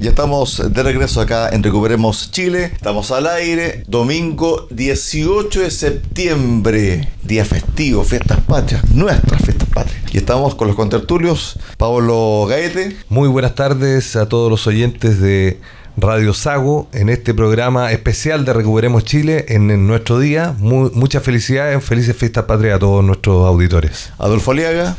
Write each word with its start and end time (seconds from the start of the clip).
Ya 0.00 0.08
estamos 0.08 0.62
de 0.72 0.82
regreso 0.82 1.20
acá 1.20 1.50
en 1.50 1.62
Recuperemos 1.62 2.30
Chile. 2.30 2.70
Estamos 2.72 3.10
al 3.10 3.26
aire. 3.26 3.84
Domingo 3.86 4.66
18 4.70 5.60
de 5.60 5.70
septiembre. 5.70 7.06
Día 7.22 7.44
festivo, 7.44 8.02
fiestas 8.02 8.40
patrias. 8.40 8.82
Nuestras 8.94 9.42
fiestas 9.42 9.68
patrias. 9.68 10.02
Y 10.10 10.16
estamos 10.16 10.54
con 10.54 10.68
los 10.68 10.76
contertulios. 10.76 11.58
Pablo 11.76 12.46
Gaete. 12.48 12.96
Muy 13.10 13.28
buenas 13.28 13.54
tardes 13.54 14.16
a 14.16 14.26
todos 14.26 14.50
los 14.50 14.66
oyentes 14.66 15.20
de 15.20 15.60
Radio 16.00 16.32
Sago 16.34 16.88
en 16.92 17.08
este 17.08 17.34
programa 17.34 17.92
especial 17.92 18.44
de 18.44 18.52
Recuperemos 18.52 19.04
Chile 19.04 19.44
en, 19.48 19.70
en 19.70 19.86
nuestro 19.86 20.18
día. 20.18 20.54
Mu- 20.58 20.90
muchas 20.94 21.22
felicidades, 21.22 21.82
felices 21.84 22.16
fiestas 22.16 22.44
patrias 22.44 22.76
a 22.76 22.78
todos 22.78 23.04
nuestros 23.04 23.46
auditores. 23.46 24.10
Adolfo 24.18 24.52
Aliaga. 24.52 24.96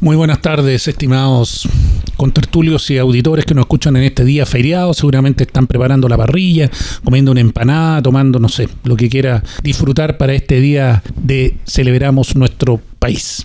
Muy 0.00 0.16
buenas 0.16 0.40
tardes, 0.40 0.86
estimados 0.88 1.68
contertulios 2.16 2.88
y 2.90 2.98
auditores 2.98 3.44
que 3.44 3.54
nos 3.54 3.62
escuchan 3.62 3.96
en 3.96 4.04
este 4.04 4.24
día 4.24 4.46
feriado. 4.46 4.94
Seguramente 4.94 5.44
están 5.44 5.66
preparando 5.66 6.08
la 6.08 6.16
parrilla, 6.16 6.70
comiendo 7.04 7.32
una 7.32 7.40
empanada, 7.40 8.02
tomando, 8.02 8.38
no 8.38 8.48
sé, 8.48 8.68
lo 8.84 8.96
que 8.96 9.08
quiera 9.08 9.42
disfrutar 9.62 10.18
para 10.18 10.34
este 10.34 10.60
día 10.60 11.02
de 11.16 11.56
celebramos 11.66 12.36
nuestro 12.36 12.80
país. 12.98 13.42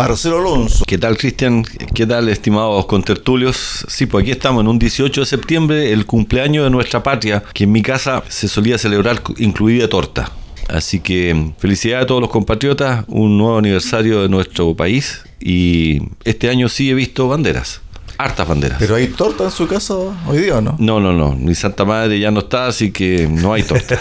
Marcelo 0.00 0.38
Alonso. 0.38 0.84
¿Qué 0.86 0.96
tal, 0.96 1.18
Cristian? 1.18 1.62
¿Qué 1.62 2.06
tal, 2.06 2.30
estimados 2.30 2.86
contertulios? 2.86 3.84
Sí, 3.86 4.06
pues 4.06 4.22
aquí 4.22 4.30
estamos 4.30 4.62
en 4.62 4.68
un 4.68 4.78
18 4.78 5.20
de 5.20 5.26
septiembre, 5.26 5.92
el 5.92 6.06
cumpleaños 6.06 6.64
de 6.64 6.70
nuestra 6.70 7.02
patria, 7.02 7.42
que 7.52 7.64
en 7.64 7.72
mi 7.72 7.82
casa 7.82 8.22
se 8.28 8.48
solía 8.48 8.78
celebrar 8.78 9.20
incluida 9.36 9.90
torta. 9.90 10.32
Así 10.68 11.00
que 11.00 11.52
felicidades 11.58 12.04
a 12.04 12.06
todos 12.06 12.22
los 12.22 12.30
compatriotas, 12.30 13.04
un 13.08 13.36
nuevo 13.36 13.58
aniversario 13.58 14.22
de 14.22 14.30
nuestro 14.30 14.74
país 14.74 15.20
y 15.38 16.00
este 16.24 16.48
año 16.48 16.70
sí 16.70 16.88
he 16.88 16.94
visto 16.94 17.28
banderas, 17.28 17.82
hartas 18.16 18.48
banderas. 18.48 18.78
Pero 18.78 18.94
hay 18.94 19.08
torta 19.08 19.44
en 19.44 19.50
su 19.50 19.68
casa 19.68 19.92
hoy 20.26 20.38
día, 20.38 20.56
¿o 20.56 20.60
¿no? 20.62 20.76
No, 20.78 20.98
no, 21.00 21.12
no, 21.12 21.32
mi 21.32 21.54
Santa 21.54 21.84
Madre 21.84 22.18
ya 22.18 22.30
no 22.30 22.40
está, 22.40 22.68
así 22.68 22.90
que 22.90 23.28
no 23.30 23.52
hay 23.52 23.64
torta. 23.64 23.98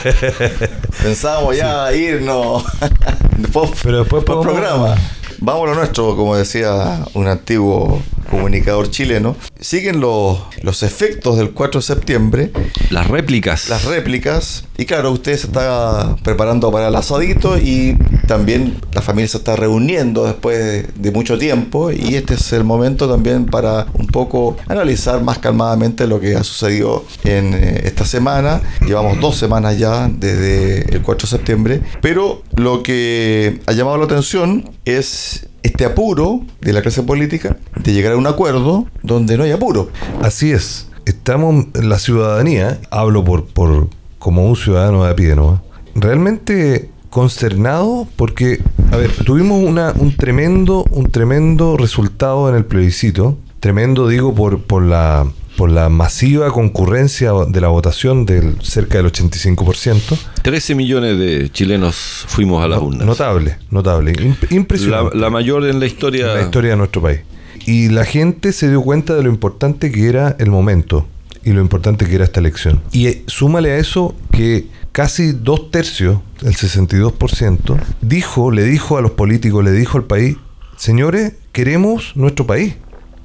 Pensábamos 1.03 1.57
ya 1.57 1.93
irnos. 1.93 2.63
después, 3.37 3.71
Pero 3.83 3.97
después 3.99 4.23
post 4.23 4.45
podemos- 4.45 4.45
programa. 4.45 4.95
Vamos 5.41 5.63
a 5.63 5.71
lo 5.71 5.75
nuestro, 5.75 6.17
como 6.17 6.35
decía 6.35 6.99
un 7.13 7.27
antiguo 7.27 8.01
comunicador 8.29 8.89
chileno. 8.89 9.35
Siguen 9.59 9.99
los, 9.99 10.39
los 10.61 10.83
efectos 10.83 11.37
del 11.37 11.51
4 11.51 11.81
de 11.81 11.85
septiembre, 11.85 12.51
Las 12.89 13.07
réplicas. 13.07 13.69
las 13.69 13.85
réplicas. 13.85 14.63
Y 14.77 14.85
claro, 14.85 15.11
usted 15.11 15.37
se 15.37 15.47
está 15.47 16.15
preparando 16.23 16.71
para 16.71 16.87
el 16.87 16.95
asadito 16.95 17.57
y 17.57 17.97
también 18.27 18.77
la 18.93 19.01
familia 19.01 19.27
se 19.27 19.37
está 19.37 19.55
reuniendo 19.57 20.25
después 20.25 20.57
de, 20.57 20.83
de 20.95 21.11
mucho 21.11 21.37
tiempo. 21.37 21.91
Y 21.91 22.15
este 22.15 22.35
es 22.35 22.53
el 22.53 22.63
momento 22.63 23.09
también 23.09 23.45
para 23.45 23.87
un 23.93 24.07
poco 24.07 24.55
analizar 24.67 25.21
más 25.21 25.39
calmadamente 25.39 26.07
lo 26.07 26.19
que 26.21 26.35
ha 26.35 26.43
sucedido 26.43 27.03
en 27.25 27.53
eh, 27.53 27.81
esta 27.85 28.05
semana. 28.05 28.61
Llevamos 28.87 29.19
dos 29.19 29.35
semanas 29.37 29.77
ya 29.77 30.07
desde 30.09 30.95
el 30.95 31.01
4 31.01 31.25
de 31.25 31.29
septiembre. 31.29 31.81
Pero 32.01 32.43
lo 32.55 32.81
que 32.83 33.59
ha 33.65 33.73
llamado 33.73 33.97
la 33.97 34.05
atención 34.05 34.69
es 34.85 35.47
este 35.63 35.85
apuro 35.85 36.41
de 36.61 36.73
la 36.73 36.81
clase 36.81 37.03
política 37.03 37.57
de 37.75 37.93
llegar 37.93 38.13
a 38.13 38.17
un 38.17 38.27
acuerdo 38.27 38.87
donde 39.03 39.37
no 39.37 39.43
hay 39.43 39.51
apuro. 39.51 39.89
Así 40.21 40.51
es, 40.51 40.87
estamos 41.05 41.65
en 41.73 41.89
la 41.89 41.99
ciudadanía, 41.99 42.79
hablo 42.91 43.23
por, 43.23 43.45
por 43.45 43.89
como 44.19 44.47
un 44.47 44.55
ciudadano 44.55 45.03
de 45.03 45.11
a 45.11 45.15
pie, 45.15 45.35
¿no? 45.35 45.61
Realmente 45.95 46.89
consternado 47.09 48.07
porque, 48.15 48.61
a 48.91 48.97
ver, 48.97 49.11
tuvimos 49.25 49.63
una, 49.63 49.93
un 49.97 50.15
tremendo, 50.15 50.85
un 50.91 51.09
tremendo 51.09 51.77
resultado 51.77 52.49
en 52.49 52.55
el 52.55 52.65
plebiscito, 52.65 53.37
tremendo 53.59 54.07
digo 54.07 54.35
por, 54.35 54.61
por 54.63 54.83
la 54.83 55.25
por 55.59 55.69
la 55.69 55.89
masiva 55.89 56.53
concurrencia 56.53 57.33
de 57.45 57.59
la 57.59 57.67
votación 57.67 58.25
del 58.25 58.55
cerca 58.61 58.97
del 58.99 59.11
85%. 59.11 60.17
13 60.41 60.73
millones 60.73 61.19
de 61.19 61.49
chilenos 61.51 62.23
fuimos 62.29 62.63
a 62.63 62.69
las 62.69 62.81
urnas. 62.81 63.05
Notable, 63.05 63.57
notable, 63.69 64.13
La, 64.13 64.55
impresionante. 64.55 65.17
la 65.17 65.29
mayor 65.29 65.65
en 65.65 65.81
la 65.81 65.85
historia. 65.85 66.27
en 66.31 66.37
la 66.37 66.41
historia 66.43 66.71
de 66.71 66.77
nuestro 66.77 67.01
país. 67.01 67.19
Y 67.65 67.89
la 67.89 68.05
gente 68.05 68.53
se 68.53 68.69
dio 68.69 68.81
cuenta 68.81 69.15
de 69.15 69.23
lo 69.23 69.29
importante 69.29 69.91
que 69.91 70.07
era 70.07 70.33
el 70.39 70.49
momento 70.49 71.05
y 71.43 71.51
lo 71.51 71.59
importante 71.59 72.05
que 72.05 72.15
era 72.15 72.23
esta 72.23 72.39
elección. 72.39 72.81
Y 72.93 73.07
eh, 73.07 73.23
súmale 73.27 73.71
a 73.71 73.79
eso 73.79 74.15
que 74.31 74.67
casi 74.93 75.33
dos 75.33 75.71
tercios, 75.71 76.19
el 76.41 76.55
62%, 76.55 77.77
dijo, 77.99 78.51
le 78.51 78.63
dijo 78.63 78.97
a 78.97 79.01
los 79.01 79.11
políticos, 79.11 79.61
le 79.65 79.73
dijo 79.73 79.97
al 79.97 80.05
país, 80.05 80.37
señores, 80.77 81.33
queremos 81.51 82.13
nuestro 82.15 82.47
país, 82.47 82.75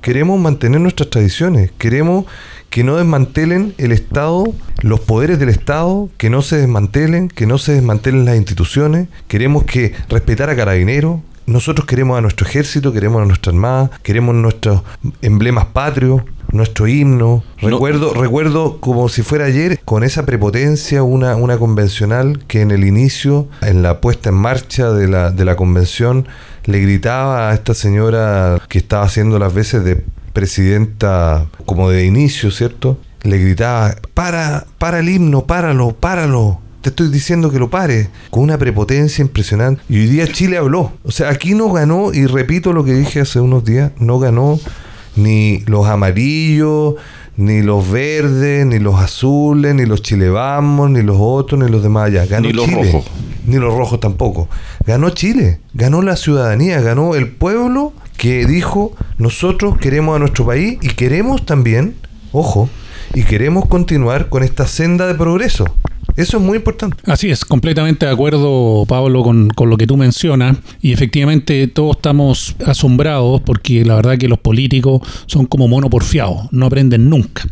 queremos 0.05 0.39
mantener 0.39 0.83
nuestras 0.83 1.09
tradiciones, 1.09 1.71
queremos 1.79 2.27
que 2.69 2.85
no 2.85 2.97
desmantelen 2.97 3.73
el 3.79 3.91
Estado, 3.91 4.45
los 4.83 5.01
poderes 5.01 5.39
del 5.39 5.49
Estado, 5.49 6.11
que 6.19 6.29
no 6.29 6.43
se 6.43 6.59
desmantelen, 6.59 7.29
que 7.29 7.47
no 7.47 7.57
se 7.57 7.73
desmantelen 7.73 8.27
las 8.27 8.37
instituciones, 8.37 9.09
queremos 9.29 9.65
que 9.65 9.95
respetar 10.11 10.51
a 10.51 10.57
carabineros, 10.57 11.21
nosotros 11.47 11.87
queremos 11.87 12.19
a 12.19 12.21
nuestro 12.21 12.47
ejército, 12.47 12.93
queremos 12.93 13.23
a 13.23 13.25
nuestra 13.25 13.51
armada, 13.51 13.91
queremos 14.03 14.35
nuestros 14.35 14.83
emblemas 15.23 15.67
patrios, 15.73 16.21
nuestro 16.55 16.87
himno. 16.87 17.43
No. 17.61 17.69
Recuerdo, 17.69 18.15
recuerdo 18.15 18.81
como 18.81 19.09
si 19.09 19.23
fuera 19.23 19.47
ayer, 19.47 19.81
con 19.85 20.05
esa 20.05 20.25
prepotencia, 20.25 21.03
una, 21.03 21.37
una 21.37 21.59
convencional 21.59 22.45
que 22.47 22.63
en 22.63 22.71
el 22.71 22.85
inicio, 22.85 23.49
en 23.61 23.83
la 23.83 24.01
puesta 24.01 24.31
en 24.31 24.37
marcha 24.37 24.91
de 24.93 25.09
la, 25.09 25.31
de 25.31 25.45
la 25.45 25.57
convención, 25.57 26.27
le 26.65 26.81
gritaba 26.81 27.51
a 27.51 27.55
esta 27.55 27.75
señora 27.75 28.63
que 28.69 28.79
estaba 28.79 29.05
haciendo 29.05 29.39
las 29.39 29.53
veces 29.53 29.85
de 29.85 30.05
presidenta 30.33 31.47
como 31.67 31.91
de 31.91 32.05
inicio, 32.05 32.51
¿cierto? 32.51 32.99
Le 33.23 33.39
gritaba, 33.39 33.97
para, 34.15 34.67
para 34.79 35.01
el 35.01 35.09
himno, 35.09 35.47
páralo, 35.47 35.93
páralo. 35.93 36.61
Te 36.83 36.91
estoy 36.91 37.09
diciendo 37.09 37.51
que 37.51 37.59
lo 37.59 37.71
pare, 37.71 38.11
con 38.31 38.43
una 38.43 38.59
prepotencia 38.59 39.23
impresionante. 39.23 39.83
Y 39.89 40.01
hoy 40.01 40.07
día 40.07 40.29
Chile 40.29 40.59
habló. 40.59 40.93
O 41.03 41.11
sea, 41.11 41.31
aquí 41.31 41.55
no 41.55 41.73
ganó, 41.73 42.13
y 42.13 42.27
repito 42.27 42.75
lo 42.75 42.85
que 42.85 42.93
dije 42.93 43.21
hace 43.21 43.41
unos 43.41 43.65
días, 43.65 43.93
no 43.99 44.19
ganó 44.19 44.61
ni 45.17 45.61
los 45.67 45.87
amarillos, 45.87 46.95
ni 47.37 47.63
los 47.63 47.91
verdes, 47.91 48.67
ni 48.67 48.79
los 48.79 48.97
azules, 49.01 49.75
ni 49.75 49.87
los 49.87 50.03
chilevamos, 50.03 50.91
ni 50.91 51.03
los 51.03 51.17
otros, 51.19 51.61
ni 51.63 51.71
los 51.71 51.83
demás 51.83 52.07
allá. 52.07 52.27
Ganó 52.27 52.47
Ni 52.47 52.53
los 52.53 52.67
Chile. 52.67 52.93
rojos. 52.93 53.05
Ni 53.47 53.57
los 53.57 53.75
rojos 53.75 54.01
tampoco. 54.01 54.49
Ganó 54.87 55.11
Chile, 55.11 55.61
ganó 55.75 56.01
la 56.03 56.17
ciudadanía, 56.17 56.81
ganó 56.81 57.15
el 57.15 57.29
pueblo 57.29 57.93
que 58.17 58.47
dijo, 58.47 58.93
nosotros 59.19 59.77
queremos 59.79 60.17
a 60.17 60.19
nuestro 60.19 60.47
país 60.47 60.79
y 60.81 60.89
queremos 60.89 61.45
también, 61.45 61.95
ojo, 62.33 62.69
y 63.13 63.23
queremos 63.25 63.67
continuar 63.67 64.29
con 64.29 64.43
esta 64.43 64.67
senda 64.67 65.07
de 65.07 65.15
progreso. 65.15 65.67
Eso 66.17 66.37
es 66.37 66.43
muy 66.43 66.57
importante. 66.57 66.97
Así 67.07 67.31
es, 67.31 67.45
completamente 67.45 68.07
de 68.07 68.13
acuerdo, 68.13 68.85
Pablo, 68.87 69.23
con, 69.23 69.49
con 69.51 69.69
lo 69.69 69.77
que 69.77 69.87
tú 69.87 69.97
mencionas. 69.97 70.59
Y 70.81 70.93
efectivamente 70.93 71.67
todos 71.67 71.97
estamos 71.97 72.55
asombrados 72.65 73.41
porque 73.41 73.85
la 73.85 73.97
verdad 73.97 74.17
que 74.17 74.29
los 74.29 74.39
políticos 74.39 75.03
son 75.27 75.47
como 75.47 75.67
mono 75.67 75.91
porfiados, 75.91 76.47
no 76.53 76.67
aprenden 76.67 77.11
nunca. 77.11 77.45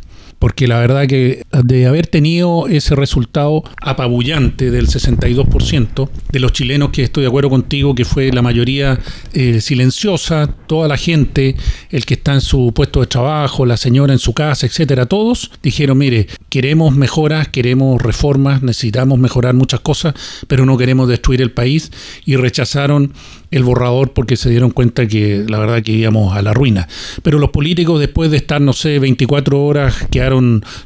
Porque 0.42 0.66
la 0.66 0.80
verdad 0.80 1.06
que 1.06 1.44
de 1.53 1.86
haber 1.86 2.09
tenido 2.09 2.66
ese 2.66 2.97
resultado 2.97 3.62
apabullante 3.80 4.72
del 4.72 4.89
62% 4.89 6.09
de 6.33 6.41
los 6.41 6.53
chilenos, 6.53 6.91
que 6.91 7.04
estoy 7.04 7.22
de 7.22 7.28
acuerdo 7.28 7.48
contigo, 7.48 7.94
que 7.94 8.04
fue 8.04 8.33
la 8.33 8.42
mayoría 8.42 8.98
eh, 9.34 9.60
silenciosa, 9.60 10.48
toda 10.66 10.89
la 10.89 10.97
gente, 10.97 11.54
el 11.91 12.04
que 12.06 12.15
está 12.15 12.34
en 12.34 12.41
su 12.41 12.72
puesto 12.74 13.03
de 13.03 13.06
trabajo, 13.06 13.65
la 13.66 13.77
señora 13.77 14.12
en 14.12 14.18
su 14.18 14.33
casa, 14.33 14.66
etcétera, 14.66 15.06
todos 15.06 15.53
dijeron, 15.62 15.98
mire, 15.98 16.27
queremos 16.48 16.92
mejoras, 16.97 17.47
queremos 17.47 18.03
reformas, 18.03 18.65
necesitamos 18.65 19.21
mejorar 19.21 19.54
muchas 19.54 19.78
cosas, 19.78 20.15
pero 20.48 20.66
no 20.66 20.77
queremos 20.77 21.09
destruir 21.09 21.41
el 21.41 21.53
país 21.53 21.92
y 22.27 22.34
rechazaron 22.34 23.12
el 23.53 23.62
borrador 23.62 24.12
porque 24.12 24.36
se 24.36 24.50
dieron 24.50 24.71
cuenta 24.71 25.06
que 25.06 25.44
la 25.47 25.59
verdad 25.59 25.83
que 25.83 25.92
íbamos 25.92 26.34
a 26.34 26.42
la 26.42 26.53
ruina. 26.53 26.89
Pero 27.22 27.39
los 27.39 27.50
políticos 27.50 28.00
después 28.00 28.30
de 28.30 28.39
estar, 28.39 28.60
no 28.60 28.72
sé, 28.72 28.98
24 28.98 29.62
horas, 29.62 30.06
quedaron 30.10 30.31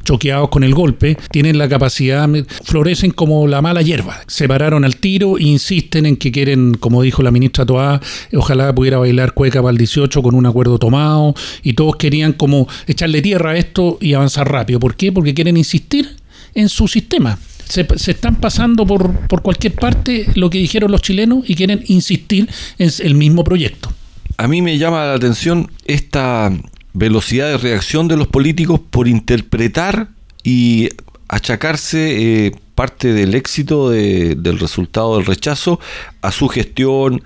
choqueados 0.04 0.48
con 0.48 0.64
el 0.64 0.74
golpe, 0.74 1.16
tienen 1.30 1.58
la 1.58 1.68
capacidad, 1.68 2.28
florecen 2.64 3.10
como 3.10 3.46
la 3.46 3.62
mala 3.62 3.82
hierba. 3.82 4.20
Se 4.26 4.48
pararon 4.48 4.84
al 4.84 4.96
tiro 4.96 5.38
e 5.38 5.44
insisten 5.44 6.06
en 6.06 6.16
que 6.16 6.32
quieren, 6.32 6.74
como 6.74 7.02
dijo 7.02 7.22
la 7.22 7.30
ministra 7.30 7.66
Toá, 7.66 8.00
ojalá 8.34 8.74
pudiera 8.74 8.98
bailar 8.98 9.34
cueca 9.34 9.60
para 9.62 9.72
el 9.72 9.78
18 9.78 10.22
con 10.22 10.34
un 10.34 10.46
acuerdo 10.46 10.78
tomado 10.78 11.34
y 11.62 11.74
todos 11.74 11.96
querían 11.96 12.32
como 12.32 12.68
echarle 12.86 13.22
tierra 13.22 13.50
a 13.50 13.56
esto 13.56 13.98
y 14.00 14.14
avanzar 14.14 14.50
rápido. 14.50 14.80
¿Por 14.80 14.96
qué? 14.96 15.12
Porque 15.12 15.34
quieren 15.34 15.56
insistir 15.56 16.16
en 16.54 16.68
su 16.68 16.88
sistema. 16.88 17.38
Se, 17.68 17.86
se, 17.96 18.12
están 18.12 18.36
pasando 18.36 18.86
por, 18.86 19.12
por 19.26 19.42
cualquier 19.42 19.74
parte 19.74 20.26
lo 20.34 20.50
que 20.50 20.58
dijeron 20.58 20.90
los 20.90 21.02
chilenos 21.02 21.48
y 21.48 21.56
quieren 21.56 21.82
insistir 21.88 22.48
en 22.78 22.90
el 23.00 23.14
mismo 23.14 23.42
proyecto. 23.42 23.92
A 24.38 24.48
mí 24.48 24.62
me 24.62 24.78
llama 24.78 25.04
la 25.06 25.14
atención 25.14 25.70
esta 25.84 26.52
velocidad 26.96 27.48
de 27.48 27.58
reacción 27.58 28.08
de 28.08 28.16
los 28.16 28.26
políticos 28.26 28.80
por 28.90 29.06
interpretar 29.06 30.08
y 30.42 30.88
achacarse 31.28 32.46
eh, 32.46 32.52
parte 32.74 33.12
del 33.12 33.34
éxito 33.34 33.90
de, 33.90 34.34
del 34.34 34.58
resultado 34.58 35.16
del 35.16 35.26
rechazo 35.26 35.78
a 36.22 36.32
su 36.32 36.48
gestión 36.48 37.22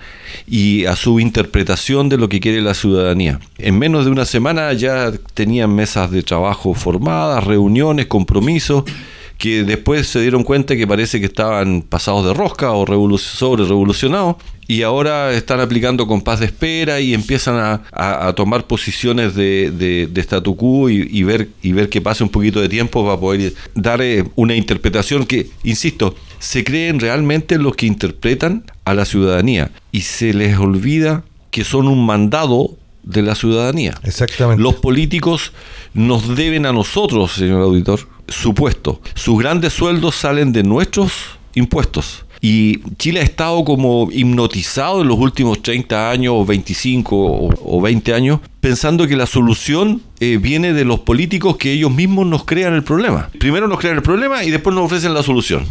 y 0.48 0.86
a 0.86 0.96
su 0.96 1.20
interpretación 1.20 2.08
de 2.08 2.16
lo 2.16 2.28
que 2.28 2.40
quiere 2.40 2.60
la 2.62 2.74
ciudadanía. 2.74 3.38
En 3.58 3.78
menos 3.78 4.04
de 4.04 4.10
una 4.10 4.24
semana 4.24 4.72
ya 4.72 5.12
tenían 5.34 5.74
mesas 5.74 6.10
de 6.10 6.24
trabajo 6.24 6.74
formadas, 6.74 7.44
reuniones, 7.44 8.06
compromisos 8.06 8.84
que 9.38 9.64
después 9.64 10.06
se 10.06 10.20
dieron 10.20 10.44
cuenta 10.44 10.76
que 10.76 10.86
parece 10.86 11.18
que 11.18 11.26
estaban 11.26 11.82
pasados 11.82 12.26
de 12.26 12.34
rosca 12.34 12.72
o 12.72 12.84
sobre 13.18 13.64
revolucionados 13.64 14.36
y 14.70 14.84
ahora 14.84 15.32
están 15.32 15.58
aplicando 15.58 16.06
compás 16.06 16.38
de 16.38 16.46
espera 16.46 17.00
y 17.00 17.12
empiezan 17.12 17.82
a, 17.92 18.32
tomar 18.36 18.68
posiciones 18.68 19.34
de, 19.34 19.72
de, 19.72 20.20
statu 20.20 20.54
quo 20.54 20.88
y, 20.88 21.22
ver, 21.24 21.48
y 21.60 21.72
ver 21.72 21.88
que 21.88 22.00
pase 22.00 22.22
un 22.22 22.28
poquito 22.28 22.60
de 22.60 22.68
tiempo 22.68 23.04
para 23.04 23.18
poder 23.18 23.52
dar 23.74 24.00
eh, 24.00 24.24
una 24.36 24.54
interpretación 24.54 25.26
que, 25.26 25.48
insisto, 25.64 26.14
se 26.38 26.62
creen 26.62 27.00
realmente 27.00 27.58
los 27.58 27.74
que 27.74 27.86
interpretan 27.86 28.62
a 28.84 28.94
la 28.94 29.06
ciudadanía 29.06 29.72
y 29.90 30.02
se 30.02 30.32
les 30.34 30.56
olvida 30.56 31.24
que 31.50 31.64
son 31.64 31.88
un 31.88 32.06
mandado 32.06 32.76
de 33.02 33.22
la 33.22 33.34
ciudadanía. 33.34 33.98
Exactamente. 34.04 34.62
Los 34.62 34.76
políticos 34.76 35.52
nos 35.94 36.36
deben 36.36 36.64
a 36.64 36.72
nosotros, 36.72 37.32
señor 37.32 37.62
auditor, 37.62 38.06
su 38.28 38.54
puesto. 38.54 39.00
Sus 39.16 39.36
grandes 39.36 39.72
sueldos 39.72 40.14
salen 40.14 40.52
de 40.52 40.62
nuestros 40.62 41.10
impuestos. 41.56 42.24
Y 42.40 42.80
Chile 42.96 43.20
ha 43.20 43.22
estado 43.22 43.64
como 43.64 44.08
hipnotizado 44.10 45.02
en 45.02 45.08
los 45.08 45.18
últimos 45.18 45.62
30 45.62 46.10
años, 46.10 46.34
o 46.36 46.44
25 46.44 47.16
o, 47.16 47.80
20 47.82 48.14
años, 48.14 48.40
pensando 48.60 49.06
que 49.06 49.16
la 49.16 49.26
solución 49.26 50.02
eh, 50.20 50.38
viene 50.40 50.72
de 50.72 50.84
los 50.84 51.00
políticos 51.00 51.56
que 51.56 51.72
ellos 51.72 51.90
mismos 51.90 52.26
nos 52.26 52.44
crean 52.44 52.74
el 52.74 52.82
problema. 52.82 53.30
Primero 53.38 53.68
nos 53.68 53.78
crean 53.78 53.96
el 53.96 54.02
problema 54.02 54.42
y 54.44 54.50
después 54.50 54.74
nos 54.74 54.86
ofrecen 54.86 55.12
la 55.12 55.22
solución 55.22 55.66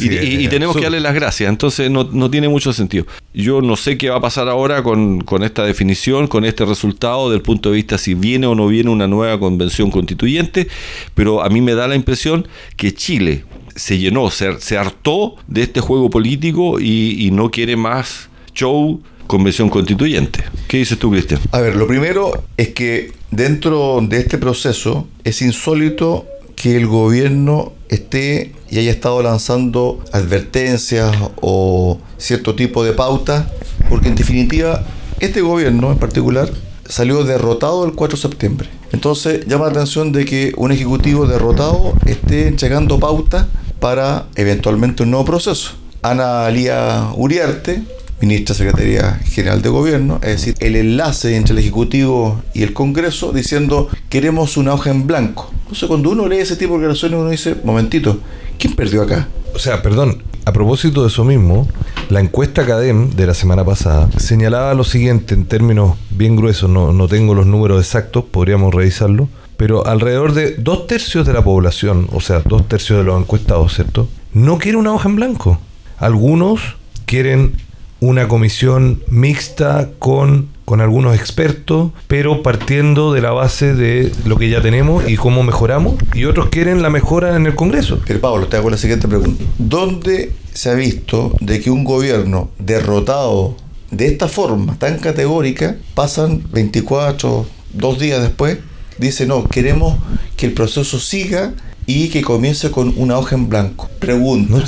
y, 0.00 0.48
tenemos 0.48 0.76
que 0.76 0.82
darle 0.82 1.00
las 1.00 1.14
gracias, 1.14 1.48
entonces 1.48 1.90
no, 1.90 2.30
tiene 2.30 2.48
mucho 2.48 2.72
sentido. 2.72 3.06
Yo 3.32 3.62
no 3.62 3.76
sé 3.76 3.96
qué 3.96 4.10
va 4.10 4.16
a 4.16 4.20
pasar 4.20 4.48
ahora 4.48 4.82
con, 4.82 5.24
esta 5.42 5.64
definición, 5.64 6.26
con 6.26 6.44
este 6.44 6.64
resultado, 6.64 7.30
del 7.30 7.40
punto 7.40 7.70
de 7.70 7.76
vista 7.76 7.98
si 7.98 8.14
viene 8.14 8.46
o 8.46 8.54
no 8.54 8.66
viene 8.66 8.90
una 8.90 9.06
nueva 9.06 9.38
convención 9.38 9.90
constituyente, 9.90 10.68
pero 11.14 11.42
a 11.42 11.48
mí 11.48 11.60
me 11.60 11.74
da 11.74 11.88
la 11.88 11.94
impresión 11.94 12.46
que 12.76 12.92
Chile 12.94 13.44
se 13.76 13.98
llenó, 13.98 14.30
se, 14.30 14.76
hartó 14.76 15.36
de 15.46 15.62
este 15.62 15.80
juego 15.80 16.10
político 16.10 16.80
y, 16.80 17.26
y 17.26 17.30
no 17.30 17.50
quiere 17.50 17.76
más 17.76 18.28
show 18.54 19.00
convención 19.26 19.70
constituyente. 19.70 20.44
¿Qué 20.68 20.78
dices 20.78 20.98
tú, 20.98 21.10
Cristian? 21.10 21.40
A 21.52 21.60
ver, 21.60 21.76
lo 21.76 21.86
primero 21.86 22.44
es 22.56 22.68
que 22.70 23.12
dentro 23.30 24.00
de 24.02 24.18
este 24.18 24.38
proceso 24.38 25.06
es 25.24 25.40
insólito 25.42 26.26
que 26.54 26.76
el 26.76 26.86
gobierno 26.86 27.72
esté 27.88 28.52
y 28.70 28.78
haya 28.78 28.90
estado 28.90 29.22
lanzando 29.22 30.02
advertencias 30.12 31.14
o 31.40 31.98
cierto 32.18 32.54
tipo 32.54 32.84
de 32.84 32.92
pautas, 32.92 33.46
porque 33.88 34.08
en 34.08 34.14
definitiva 34.14 34.84
este 35.20 35.40
gobierno 35.40 35.92
en 35.92 35.98
particular 35.98 36.50
salió 36.88 37.24
derrotado 37.24 37.84
el 37.84 37.92
4 37.92 38.16
de 38.16 38.22
septiembre. 38.22 38.68
Entonces 38.92 39.46
llama 39.46 39.66
la 39.66 39.72
atención 39.72 40.12
de 40.12 40.24
que 40.24 40.52
un 40.56 40.72
ejecutivo 40.72 41.26
derrotado 41.26 41.94
esté 42.06 42.48
entregando 42.48 43.00
pautas 43.00 43.46
para 43.82 44.26
eventualmente 44.36 45.02
un 45.02 45.10
nuevo 45.10 45.24
proceso. 45.24 45.72
Ana 46.02 46.46
Alía 46.46 47.08
Uriarte, 47.16 47.82
ministra 48.20 48.54
Secretaría 48.54 49.14
General 49.24 49.60
de 49.60 49.68
Gobierno, 49.70 50.20
es 50.22 50.28
decir, 50.28 50.54
el 50.60 50.76
enlace 50.76 51.34
entre 51.34 51.52
el 51.52 51.58
Ejecutivo 51.58 52.40
y 52.54 52.62
el 52.62 52.74
Congreso 52.74 53.32
diciendo 53.32 53.88
queremos 54.08 54.56
una 54.56 54.72
hoja 54.72 54.92
en 54.92 55.08
blanco. 55.08 55.50
Entonces 55.62 55.88
cuando 55.88 56.10
uno 56.10 56.28
lee 56.28 56.36
ese 56.36 56.54
tipo 56.54 56.74
de 56.74 56.78
declaraciones 56.78 57.18
uno 57.18 57.30
dice, 57.30 57.56
momentito, 57.64 58.20
¿quién 58.56 58.76
perdió 58.76 59.02
acá? 59.02 59.26
O 59.52 59.58
sea, 59.58 59.82
perdón, 59.82 60.22
a 60.44 60.52
propósito 60.52 61.02
de 61.02 61.08
eso 61.08 61.24
mismo, 61.24 61.66
la 62.08 62.20
encuesta 62.20 62.64
CADEM 62.64 63.10
de 63.10 63.26
la 63.26 63.34
semana 63.34 63.64
pasada 63.64 64.08
señalaba 64.16 64.74
lo 64.74 64.84
siguiente 64.84 65.34
en 65.34 65.44
términos 65.44 65.96
bien 66.10 66.36
gruesos, 66.36 66.70
no, 66.70 66.92
no 66.92 67.08
tengo 67.08 67.34
los 67.34 67.46
números 67.46 67.80
exactos, 67.80 68.22
podríamos 68.30 68.72
revisarlo, 68.72 69.28
pero 69.62 69.86
alrededor 69.86 70.34
de 70.34 70.56
dos 70.56 70.88
tercios 70.88 71.24
de 71.24 71.32
la 71.32 71.44
población, 71.44 72.08
o 72.10 72.20
sea, 72.20 72.40
dos 72.40 72.66
tercios 72.66 72.98
de 72.98 73.04
los 73.04 73.20
encuestados, 73.20 73.72
¿cierto? 73.72 74.08
No 74.34 74.58
quiere 74.58 74.76
una 74.76 74.92
hoja 74.92 75.08
en 75.08 75.14
blanco. 75.14 75.60
Algunos 75.98 76.60
quieren 77.04 77.52
una 78.00 78.26
comisión 78.26 79.04
mixta 79.06 79.90
con, 80.00 80.48
con 80.64 80.80
algunos 80.80 81.14
expertos, 81.14 81.92
pero 82.08 82.42
partiendo 82.42 83.12
de 83.12 83.20
la 83.20 83.30
base 83.30 83.72
de 83.72 84.10
lo 84.24 84.36
que 84.36 84.50
ya 84.50 84.60
tenemos 84.62 85.08
y 85.08 85.14
cómo 85.14 85.44
mejoramos, 85.44 85.94
y 86.12 86.24
otros 86.24 86.48
quieren 86.48 86.82
la 86.82 86.90
mejora 86.90 87.36
en 87.36 87.46
el 87.46 87.54
Congreso. 87.54 88.00
Pero 88.04 88.20
Pablo, 88.20 88.48
te 88.48 88.56
hago 88.56 88.68
la 88.68 88.76
siguiente 88.76 89.06
pregunta. 89.06 89.44
¿Dónde 89.58 90.32
se 90.52 90.70
ha 90.70 90.74
visto 90.74 91.36
de 91.38 91.60
que 91.60 91.70
un 91.70 91.84
gobierno 91.84 92.50
derrotado 92.58 93.54
de 93.92 94.08
esta 94.08 94.26
forma 94.26 94.76
tan 94.80 94.98
categórica, 94.98 95.76
pasan 95.94 96.42
24, 96.50 97.46
dos 97.74 98.00
días 98.00 98.20
después, 98.22 98.58
dice, 98.98 99.26
no, 99.26 99.48
queremos 99.48 99.98
que 100.36 100.46
el 100.46 100.52
proceso 100.52 100.98
siga 101.00 101.54
y 101.86 102.08
que 102.08 102.22
comience 102.22 102.70
con 102.70 102.94
una 102.96 103.18
hoja 103.18 103.34
en 103.34 103.48
blanco. 103.48 103.90
Pregunta, 103.98 104.64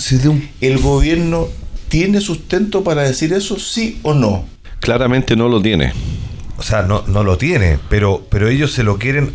¿el 0.60 0.78
gobierno 0.78 1.48
¿Tiene 1.94 2.20
sustento 2.20 2.82
para 2.82 3.02
decir 3.02 3.32
eso, 3.32 3.56
sí 3.56 4.00
o 4.02 4.14
no? 4.14 4.44
Claramente 4.80 5.36
no 5.36 5.48
lo 5.48 5.62
tiene. 5.62 5.92
O 6.56 6.62
sea, 6.64 6.82
no, 6.82 7.04
no 7.06 7.22
lo 7.22 7.38
tiene, 7.38 7.78
pero, 7.88 8.26
pero 8.30 8.48
ellos 8.48 8.72
se 8.72 8.82
lo 8.82 8.98
quieren 8.98 9.32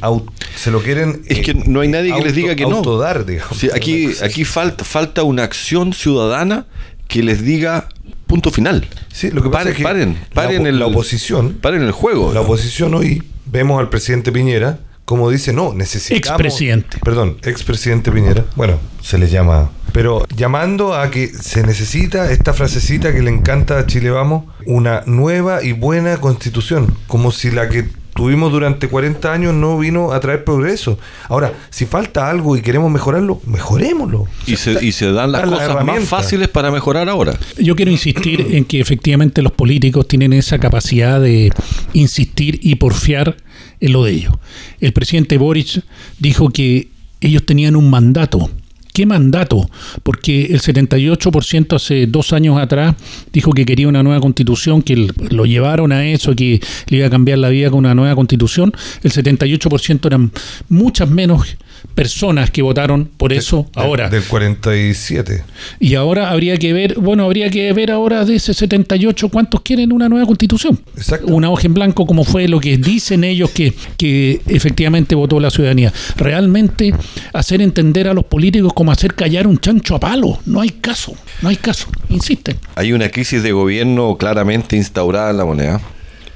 se 0.55 0.69
lo 0.69 0.81
quieren 0.81 1.21
Es 1.27 1.39
que 1.39 1.53
no 1.53 1.79
hay 1.79 1.87
nadie 1.87 2.13
que 2.13 2.21
les 2.21 2.35
diga 2.35 2.55
que 2.57 2.65
no. 2.65 2.81
digamos. 3.23 3.63
aquí 3.73 4.09
aquí 4.21 4.43
falta, 4.43 4.83
falta 4.83 5.23
una 5.23 5.43
acción 5.43 5.93
ciudadana 5.93 6.65
que 7.07 7.23
les 7.23 7.45
diga 7.45 7.87
punto 8.27 8.51
final. 8.51 8.85
Sí, 9.09 9.31
lo 9.31 9.41
que 9.41 9.49
pasa 9.49 9.69
es 9.69 9.77
que 9.77 9.83
paren, 9.83 10.17
paren 10.33 10.63
la, 10.63 10.69
el, 10.69 10.79
la 10.79 10.87
oposición, 10.87 11.59
paren 11.61 11.83
el 11.83 11.93
juego. 11.93 12.33
La 12.33 12.41
oposición 12.41 12.93
hoy 12.93 13.23
vemos 13.51 13.79
al 13.79 13.89
presidente 13.89 14.31
Piñera 14.31 14.79
como 15.09 15.31
dice, 15.31 15.53
no, 15.53 15.73
necesitamos... 15.73 16.19
Expresidente. 16.19 16.99
Perdón, 17.03 17.37
expresidente 17.41 18.11
Piñera. 18.11 18.45
Bueno, 18.55 18.77
se 19.01 19.17
le 19.17 19.27
llama... 19.27 19.71
Pero 19.91 20.23
llamando 20.35 20.93
a 20.93 21.09
que 21.09 21.29
se 21.29 21.63
necesita 21.63 22.31
esta 22.31 22.53
frasecita 22.53 23.11
que 23.11 23.23
le 23.23 23.31
encanta 23.31 23.79
a 23.79 23.87
Chile 23.87 24.11
Vamos, 24.11 24.43
una 24.67 25.01
nueva 25.07 25.63
y 25.63 25.71
buena 25.71 26.17
constitución, 26.17 26.95
como 27.07 27.31
si 27.31 27.49
la 27.49 27.69
que 27.69 27.89
tuvimos 28.19 28.51
durante 28.51 28.89
40 28.89 29.31
años 29.31 29.53
no 29.53 29.79
vino 29.79 30.11
a 30.11 30.19
traer 30.19 30.43
progreso. 30.43 30.99
Ahora, 31.29 31.53
si 31.69 31.85
falta 31.85 32.29
algo 32.29 32.57
y 32.57 32.61
queremos 32.61 32.91
mejorarlo, 32.91 33.39
mejorémoslo. 33.45 34.27
Y 34.45 34.57
se, 34.57 34.83
y 34.85 34.91
se 34.91 35.09
dan 35.13 35.31
las 35.31 35.43
cosas 35.49 35.85
más 35.85 36.03
fáciles 36.03 36.49
para 36.49 36.69
mejorar 36.69 37.07
ahora. 37.07 37.39
Yo 37.57 37.77
quiero 37.77 37.91
insistir 37.91 38.45
en 38.51 38.65
que 38.65 38.81
efectivamente 38.81 39.41
los 39.41 39.53
políticos 39.53 40.05
tienen 40.05 40.33
esa 40.33 40.59
capacidad 40.59 41.21
de 41.21 41.53
insistir 41.93 42.59
y 42.61 42.75
porfiar 42.75 43.37
en 43.79 43.93
lo 43.93 44.03
de 44.03 44.11
ellos. 44.11 44.33
El 44.81 44.91
presidente 44.91 45.37
Boric 45.37 45.81
dijo 46.19 46.49
que 46.49 46.89
ellos 47.21 47.45
tenían 47.45 47.77
un 47.77 47.89
mandato. 47.89 48.49
¿Qué 48.93 49.05
mandato? 49.05 49.69
Porque 50.03 50.47
el 50.47 50.59
78% 50.61 51.75
hace 51.75 52.07
dos 52.07 52.33
años 52.33 52.57
atrás 52.57 52.95
dijo 53.31 53.51
que 53.51 53.65
quería 53.65 53.87
una 53.87 54.03
nueva 54.03 54.19
constitución, 54.19 54.81
que 54.81 55.07
lo 55.29 55.45
llevaron 55.45 55.91
a 55.91 56.05
eso, 56.05 56.35
que 56.35 56.59
le 56.87 56.97
iba 56.97 57.07
a 57.07 57.09
cambiar 57.09 57.37
la 57.37 57.49
vida 57.49 57.69
con 57.69 57.79
una 57.79 57.95
nueva 57.95 58.15
constitución. 58.15 58.73
El 59.03 59.11
78% 59.11 60.05
eran 60.05 60.31
muchas 60.69 61.09
menos 61.09 61.55
personas 61.95 62.51
que 62.51 62.61
votaron 62.61 63.09
por 63.17 63.33
eso 63.33 63.69
ahora. 63.75 64.09
Del 64.09 64.23
47. 64.23 65.43
Y 65.79 65.95
ahora 65.95 66.31
habría 66.31 66.57
que 66.57 66.73
ver, 66.73 66.95
bueno, 66.99 67.25
habría 67.25 67.49
que 67.49 67.71
ver 67.73 67.91
ahora 67.91 68.25
de 68.25 68.35
ese 68.35 68.53
78 68.53 69.29
cuántos 69.29 69.61
quieren 69.61 69.91
una 69.91 70.09
nueva 70.09 70.25
constitución. 70.25 70.79
Exacto. 70.95 71.27
Una 71.27 71.49
hoja 71.49 71.67
en 71.67 71.73
blanco 71.73 72.05
como 72.05 72.23
fue 72.23 72.47
lo 72.47 72.59
que 72.59 72.77
dicen 72.77 73.23
ellos 73.23 73.51
que, 73.51 73.73
que 73.97 74.41
efectivamente 74.47 75.15
votó 75.15 75.39
la 75.39 75.49
ciudadanía. 75.49 75.93
Realmente 76.17 76.93
hacer 77.33 77.61
entender 77.61 78.07
a 78.07 78.13
los 78.13 78.25
políticos 78.25 78.73
como 78.73 78.91
hacer 78.91 79.13
callar 79.13 79.47
un 79.47 79.59
chancho 79.59 79.95
a 79.95 79.99
palo. 79.99 80.39
No 80.45 80.61
hay 80.61 80.69
caso, 80.69 81.13
no 81.41 81.49
hay 81.49 81.57
caso, 81.57 81.87
insisten. 82.09 82.57
Hay 82.75 82.93
una 82.93 83.09
crisis 83.09 83.43
de 83.43 83.51
gobierno 83.51 84.17
claramente 84.17 84.75
instaurada 84.75 85.31
en 85.31 85.37
la 85.37 85.45
moneda 85.45 85.81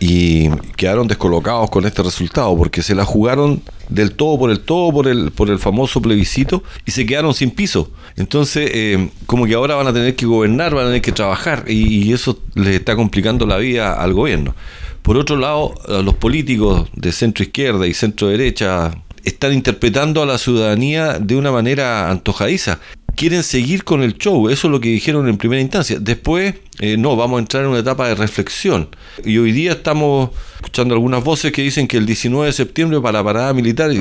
y 0.05 0.49
quedaron 0.75 1.07
descolocados 1.07 1.69
con 1.69 1.85
este 1.85 2.03
resultado 2.03 2.57
porque 2.57 2.83
se 2.83 2.93
la 2.93 3.05
jugaron 3.05 3.61
del 3.87 4.11
todo 4.11 4.37
por 4.37 4.51
el 4.51 4.59
todo 4.59 4.91
por 4.91 5.07
el 5.07 5.31
por 5.31 5.49
el 5.49 5.59
famoso 5.59 6.01
plebiscito 6.01 6.61
y 6.85 6.91
se 6.91 7.05
quedaron 7.05 7.33
sin 7.33 7.51
piso 7.51 7.89
entonces 8.17 8.69
eh, 8.73 9.09
como 9.27 9.45
que 9.45 9.53
ahora 9.53 9.75
van 9.75 9.87
a 9.87 9.93
tener 9.93 10.17
que 10.17 10.25
gobernar 10.25 10.75
van 10.75 10.83
a 10.83 10.87
tener 10.87 11.01
que 11.01 11.13
trabajar 11.13 11.63
y, 11.67 12.11
eso 12.11 12.37
les 12.53 12.75
está 12.75 12.97
complicando 12.97 13.45
la 13.45 13.55
vida 13.55 13.93
al 13.93 14.13
gobierno 14.13 14.55
por 15.03 15.15
otro 15.15 15.37
lado 15.37 15.73
los 15.87 16.15
políticos 16.15 16.89
de 16.93 17.13
centro 17.13 17.45
izquierda 17.45 17.87
y 17.87 17.93
centro 17.93 18.27
derecha 18.27 18.91
están 19.23 19.53
interpretando 19.53 20.21
a 20.21 20.25
la 20.25 20.37
ciudadanía 20.37 21.17
de 21.19 21.37
una 21.37 21.51
manera 21.51 22.11
antojadiza. 22.11 22.79
Quieren 23.15 23.43
seguir 23.43 23.83
con 23.83 24.01
el 24.01 24.17
show, 24.17 24.49
eso 24.49 24.67
es 24.67 24.71
lo 24.71 24.79
que 24.79 24.89
dijeron 24.89 25.27
en 25.27 25.37
primera 25.37 25.61
instancia. 25.61 25.99
Después, 25.99 26.55
eh, 26.79 26.97
no, 26.97 27.15
vamos 27.15 27.37
a 27.37 27.39
entrar 27.41 27.63
en 27.63 27.69
una 27.69 27.79
etapa 27.79 28.07
de 28.07 28.15
reflexión. 28.15 28.89
Y 29.23 29.37
hoy 29.37 29.51
día 29.51 29.73
estamos 29.73 30.31
escuchando 30.55 30.95
algunas 30.95 31.23
voces 31.23 31.51
que 31.51 31.61
dicen 31.61 31.87
que 31.87 31.97
el 31.97 32.05
19 32.05 32.47
de 32.47 32.53
septiembre 32.53 32.99
para 33.01 33.19
la 33.19 33.23
parada 33.23 33.53
militar 33.53 33.91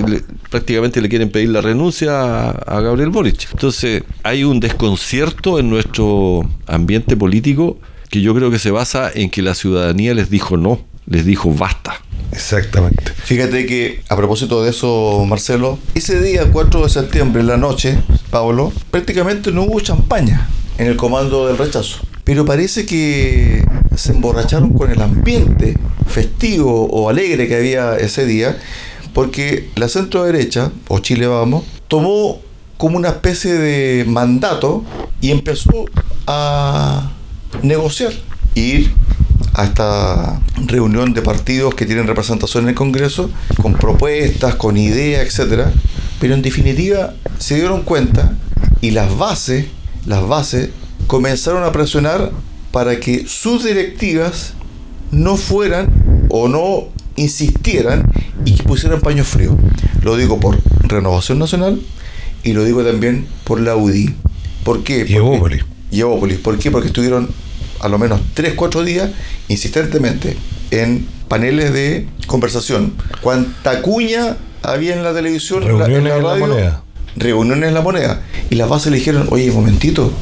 prácticamente 0.48 1.00
le 1.02 1.08
quieren 1.08 1.30
pedir 1.30 1.50
la 1.50 1.60
renuncia 1.60 2.50
a, 2.50 2.80
Gabriel 2.80 3.10
Boric. 3.10 3.48
Entonces, 3.52 4.02
hay 4.22 4.44
un 4.44 4.60
desconcierto 4.60 5.58
en 5.58 5.68
nuestro 5.68 6.48
ambiente 6.66 7.16
político 7.16 7.78
que 8.08 8.22
yo 8.22 8.34
creo 8.34 8.50
que 8.50 8.58
se 8.58 8.70
basa 8.70 9.10
en 9.14 9.30
que 9.30 9.42
la 9.42 9.54
ciudadanía 9.54 10.14
les 10.14 10.30
dijo 10.30 10.56
no, 10.56 10.80
les 11.06 11.24
dijo 11.24 11.52
basta. 11.52 12.00
Exactamente. 12.32 13.12
Fíjate 13.24 13.66
que 13.66 14.02
a 14.08 14.16
propósito 14.16 14.62
de 14.62 14.70
eso, 14.70 15.24
Marcelo, 15.26 15.78
ese 15.94 16.20
día 16.20 16.50
4 16.50 16.82
de 16.82 16.88
septiembre 16.88 17.42
en 17.42 17.48
la 17.48 17.56
noche, 17.56 17.98
Pablo, 18.30 18.72
prácticamente 18.90 19.52
no 19.52 19.62
hubo 19.64 19.80
champaña 19.80 20.48
en 20.78 20.86
el 20.86 20.96
comando 20.96 21.46
del 21.46 21.58
rechazo. 21.58 21.98
Pero 22.24 22.44
parece 22.44 22.86
que 22.86 23.66
se 23.96 24.12
emborracharon 24.12 24.72
con 24.72 24.90
el 24.90 25.02
ambiente 25.02 25.76
festivo 26.06 26.86
o 26.86 27.08
alegre 27.08 27.48
que 27.48 27.56
había 27.56 27.96
ese 27.96 28.24
día, 28.24 28.56
porque 29.12 29.70
la 29.76 29.88
centro 29.88 30.24
derecha, 30.24 30.72
o 30.88 31.00
Chile 31.00 31.26
Vamos, 31.26 31.64
tomó 31.88 32.40
como 32.78 32.96
una 32.96 33.08
especie 33.08 33.52
de 33.52 34.04
mandato 34.04 34.84
y 35.20 35.30
empezó 35.30 35.84
a 36.26 37.12
negociar, 37.62 38.12
ir 38.54 38.92
a 39.54 39.64
esta 39.64 40.40
reunión 40.66 41.14
de 41.14 41.22
partidos 41.22 41.74
que 41.74 41.86
tienen 41.86 42.06
representación 42.06 42.64
en 42.64 42.70
el 42.70 42.74
Congreso, 42.74 43.30
con 43.60 43.74
propuestas, 43.74 44.54
con 44.54 44.76
ideas, 44.76 45.26
etcétera, 45.26 45.72
pero 46.20 46.34
en 46.34 46.42
definitiva 46.42 47.14
se 47.38 47.56
dieron 47.56 47.82
cuenta 47.82 48.36
y 48.80 48.92
las 48.92 49.16
bases, 49.16 49.66
las 50.06 50.26
bases 50.26 50.70
comenzaron 51.06 51.64
a 51.64 51.72
presionar 51.72 52.30
para 52.70 52.98
que 52.98 53.26
sus 53.26 53.64
directivas 53.64 54.54
no 55.10 55.36
fueran 55.36 56.26
o 56.30 56.48
no 56.48 56.88
insistieran 57.16 58.10
y 58.44 58.54
que 58.54 58.62
pusieran 58.62 59.00
paños 59.00 59.26
fríos. 59.26 59.56
Lo 60.02 60.16
digo 60.16 60.40
por 60.40 60.58
Renovación 60.82 61.38
Nacional 61.38 61.80
y 62.42 62.54
lo 62.54 62.64
digo 62.64 62.82
también 62.82 63.26
por 63.44 63.60
la 63.60 63.76
UDI. 63.76 64.14
¿Por 64.64 64.82
qué? 64.84 65.04
Y 65.90 66.00
Evópolis. 66.00 66.38
¿Por 66.38 66.58
qué? 66.58 66.70
Porque 66.70 66.88
estuvieron 66.88 67.28
a 67.82 67.88
lo 67.88 67.98
menos 67.98 68.20
3, 68.34 68.54
4 68.54 68.84
días 68.84 69.10
insistentemente 69.48 70.36
en 70.70 71.06
paneles 71.28 71.72
de 71.72 72.06
conversación. 72.26 72.94
Cuánta 73.20 73.82
cuña 73.82 74.36
había 74.62 74.94
en 74.94 75.02
la 75.02 75.12
televisión, 75.12 75.62
reuniones 75.62 75.98
en 75.98 76.04
la, 76.04 76.14
radio, 76.16 76.46
la 76.46 76.54
moneda. 76.54 76.82
Reuniones 77.16 77.68
en 77.68 77.74
la 77.74 77.80
moneda. 77.82 78.22
Y 78.50 78.54
las 78.54 78.68
bases 78.68 78.92
le 78.92 78.98
dijeron, 78.98 79.26
oye, 79.30 79.50
momentito, 79.50 80.12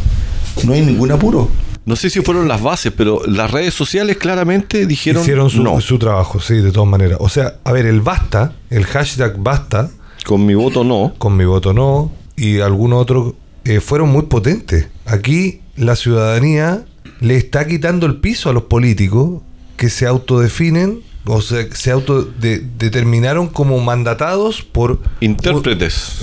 no 0.64 0.72
hay 0.72 0.82
ningún 0.82 1.12
apuro. 1.12 1.48
No 1.84 1.96
sé 1.96 2.10
si 2.10 2.20
fueron 2.20 2.46
las 2.46 2.62
bases, 2.62 2.92
pero 2.96 3.22
las 3.26 3.50
redes 3.50 3.74
sociales 3.74 4.16
claramente 4.16 4.86
dijeron 4.86 5.22
Hicieron 5.22 5.50
su, 5.50 5.80
su 5.80 5.98
trabajo, 5.98 6.38
sí, 6.40 6.54
de 6.56 6.72
todas 6.72 6.88
maneras. 6.88 7.18
O 7.20 7.28
sea, 7.28 7.56
a 7.64 7.72
ver, 7.72 7.86
el 7.86 8.00
basta, 8.00 8.52
el 8.70 8.84
hashtag 8.84 9.36
basta. 9.38 9.90
Con 10.24 10.44
mi 10.46 10.54
voto 10.54 10.84
no. 10.84 11.14
Con 11.18 11.36
mi 11.36 11.44
voto 11.44 11.72
no. 11.72 12.12
Y 12.36 12.60
algunos 12.60 13.00
otros 13.00 13.34
eh, 13.64 13.80
fueron 13.80 14.10
muy 14.10 14.22
potentes. 14.22 14.88
Aquí 15.06 15.62
la 15.76 15.96
ciudadanía 15.96 16.84
le 17.20 17.36
está 17.36 17.66
quitando 17.66 18.06
el 18.06 18.16
piso 18.16 18.50
a 18.50 18.52
los 18.52 18.64
políticos 18.64 19.42
que 19.76 19.88
se 19.88 20.06
autodefinen 20.06 21.02
o 21.26 21.42
sea, 21.42 21.66
se 21.72 21.90
autodeterminaron 21.90 23.48
como 23.48 23.78
mandatados 23.80 24.62
por 24.62 25.00
intérpretes. 25.20 26.20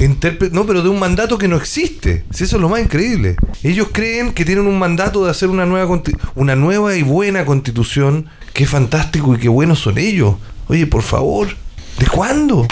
no, 0.51 0.65
pero 0.65 0.81
de 0.81 0.89
un 0.89 0.99
mandato 0.99 1.37
que 1.37 1.47
no 1.47 1.55
existe. 1.55 2.23
eso 2.31 2.43
es 2.43 2.53
lo 2.53 2.67
más 2.67 2.81
increíble. 2.81 3.35
Ellos 3.63 3.89
creen 3.91 4.33
que 4.33 4.43
tienen 4.43 4.65
un 4.65 4.79
mandato 4.79 5.23
de 5.23 5.31
hacer 5.31 5.49
una 5.49 5.65
nueva 5.65 6.01
una 6.35 6.55
nueva 6.55 6.95
y 6.95 7.03
buena 7.03 7.45
constitución. 7.45 8.25
Qué 8.53 8.65
fantástico 8.65 9.35
y 9.35 9.37
qué 9.37 9.49
buenos 9.49 9.79
son 9.79 9.99
ellos. 9.99 10.35
Oye, 10.67 10.87
por 10.87 11.03
favor, 11.03 11.47
¿de 11.99 12.07
cuándo? 12.07 12.67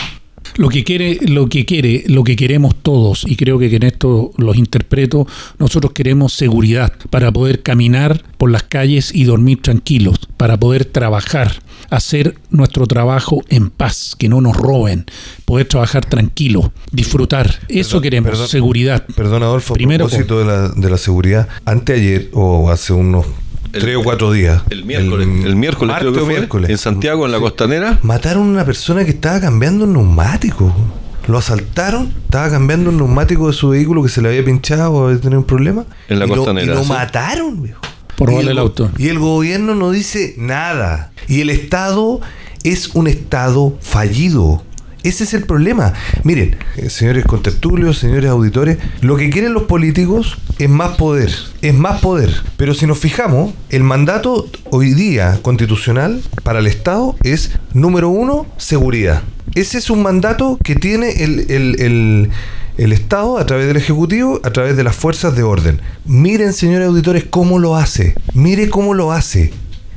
Lo 0.58 0.70
que 0.70 0.84
quiere, 0.84 1.20
lo 1.22 1.50
que 1.50 1.66
quiere, 1.66 2.04
lo 2.08 2.24
que 2.24 2.36
queremos 2.36 2.76
todos, 2.76 3.26
y 3.28 3.36
creo 3.36 3.60
que 3.60 3.76
en 3.76 3.84
esto 3.84 4.32
los 4.38 4.56
interpreto, 4.56 5.28
nosotros 5.60 5.92
queremos 5.92 6.34
seguridad 6.34 6.94
para 7.10 7.32
poder 7.32 7.62
caminar 7.62 8.24
por 8.38 8.52
las 8.52 8.64
calles 8.64 9.14
y 9.14 9.26
dormir 9.26 9.62
tranquilos, 9.62 10.18
para 10.38 10.58
poder 10.58 10.86
trabajar, 10.86 11.62
hacer 11.90 12.36
nuestro 12.52 12.88
trabajo 12.88 13.44
en 13.50 13.70
paz, 13.70 14.16
que 14.18 14.30
no 14.30 14.40
nos 14.40 14.56
roben, 14.56 15.06
poder 15.44 15.68
trabajar 15.68 16.06
tranquilo, 16.06 16.72
disfrutar. 16.92 17.60
Eso 17.68 18.00
queremos, 18.00 18.50
seguridad. 18.50 19.06
Perdón, 19.16 19.44
Adolfo, 19.44 19.74
Primero, 19.74 20.06
a 20.06 20.08
propósito 20.08 20.40
de 20.40 20.46
la, 20.46 20.70
de 20.70 20.90
la 20.90 20.98
seguridad, 20.98 21.50
anteayer 21.66 22.30
o 22.34 22.70
hace 22.70 22.94
unos 22.94 23.26
tres 23.80 23.96
o 23.96 24.04
cuatro 24.04 24.32
días. 24.32 24.64
El 24.70 24.86
miércoles. 24.86 25.28
El, 25.28 25.56
miércoles, 25.56 25.96
creo 26.00 26.14
que 26.14 26.20
fue, 26.20 26.30
miércoles. 26.30 26.70
En 26.70 26.78
Santiago, 26.78 27.26
en 27.26 27.32
la 27.32 27.40
costanera. 27.40 28.00
Mataron 28.02 28.44
a 28.44 28.52
una 28.52 28.66
persona 28.66 29.04
que 29.04 29.12
estaba 29.12 29.40
cambiando 29.40 29.86
un 29.86 29.94
neumático. 29.94 30.74
Lo 31.28 31.38
asaltaron, 31.38 32.14
estaba 32.26 32.50
cambiando 32.50 32.92
un 32.92 32.98
neumático 32.98 33.48
de 33.48 33.54
su 33.54 33.70
vehículo 33.70 34.04
que 34.04 34.10
se 34.10 34.22
le 34.22 34.30
había 34.30 34.46
pinchado 34.46 34.92
o 34.92 35.08
había 35.08 35.20
tenido 35.20 35.40
un 35.40 35.46
problema. 35.46 35.86
En 36.08 36.20
la 36.20 36.28
costanera. 36.28 36.68
Lo, 36.68 36.74
y 36.74 36.76
lo 36.76 36.84
mataron, 36.86 37.64
viejo. 37.64 37.82
Por 38.16 38.30
robarle 38.30 38.52
el, 38.52 38.60
auto. 38.60 38.92
Y 38.98 39.10
el 39.10 39.20
gobierno 39.20 39.76
no 39.76 39.92
dice 39.92 40.36
nada. 40.38 41.12
Y 41.28 41.42
el 41.42 41.50
Estado 41.50 42.22
es 42.64 42.90
un 42.94 43.08
Estado 43.08 43.78
fallido. 43.82 44.64
Ese 45.06 45.24
es 45.24 45.36
el 45.36 45.44
problema. 45.44 45.94
Miren, 46.24 46.56
eh, 46.78 46.90
señores 46.90 47.26
contertulios, 47.26 48.00
señores 48.00 48.28
auditores, 48.28 48.80
lo 49.02 49.16
que 49.18 49.30
quieren 49.30 49.54
los 49.54 49.64
políticos 49.64 50.40
es 50.58 50.68
más 50.68 50.98
poder, 50.98 51.32
es 51.62 51.76
más 51.76 52.02
poder. 52.02 52.32
Pero 52.58 52.74
si 52.74 52.88
nos 52.88 52.98
fijamos, 52.98 53.54
el 53.70 53.84
mandato 53.84 54.50
hoy 54.72 54.96
día 54.96 55.38
constitucional 55.44 56.24
para 56.42 56.58
el 56.58 56.66
Estado 56.66 57.16
es, 57.22 57.52
número 57.72 58.10
uno, 58.10 58.48
seguridad. 58.58 59.22
Ese 59.54 59.78
es 59.78 59.92
un 59.92 60.02
mandato 60.02 60.58
que 60.64 60.74
tiene 60.74 61.24
el, 61.24 62.32
el 62.78 62.92
Estado 62.92 63.38
a 63.38 63.46
través 63.46 63.68
del 63.68 63.78
Ejecutivo, 63.78 64.40
a 64.44 64.50
través 64.50 64.76
de 64.76 64.84
las 64.84 64.96
fuerzas 64.96 65.36
de 65.36 65.44
orden. 65.44 65.82
Miren, 66.06 66.52
señores 66.52 66.88
auditores, 66.88 67.26
cómo 67.30 67.60
lo 67.60 67.76
hace. 67.76 68.16
Mire 68.34 68.70
cómo 68.70 68.96
lo 68.96 69.12
hace. 69.12 69.54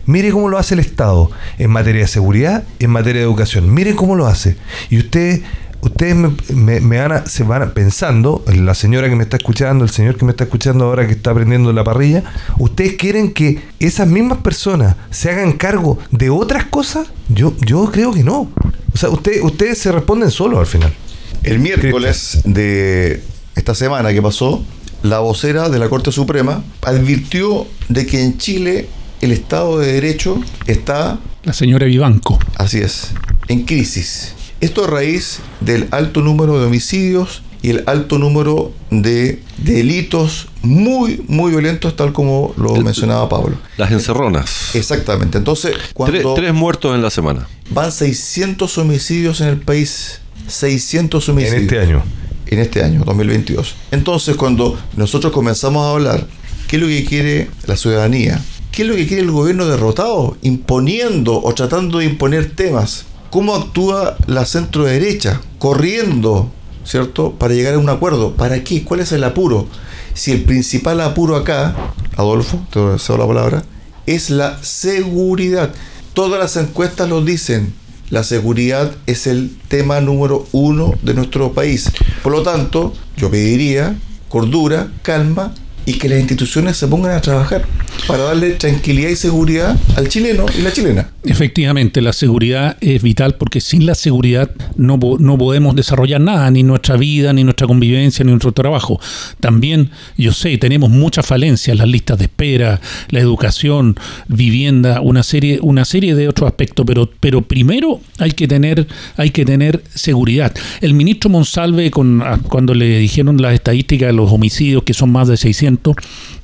Mire 0.09 0.31
cómo 0.31 0.49
lo 0.49 0.57
hace 0.57 0.73
el 0.73 0.81
Estado 0.81 1.31
en 1.59 1.71
materia 1.71 2.00
de 2.00 2.09
seguridad, 2.09 2.65
en 2.79 2.88
materia 2.88 3.21
de 3.21 3.27
educación. 3.27 3.75
Mire 3.75 3.95
cómo 3.95 4.17
lo 4.17 4.27
hace. 4.27 4.57
Y 4.88 4.97
ustedes, 4.97 5.43
ustedes 5.83 6.17
me, 6.49 6.81
van 6.81 7.27
se 7.27 7.43
van 7.45 7.73
pensando, 7.73 8.43
la 8.47 8.75
señora 8.75 9.11
que 9.11 9.17
me 9.17 9.25
está 9.25 9.37
escuchando, 9.37 9.85
el 9.85 9.91
señor 9.91 10.17
que 10.17 10.25
me 10.25 10.31
está 10.31 10.45
escuchando 10.45 10.87
ahora 10.87 11.07
que 11.07 11.12
está 11.12 11.33
aprendiendo 11.33 11.75
la 11.75 11.85
parrilla, 11.85 12.25
ustedes 12.59 12.95
quieren 12.95 13.35
que 13.35 13.61
esas 13.81 14.09
mismas 14.09 14.38
personas 14.38 14.97
se 15.11 15.31
hagan 15.31 15.53
cargo 15.53 15.99
de 16.11 16.31
otras 16.31 16.65
cosas? 16.65 17.09
Yo, 17.29 17.53
yo 17.61 17.91
creo 17.93 18.15
que 18.15 18.25
no. 18.25 18.50
O 18.95 18.97
sea, 18.97 19.11
ustedes, 19.11 19.45
ustedes 19.45 19.77
se 19.77 19.93
responden 19.93 20.31
solos 20.31 20.59
al 20.59 20.67
final. 20.67 20.95
El 21.43 21.59
miércoles 21.59 22.41
de 22.47 23.23
esta 23.57 23.75
semana 23.75 24.11
que 24.15 24.23
pasó, 24.23 24.65
la 25.03 25.19
vocera 25.19 25.69
de 25.69 25.79
la 25.79 25.91
Corte 25.91 26.12
Suprema 26.12 26.65
advirtió 26.81 27.67
de 27.91 28.07
que 28.07 28.23
en 28.23 28.38
Chile 28.38 28.88
el 29.21 29.33
Estado 29.33 29.79
de 29.79 29.93
Derecho 29.93 30.41
está... 30.67 31.19
La 31.45 31.53
señora 31.53 31.87
Vivanco. 31.87 32.39
Así 32.57 32.79
es, 32.79 33.13
en 33.49 33.65
crisis. 33.65 34.35
Esto 34.61 34.85
a 34.85 34.87
raíz 34.89 35.41
del 35.61 35.89
alto 35.91 36.21
número 36.21 36.59
de 36.59 36.67
homicidios 36.67 37.43
y 37.63 37.71
el 37.71 37.85
alto 37.87 38.19
número 38.19 38.73
de 38.91 39.43
delitos 39.59 40.49
muy, 40.63 41.25
muy 41.27 41.51
violentos, 41.51 41.97
tal 41.97 42.13
como 42.13 42.55
lo 42.57 42.77
mencionaba 42.77 43.29
Pablo. 43.29 43.57
Las 43.77 43.91
encerronas. 43.91 44.75
Exactamente. 44.75 45.39
Entonces, 45.39 45.75
cuando... 45.95 46.35
Tres, 46.35 46.55
muertos 46.55 46.95
en 46.95 47.03
la 47.03 47.11
semana. 47.11 47.49
Van 47.71 47.91
600 47.91 48.79
homicidios 48.79 49.41
en 49.41 49.49
el 49.49 49.59
país. 49.59 50.21
600 50.47 51.29
homicidios. 51.29 51.57
En 51.57 51.63
este 51.63 51.79
año. 51.81 52.03
En 52.47 52.59
este 52.61 52.83
año, 52.83 53.03
2022. 53.05 53.75
Entonces, 53.91 54.37
cuando 54.37 54.79
nosotros 54.97 55.33
comenzamos 55.33 55.85
a 55.85 55.91
hablar, 55.91 56.27
¿qué 56.69 56.77
es 56.77 56.83
lo 56.83 56.89
que 56.89 57.05
quiere 57.05 57.51
la 57.67 57.77
ciudadanía? 57.77 58.41
¿Qué 58.73 58.83
es 58.83 58.89
lo 58.89 58.95
que 58.95 59.07
quiere 59.07 59.23
el 59.23 59.31
gobierno 59.31 59.67
derrotado? 59.67 60.37
Imponiendo 60.43 61.43
o 61.43 61.55
tratando 61.55 61.99
de 61.99 62.05
imponer 62.05 62.55
temas. 62.55 63.07
¿Cómo 63.31 63.55
actúa 63.55 64.17
la 64.27 64.47
centro 64.47 64.85
derecha? 64.85 65.41
Corriendo, 65.59 66.51
¿cierto? 66.85 67.33
Para 67.33 67.55
llegar 67.55 67.75
a 67.75 67.79
un 67.79 67.89
acuerdo. 67.89 68.35
¿Para 68.35 68.63
qué? 68.65 68.85
¿Cuál 68.85 69.01
es 69.01 69.13
el 69.13 69.25
apuro? 69.25 69.67
Si 70.15 70.33
el 70.33 70.45
principal 70.45 71.01
apuro 71.01 71.37
acá, 71.37 71.75
Adolfo, 72.17 72.61
te 72.73 72.99
cedo 72.99 73.19
la 73.19 73.27
palabra, 73.27 73.65
es 74.07 74.31
la 74.31 74.63
seguridad. 74.63 75.73
Todas 76.15 76.41
las 76.41 76.57
encuestas 76.57 77.09
lo 77.09 77.23
dicen. 77.23 77.75
La 78.11 78.25
seguridad 78.25 78.97
es 79.07 79.27
el 79.27 79.57
tema 79.69 80.01
número 80.01 80.47
uno 80.53 80.95
de 81.03 81.15
nuestro 81.15 81.53
país. 81.53 81.91
Por 82.23 82.33
lo 82.33 82.43
tanto, 82.43 82.95
yo 83.17 83.31
pediría 83.31 83.99
cordura, 84.29 84.91
calma 85.03 85.55
y 85.88 85.95
que 85.95 86.07
las 86.07 86.21
instituciones 86.21 86.76
se 86.76 86.87
pongan 86.87 87.12
a 87.12 87.21
trabajar. 87.23 87.64
para 88.07 88.25
darle 88.25 88.52
tranquilidad 88.52 89.11
y 89.11 89.16
seguridad 89.16 89.76
al 89.97 90.09
chileno 90.09 90.47
y 90.57 90.62
la 90.62 90.73
chilena. 90.73 91.11
Efectivamente, 91.25 92.00
la 92.00 92.12
seguridad 92.12 92.76
es 92.80 93.02
vital 93.02 93.35
porque 93.35 93.61
sin 93.61 93.85
la 93.85 93.95
seguridad 93.95 94.50
no, 94.76 94.99
no 95.18 95.37
podemos 95.37 95.75
desarrollar 95.75 96.21
nada, 96.21 96.50
ni 96.50 96.62
nuestra 96.62 96.97
vida, 96.97 97.33
ni 97.33 97.45
nuestra 97.45 97.66
convivencia, 97.66 98.25
ni 98.25 98.30
nuestro 98.30 98.52
trabajo. 98.52 99.00
También, 99.40 99.90
yo 100.16 100.33
sé, 100.33 100.57
tenemos 100.59 100.90
muchas 100.90 101.26
falencias, 101.26 101.76
las 101.76 101.88
listas 101.88 102.18
de 102.18 102.25
espera, 102.25 102.80
la 103.11 103.21
educación, 103.21 103.97
vivienda, 104.28 105.00
una 105.00 105.23
serie, 105.23 105.59
una 105.61 105.85
serie 105.85 106.14
de 106.14 106.28
otros 106.28 106.49
aspectos, 106.49 106.87
pero, 106.87 107.11
pero 107.21 107.42
primero 107.42 108.00
hay 108.18 108.30
que 108.30 108.47
tener, 108.47 108.87
hay 109.16 109.30
que 109.30 109.45
tener 109.45 109.83
seguridad. 109.95 110.54
El 110.80 110.95
ministro 110.95 111.30
Monsalve, 111.30 111.90
con, 111.90 112.23
cuando 112.49 112.75
le 112.75 112.99
dijeron 112.99 113.37
las 113.42 113.54
estadísticas 113.54 114.09
de 114.09 114.12
los 114.14 114.30
homicidios, 114.33 114.83
que 114.85 114.95
son 114.95 115.11
más 115.11 115.28
de 115.28 115.37
600, 115.37 115.77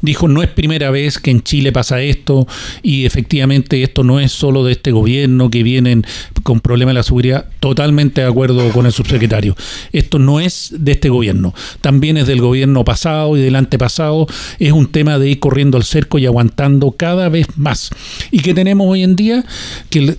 dijo, 0.03 0.29
no 0.29 0.43
es 0.43 0.49
primera 0.49 0.91
vez 0.91 1.19
que 1.19 1.31
en 1.31 1.43
Chile 1.43 1.73
pasa 1.73 2.01
esto 2.01 2.47
y 2.83 3.07
efectivamente 3.07 3.83
esto 3.83 4.05
no 4.05 4.21
es 4.21 4.33
solo 4.33 4.65
de 4.65 4.73
este 4.73 4.93
gobierno 4.93 5.51
que 5.51 5.63
vienen 5.63 6.05
con 6.43 6.61
problemas 6.61 6.93
de 6.93 6.99
la 6.99 7.03
seguridad. 7.03 7.47
Totalmente 7.61 8.21
de 8.21 8.27
acuerdo 8.27 8.69
con 8.71 8.87
el 8.87 8.93
subsecretario. 8.93 9.57
Esto 9.93 10.19
no 10.19 10.41
es 10.41 10.73
de 10.77 10.93
este 10.93 11.09
gobierno, 11.09 11.55
también 11.81 12.17
es 12.17 12.27
del 12.27 12.41
gobierno 12.41 12.85
pasado 12.85 13.37
y 13.37 13.41
del 13.41 13.57
antepasado. 13.57 14.27
Es 14.59 14.73
un 14.73 14.91
tema 14.91 15.19
de 15.19 15.31
ir 15.31 15.41
corriendo 15.41 15.77
al 15.77 15.85
cerco 15.85 16.19
y 16.19 16.27
aguantando 16.27 16.93
cada 16.93 17.29
vez 17.29 17.47
más. 17.57 17.91
Y 18.31 18.41
que 18.41 18.55
tenemos 18.55 18.87
hoy 18.89 19.03
en 19.03 19.17
día 19.17 19.45
que 19.91 20.17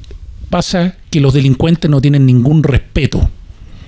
pasa 0.49 0.95
que 1.09 1.19
los 1.19 1.33
delincuentes 1.33 1.89
no 1.89 2.01
tienen 2.01 2.25
ningún 2.25 2.63
respeto 2.63 3.29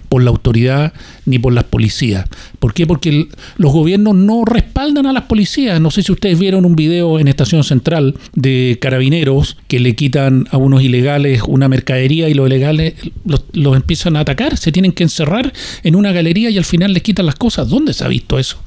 por 0.09 0.23
la 0.23 0.29
autoridad 0.29 0.93
ni 1.25 1.39
por 1.39 1.53
las 1.53 1.65
policías. 1.65 2.25
¿Por 2.59 2.73
qué? 2.73 2.87
Porque 2.87 3.27
los 3.57 3.71
gobiernos 3.71 4.15
no 4.15 4.45
respaldan 4.45 5.05
a 5.05 5.13
las 5.13 5.23
policías. 5.23 5.79
No 5.81 5.91
sé 5.91 6.03
si 6.03 6.11
ustedes 6.11 6.39
vieron 6.39 6.65
un 6.65 6.75
video 6.75 7.19
en 7.19 7.27
Estación 7.27 7.63
Central 7.63 8.15
de 8.33 8.77
carabineros 8.81 9.57
que 9.67 9.79
le 9.79 9.95
quitan 9.95 10.47
a 10.51 10.57
unos 10.57 10.81
ilegales 10.81 11.41
una 11.47 11.67
mercadería 11.67 12.29
y 12.29 12.33
los 12.33 12.47
ilegales 12.47 12.95
los, 13.25 13.45
los 13.53 13.75
empiezan 13.75 14.15
a 14.15 14.21
atacar. 14.21 14.57
Se 14.57 14.71
tienen 14.71 14.91
que 14.91 15.03
encerrar 15.03 15.53
en 15.83 15.95
una 15.95 16.11
galería 16.11 16.49
y 16.49 16.57
al 16.57 16.65
final 16.65 16.93
les 16.93 17.03
quitan 17.03 17.25
las 17.25 17.35
cosas. 17.35 17.69
¿Dónde 17.69 17.93
se 17.93 18.03
ha 18.03 18.07
visto 18.07 18.39
eso? 18.39 18.57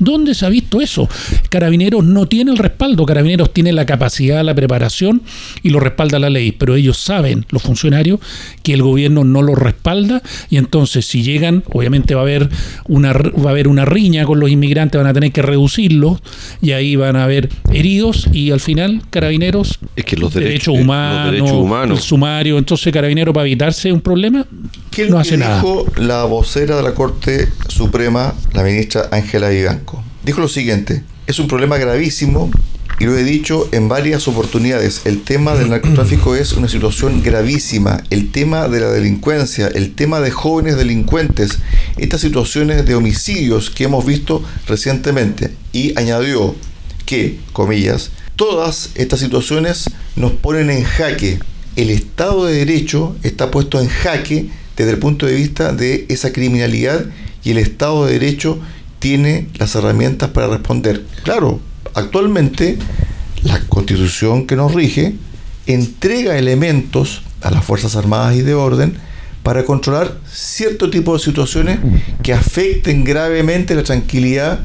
¿Dónde 0.00 0.34
se 0.34 0.46
ha 0.46 0.48
visto 0.48 0.80
eso? 0.80 1.08
Carabineros 1.50 2.04
no 2.04 2.26
tiene 2.26 2.50
el 2.50 2.58
respaldo, 2.58 3.06
Carabineros 3.06 3.52
tiene 3.52 3.72
la 3.72 3.86
capacidad, 3.86 4.42
la 4.42 4.54
preparación 4.54 5.22
y 5.62 5.70
lo 5.70 5.78
respalda 5.78 6.18
la 6.18 6.30
ley, 6.30 6.52
pero 6.52 6.74
ellos 6.74 6.98
saben, 6.98 7.46
los 7.50 7.62
funcionarios, 7.62 8.18
que 8.62 8.72
el 8.72 8.82
gobierno 8.82 9.24
no 9.24 9.42
lo 9.42 9.54
respalda 9.54 10.22
y 10.48 10.56
entonces 10.56 11.06
si 11.06 11.22
llegan, 11.22 11.62
obviamente 11.72 12.14
va 12.14 12.22
a 12.22 12.24
haber 12.24 12.48
una, 12.88 13.12
va 13.12 13.48
a 13.48 13.50
haber 13.50 13.68
una 13.68 13.84
riña 13.84 14.24
con 14.24 14.40
los 14.40 14.50
inmigrantes, 14.50 14.98
van 14.98 15.06
a 15.06 15.12
tener 15.12 15.32
que 15.32 15.42
reducirlos 15.42 16.20
y 16.62 16.72
ahí 16.72 16.96
van 16.96 17.16
a 17.16 17.24
haber 17.24 17.50
heridos 17.72 18.28
y 18.32 18.50
al 18.50 18.60
final 18.60 19.02
Carabineros, 19.10 19.78
es 19.96 20.04
que 20.04 20.16
los 20.16 20.32
derechos, 20.32 20.74
humanos, 20.78 21.90
el 21.90 21.98
sumario, 21.98 22.58
entonces 22.58 22.92
Carabineros 22.92 23.34
para 23.34 23.46
evitarse 23.46 23.92
un 23.92 24.00
problema, 24.00 24.46
¿Qué 24.90 25.08
no 25.08 25.18
hace 25.18 25.36
nada. 25.36 25.56
dijo 25.56 25.86
la 25.96 26.24
vocera 26.24 26.76
de 26.76 26.82
la 26.82 26.94
Corte 26.94 27.48
Suprema, 27.68 28.34
la 28.54 28.62
ministra 28.62 29.08
Ángela 29.10 29.50
Vivanco? 29.50 29.89
Dijo 30.22 30.40
lo 30.40 30.48
siguiente, 30.48 31.02
es 31.26 31.38
un 31.38 31.48
problema 31.48 31.78
gravísimo 31.78 32.50
y 32.98 33.06
lo 33.06 33.16
he 33.16 33.24
dicho 33.24 33.66
en 33.72 33.88
varias 33.88 34.28
oportunidades, 34.28 35.00
el 35.06 35.22
tema 35.22 35.54
del 35.54 35.70
narcotráfico 35.70 36.34
es 36.34 36.52
una 36.52 36.68
situación 36.68 37.22
gravísima, 37.22 38.04
el 38.10 38.30
tema 38.30 38.68
de 38.68 38.80
la 38.80 38.90
delincuencia, 38.90 39.68
el 39.68 39.94
tema 39.94 40.20
de 40.20 40.30
jóvenes 40.30 40.76
delincuentes, 40.76 41.60
estas 41.96 42.20
situaciones 42.20 42.84
de 42.84 42.94
homicidios 42.94 43.70
que 43.70 43.84
hemos 43.84 44.04
visto 44.04 44.44
recientemente. 44.66 45.52
Y 45.72 45.98
añadió 45.98 46.54
que, 47.06 47.38
comillas, 47.54 48.10
todas 48.36 48.90
estas 48.96 49.20
situaciones 49.20 49.88
nos 50.16 50.32
ponen 50.32 50.68
en 50.68 50.84
jaque. 50.84 51.38
El 51.76 51.88
Estado 51.88 52.44
de 52.44 52.58
Derecho 52.58 53.16
está 53.22 53.50
puesto 53.50 53.80
en 53.80 53.88
jaque 53.88 54.50
desde 54.76 54.90
el 54.90 54.98
punto 54.98 55.24
de 55.24 55.36
vista 55.36 55.72
de 55.72 56.04
esa 56.10 56.34
criminalidad 56.34 57.06
y 57.42 57.52
el 57.52 57.58
Estado 57.58 58.04
de 58.04 58.12
Derecho 58.12 58.60
tiene 59.00 59.48
las 59.58 59.74
herramientas 59.74 60.30
para 60.30 60.46
responder. 60.46 61.04
Claro, 61.24 61.60
actualmente 61.94 62.78
la 63.42 63.58
constitución 63.68 64.46
que 64.46 64.54
nos 64.54 64.72
rige 64.72 65.14
entrega 65.66 66.38
elementos 66.38 67.22
a 67.42 67.50
las 67.50 67.64
Fuerzas 67.64 67.96
Armadas 67.96 68.36
y 68.36 68.42
de 68.42 68.54
orden 68.54 68.94
para 69.42 69.64
controlar 69.64 70.18
cierto 70.30 70.90
tipo 70.90 71.14
de 71.14 71.18
situaciones 71.18 71.80
que 72.22 72.32
afecten 72.32 73.02
gravemente 73.02 73.74
la 73.74 73.82
tranquilidad 73.82 74.60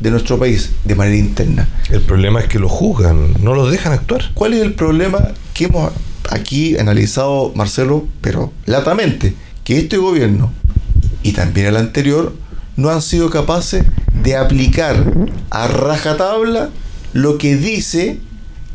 de 0.00 0.10
nuestro 0.10 0.38
país 0.38 0.70
de 0.84 0.94
manera 0.94 1.16
interna. 1.16 1.68
El 1.90 2.00
problema 2.00 2.40
es 2.40 2.46
que 2.46 2.58
lo 2.58 2.68
juzgan, 2.68 3.34
no 3.42 3.54
los 3.54 3.70
dejan 3.70 3.92
actuar. 3.92 4.30
¿Cuál 4.32 4.54
es 4.54 4.62
el 4.62 4.72
problema 4.72 5.28
que 5.52 5.66
hemos 5.66 5.92
aquí 6.30 6.78
analizado, 6.78 7.52
Marcelo, 7.54 8.06
pero 8.22 8.52
latamente? 8.64 9.34
que 9.64 9.78
este 9.78 9.96
gobierno 9.96 10.52
y 11.22 11.32
también 11.32 11.68
el 11.68 11.76
anterior 11.76 12.34
no 12.76 12.90
han 12.90 13.02
sido 13.02 13.30
capaces 13.30 13.84
de 14.22 14.36
aplicar 14.36 15.04
a 15.50 15.68
rajatabla 15.68 16.70
lo 17.12 17.38
que 17.38 17.56
dice 17.56 18.20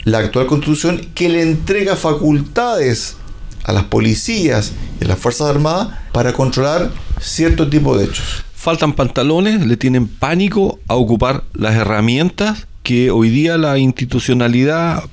la 0.03 0.19
actual 0.19 0.47
constitución 0.47 1.01
que 1.13 1.29
le 1.29 1.41
entrega 1.41 1.95
facultades 1.95 3.17
a 3.63 3.73
las 3.73 3.85
policías 3.85 4.71
y 5.01 5.05
a 5.05 5.07
las 5.09 5.19
Fuerzas 5.19 5.49
Armadas 5.49 5.89
para 6.13 6.33
controlar 6.33 6.91
cierto 7.19 7.69
tipo 7.69 7.97
de 7.97 8.05
hechos. 8.05 8.43
Faltan 8.55 8.93
pantalones, 8.93 9.65
le 9.65 9.77
tienen 9.77 10.07
pánico 10.07 10.79
a 10.87 10.95
ocupar 10.95 11.43
las 11.53 11.75
herramientas 11.75 12.67
que 12.83 13.11
hoy 13.11 13.29
día 13.29 13.57
la 13.57 13.77
institucionalidad 13.77 15.03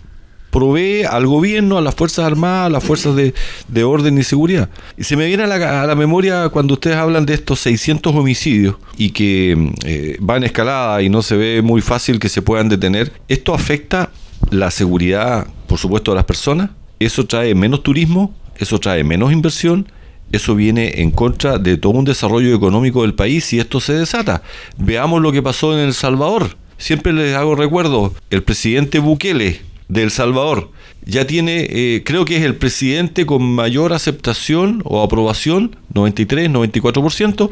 provee 0.54 1.02
al 1.02 1.26
gobierno, 1.26 1.78
a 1.78 1.80
las 1.80 1.96
Fuerzas 1.96 2.24
Armadas, 2.24 2.66
a 2.68 2.70
las 2.70 2.84
fuerzas 2.84 3.16
de, 3.16 3.84
orden 3.84 4.16
y 4.18 4.22
seguridad. 4.22 4.70
Y 4.96 5.02
se 5.02 5.16
me 5.16 5.26
viene 5.26 5.42
a 5.42 5.46
la, 5.48 5.94
memoria 5.96 6.48
cuando 6.48 6.74
ustedes 6.74 6.96
hablan 6.96 7.26
de 7.26 7.34
estos 7.34 7.58
600 7.58 8.14
homicidios 8.14 8.76
y 8.96 9.10
que 9.10 9.72
eh, 9.84 10.16
van 10.20 10.44
escalada 10.44 11.02
y 11.02 11.08
no 11.08 11.22
se 11.22 11.36
ve 11.36 11.60
muy 11.60 11.80
fácil 11.80 12.20
que 12.20 12.28
se 12.28 12.40
puedan 12.40 12.68
detener. 12.68 13.12
Esto 13.26 13.52
afecta 13.52 14.10
la 14.50 14.70
seguridad, 14.70 15.48
por 15.66 15.78
supuesto, 15.78 16.12
de 16.12 16.16
las 16.16 16.24
personas. 16.24 16.70
Eso 17.00 17.26
trae 17.26 17.52
menos 17.56 17.82
turismo, 17.82 18.32
eso 18.56 18.78
trae 18.78 19.02
menos 19.02 19.32
inversión, 19.32 19.88
eso 20.30 20.54
viene 20.54 21.00
en 21.00 21.10
contra 21.10 21.58
de 21.58 21.78
todo 21.78 21.94
un 21.94 22.04
desarrollo 22.04 22.54
económico 22.54 23.02
del 23.02 23.14
país 23.14 23.52
y 23.52 23.58
esto 23.58 23.80
se 23.80 23.94
desata. 23.94 24.42
Veamos 24.78 25.20
lo 25.20 25.32
que 25.32 25.42
pasó 25.42 25.76
en 25.76 25.80
El 25.80 25.94
Salvador. 25.94 26.56
Siempre 26.78 27.12
les 27.12 27.34
hago 27.34 27.56
recuerdo, 27.56 28.14
el 28.30 28.44
presidente 28.44 29.00
Bukele 29.00 29.73
de 29.88 30.02
El 30.02 30.10
Salvador. 30.10 30.70
Ya 31.04 31.26
tiene, 31.26 31.66
eh, 31.68 32.02
creo 32.04 32.24
que 32.24 32.36
es 32.36 32.42
el 32.42 32.56
presidente 32.56 33.26
con 33.26 33.42
mayor 33.42 33.92
aceptación 33.92 34.82
o 34.84 35.02
aprobación, 35.02 35.76
93, 35.92 36.50
94%, 36.50 37.50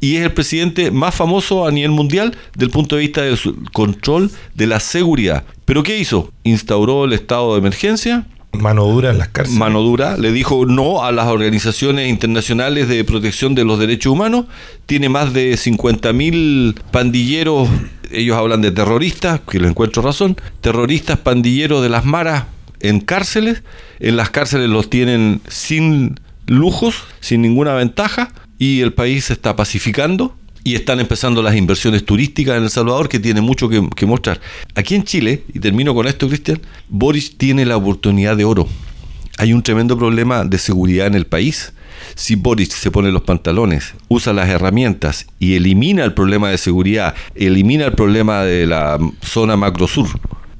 y 0.00 0.16
es 0.16 0.22
el 0.22 0.32
presidente 0.32 0.90
más 0.90 1.14
famoso 1.14 1.66
a 1.66 1.70
nivel 1.70 1.90
mundial 1.90 2.36
del 2.54 2.70
punto 2.70 2.96
de 2.96 3.02
vista 3.02 3.22
del 3.22 3.38
control 3.72 4.30
de 4.54 4.66
la 4.66 4.80
seguridad. 4.80 5.44
¿Pero 5.64 5.82
qué 5.82 5.98
hizo? 5.98 6.32
Instauró 6.44 7.04
el 7.04 7.12
estado 7.12 7.52
de 7.52 7.58
emergencia, 7.58 8.26
Mano 8.52 8.86
dura 8.86 9.10
en 9.10 9.18
las 9.18 9.28
cárceles. 9.28 9.58
Mano 9.58 9.82
dura, 9.82 10.16
le 10.16 10.32
dijo 10.32 10.66
no 10.66 11.04
a 11.04 11.12
las 11.12 11.26
organizaciones 11.28 12.08
internacionales 12.08 12.88
de 12.88 13.04
protección 13.04 13.54
de 13.54 13.64
los 13.64 13.78
derechos 13.78 14.12
humanos. 14.12 14.46
Tiene 14.86 15.08
más 15.08 15.32
de 15.32 15.52
50.000 15.54 16.74
pandilleros, 16.90 17.68
ellos 18.16 18.36
hablan 18.36 18.62
de 18.62 18.70
terroristas, 18.70 19.40
que 19.40 19.60
le 19.60 19.68
encuentro 19.68 20.02
razón, 20.02 20.36
terroristas 20.60 21.18
pandilleros 21.18 21.82
de 21.82 21.88
las 21.88 22.04
maras 22.04 22.44
en 22.80 23.00
cárceles. 23.00 23.62
En 24.00 24.16
las 24.16 24.30
cárceles 24.30 24.68
los 24.68 24.90
tienen 24.90 25.40
sin 25.48 26.18
lujos, 26.46 27.04
sin 27.20 27.42
ninguna 27.42 27.74
ventaja, 27.74 28.32
y 28.58 28.80
el 28.80 28.92
país 28.92 29.26
se 29.26 29.34
está 29.34 29.54
pacificando 29.56 30.34
y 30.64 30.74
están 30.74 30.98
empezando 30.98 31.42
las 31.42 31.54
inversiones 31.54 32.04
turísticas 32.04 32.56
en 32.56 32.64
El 32.64 32.70
Salvador 32.70 33.08
que 33.08 33.20
tiene 33.20 33.40
mucho 33.40 33.68
que, 33.68 34.06
mostrar. 34.06 34.40
Aquí 34.74 34.94
en 34.94 35.04
Chile, 35.04 35.44
y 35.54 35.60
termino 35.60 35.94
con 35.94 36.08
esto, 36.08 36.26
Cristian, 36.26 36.60
Boris 36.88 37.38
tiene 37.38 37.64
la 37.64 37.76
oportunidad 37.76 38.36
de 38.36 38.44
oro. 38.44 38.66
Hay 39.38 39.52
un 39.52 39.62
tremendo 39.62 39.96
problema 39.96 40.44
de 40.44 40.58
seguridad 40.58 41.06
en 41.06 41.14
el 41.14 41.26
país. 41.26 41.72
Si 42.14 42.34
Boris 42.36 42.70
se 42.70 42.90
pone 42.90 43.10
los 43.10 43.22
pantalones, 43.22 43.94
usa 44.08 44.32
las 44.32 44.48
herramientas 44.48 45.26
y 45.38 45.54
elimina 45.56 46.04
el 46.04 46.14
problema 46.14 46.50
de 46.50 46.58
seguridad, 46.58 47.14
elimina 47.34 47.86
el 47.86 47.92
problema 47.92 48.42
de 48.42 48.66
la 48.66 48.98
zona 49.22 49.56
macro 49.56 49.88
sur, 49.88 50.08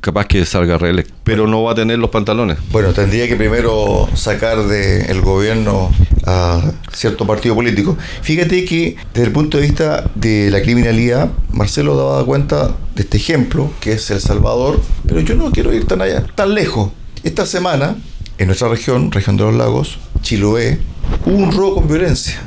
capaz 0.01 0.27
que 0.27 0.45
salga 0.45 0.79
reelecto. 0.79 1.15
Pero 1.25 1.47
no 1.47 1.63
va 1.63 1.73
a 1.73 1.75
tener 1.75 1.99
los 1.99 2.11
pantalones. 2.11 2.59
Bueno, 2.71 2.93
tendría 2.93 3.27
que 3.29 3.37
primero 3.37 4.09
sacar 4.15 4.67
del 4.67 5.21
gobierno 5.21 5.91
a 6.25 6.73
cierto 6.93 7.27
partido 7.27 7.55
político. 7.55 7.97
Fíjate 8.23 8.65
que 8.65 8.97
desde 9.13 9.27
el 9.27 9.33
punto 9.33 9.59
de 9.59 9.65
vista 9.65 10.11
de 10.15 10.51
la 10.51 10.63
criminalidad, 10.63 11.31
Marcelo 11.51 11.97
daba 11.97 12.25
cuenta 12.25 12.77
de 12.95 13.03
este 13.03 13.17
ejemplo, 13.17 13.71
que 13.81 13.93
es 13.93 14.11
El 14.11 14.21
Salvador, 14.21 14.81
pero 15.07 15.21
yo 15.21 15.35
no 15.35 15.51
quiero 15.51 15.73
ir 15.73 15.87
tan 15.87 16.03
allá, 16.03 16.25
tan 16.35 16.55
lejos. 16.55 16.91
Esta 17.25 17.45
semana, 17.47 17.97
en 18.39 18.47
nuestra 18.47 18.69
región, 18.69 19.11
región 19.11 19.37
de 19.37 19.45
los 19.45 19.55
lagos, 19.55 19.99
Chiloé, 20.27 20.81
hubo 21.25 21.37
un 21.37 21.53
robo 21.53 21.77
con 21.77 21.87
violencia. 21.87 22.43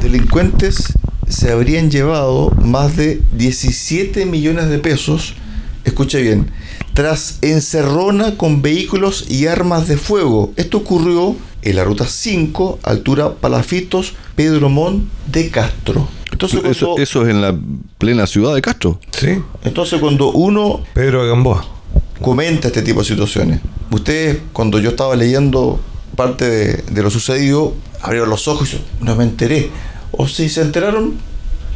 Delincuentes 0.00 0.92
se 1.28 1.50
habrían 1.50 1.90
llevado 1.90 2.52
más 2.62 2.96
de 2.96 3.20
17 3.32 4.26
millones 4.26 4.68
de 4.68 4.78
pesos, 4.78 5.34
escuche 5.84 6.22
bien, 6.22 6.52
tras 6.94 7.38
encerrona 7.42 8.36
con 8.36 8.62
vehículos 8.62 9.28
y 9.28 9.48
armas 9.48 9.88
de 9.88 9.96
fuego. 9.96 10.52
Esto 10.54 10.76
ocurrió 10.76 11.34
en 11.62 11.74
la 11.74 11.82
ruta 11.82 12.06
5, 12.06 12.78
altura 12.84 13.34
Palafitos, 13.34 14.14
Pedro 14.36 14.68
Montt 14.68 15.02
de 15.26 15.50
Castro. 15.50 16.06
Entonces, 16.30 16.60
eso, 16.64 16.96
eso, 16.96 17.24
es 17.24 17.30
en 17.30 17.42
la 17.42 17.58
plena 17.98 18.28
ciudad 18.28 18.54
de 18.54 18.62
Castro. 18.62 19.00
Sí. 19.10 19.30
Entonces, 19.64 19.98
cuando 19.98 20.30
uno. 20.30 20.84
Pedro 20.94 21.26
Gamboa. 21.26 21.66
Comenta 22.20 22.68
este 22.68 22.82
tipo 22.82 23.00
de 23.00 23.06
situaciones. 23.06 23.60
Ustedes, 23.90 24.38
cuando 24.52 24.78
yo 24.78 24.90
estaba 24.90 25.16
leyendo 25.16 25.80
parte 26.16 26.48
de, 26.82 27.02
lo 27.02 27.10
sucedido, 27.10 27.74
abrieron 28.02 28.30
los 28.30 28.48
ojos 28.48 28.74
y 28.74 29.04
no 29.04 29.16
me 29.16 29.24
enteré. 29.24 29.70
O 30.12 30.26
si 30.26 30.48
se 30.48 30.62
enteraron. 30.62 31.14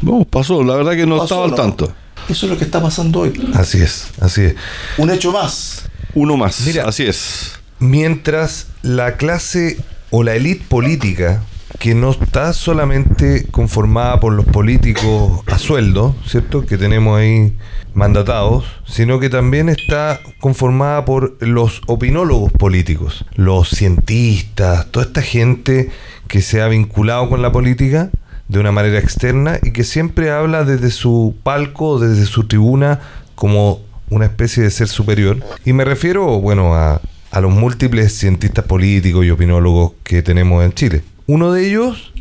No, 0.03 0.25
pasó. 0.25 0.63
La 0.63 0.77
verdad 0.77 0.93
que 0.93 1.07
no 1.07 1.23
estaba 1.23 1.45
al 1.45 1.55
tanto. 1.55 1.93
Eso 2.29 2.47
es 2.47 2.53
lo 2.53 2.59
que 2.59 2.65
está 2.65 2.83
pasando 2.83 3.21
hoy. 3.21 3.51
Así 3.55 3.79
es, 3.79 4.07
así 4.21 4.43
es. 4.43 4.55
Un 4.99 5.11
hecho 5.11 5.33
más. 5.33 5.85
Uno 6.15 6.37
más. 6.37 6.61
Mira, 6.67 6.85
así 6.89 7.05
es. 7.05 7.53
Mientras 7.79 8.67
la 8.83 9.17
clase 9.17 9.79
o 10.11 10.23
la 10.23 10.35
élite 10.35 10.65
política, 10.69 11.43
que 11.79 11.95
no 11.95 12.11
está 12.11 12.53
solamente 12.53 13.47
conformada 13.51 14.21
por 14.21 14.33
los 14.33 14.47
políticos 14.47 15.43
a 15.47 15.59
sueldo, 15.59 16.15
¿cierto? 16.27 16.65
Que 16.65 16.79
tenemos 16.79 17.19
ahí 17.19 17.57
mandatados, 17.95 18.65
sino 18.87 19.21
que 19.21 19.31
también 19.31 19.69
está 19.69 20.21
conformada 20.41 21.05
por 21.05 21.37
los 21.41 21.83
opinólogos 21.87 22.53
políticos, 22.53 23.25
los 23.35 23.71
cientistas, 23.71 24.87
toda 24.91 25.07
esta 25.07 25.23
gente 25.23 25.91
que 26.29 26.43
se 26.43 26.63
ha 26.63 26.69
vinculado 26.69 27.29
con 27.29 27.43
la 27.43 27.53
política 27.53 28.11
de 28.49 28.59
una 28.59 28.73
manera 28.73 28.99
externa 28.99 29.59
y 29.63 29.73
que 29.73 29.85
siempre 29.85 30.31
habla 30.31 30.65
desde 30.65 30.91
su 30.91 31.35
palco, 31.43 31.99
desde 31.99 32.27
su 32.27 32.47
tribuna, 32.47 33.01
como 33.35 33.81
una 34.11 34.27
especie 34.27 34.63
de 34.63 34.71
ser 34.71 34.89
superior. 34.89 35.39
Y 35.65 35.73
me 35.73 35.85
refiero, 35.85 36.41
bueno, 36.41 36.75
a, 36.75 37.01
a 37.31 37.41
los 37.41 37.53
múltiples 37.53 38.17
cientistas 38.17 38.65
políticos 38.65 39.25
y 39.25 39.31
opinólogos 39.31 39.93
que 40.03 40.23
tenemos 40.23 40.65
en 40.65 40.73
Chile. 40.73 41.03
Uno 41.27 41.53
de 41.53 41.67
ellos, 41.67 42.13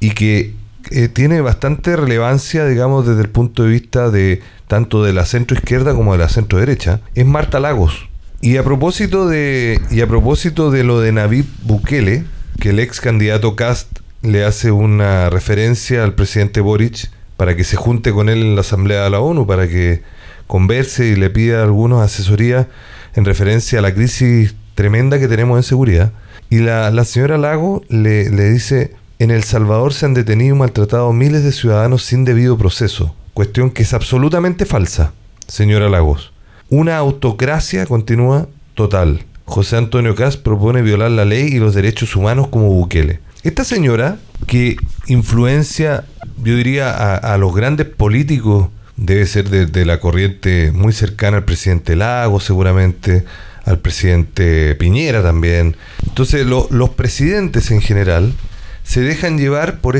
y 0.00 0.10
que 0.10 0.54
eh, 0.90 1.08
tiene 1.08 1.40
bastante 1.40 1.96
relevancia, 1.96 2.66
digamos, 2.66 3.06
desde 3.06 3.22
el 3.22 3.28
punto 3.28 3.64
de 3.64 3.70
vista 3.70 4.10
de 4.10 4.40
tanto 4.66 5.04
de 5.04 5.12
la 5.12 5.24
centro 5.24 5.56
izquierda 5.56 5.94
como 5.94 6.12
de 6.12 6.18
la 6.18 6.28
centro 6.28 6.58
derecha, 6.58 7.00
es 7.14 7.26
Marta 7.26 7.60
Lagos. 7.60 8.08
Y 8.40 8.56
a 8.56 8.64
propósito 8.64 9.28
de, 9.28 9.80
y 9.90 10.00
a 10.00 10.06
propósito 10.06 10.70
de 10.70 10.84
lo 10.84 11.00
de 11.00 11.12
Navid 11.12 11.44
Bukele, 11.62 12.24
que 12.58 12.70
el 12.70 12.78
ex 12.78 13.00
candidato 13.00 13.56
Cast 13.56 13.98
le 14.22 14.44
hace 14.44 14.70
una 14.70 15.30
referencia 15.30 16.04
al 16.04 16.14
presidente 16.14 16.60
Boric 16.60 17.10
para 17.36 17.56
que 17.56 17.64
se 17.64 17.76
junte 17.76 18.12
con 18.12 18.28
él 18.28 18.38
en 18.38 18.54
la 18.54 18.62
Asamblea 18.62 19.04
de 19.04 19.10
la 19.10 19.20
ONU, 19.20 19.46
para 19.46 19.68
que 19.68 20.02
converse 20.46 21.06
y 21.06 21.16
le 21.16 21.30
pida 21.30 21.62
algunas 21.62 22.00
asesorías 22.00 22.66
en 23.14 23.24
referencia 23.24 23.78
a 23.78 23.82
la 23.82 23.94
crisis 23.94 24.54
tremenda 24.74 25.18
que 25.18 25.28
tenemos 25.28 25.56
en 25.58 25.62
seguridad. 25.62 26.12
Y 26.50 26.58
la, 26.58 27.04
señora 27.04 27.38
Lago 27.38 27.82
le, 27.88 28.28
le 28.28 28.50
dice, 28.50 28.94
en 29.20 29.30
El 29.30 29.44
Salvador 29.44 29.94
se 29.94 30.06
han 30.06 30.14
detenido 30.14 30.56
y 30.56 30.58
maltratado 30.58 31.12
miles 31.12 31.44
de 31.44 31.52
ciudadanos 31.52 32.02
sin 32.02 32.24
debido 32.24 32.58
proceso, 32.58 33.14
cuestión 33.34 33.70
que 33.70 33.82
es 33.82 33.94
absolutamente 33.94 34.66
falsa, 34.66 35.12
señora 35.46 35.88
Lagos. 35.88 36.32
Una 36.68 36.98
autocracia 36.98 37.86
continúa 37.86 38.48
total. 38.74 39.24
José 39.44 39.76
Antonio 39.76 40.14
Cas 40.14 40.36
propone 40.36 40.82
violar 40.82 41.10
la 41.10 41.24
ley 41.24 41.48
y 41.48 41.58
los 41.58 41.74
derechos 41.74 42.14
humanos 42.14 42.48
como 42.48 42.68
Bukele. 42.68 43.20
Esta 43.42 43.64
señora 43.64 44.18
que 44.46 44.76
influencia, 45.06 46.04
yo 46.44 46.56
diría, 46.56 47.14
a, 47.16 47.36
los 47.38 47.54
grandes 47.54 47.86
políticos, 47.86 48.68
debe 48.96 49.26
ser 49.26 49.48
de, 49.48 49.84
la 49.84 49.98
corriente 49.98 50.72
muy 50.72 50.92
cercana 50.92 51.38
al 51.38 51.44
presidente 51.44 51.96
Lago, 51.96 52.38
seguramente, 52.38 53.24
al 53.70 53.78
presidente 53.78 54.74
Piñera 54.74 55.22
también. 55.22 55.76
Entonces, 56.06 56.46
los 56.46 56.90
presidentes 56.90 57.70
en 57.70 57.80
general 57.80 58.32
se 58.82 59.00
dejan 59.00 59.38
llevar 59.38 59.80
por 59.80 59.96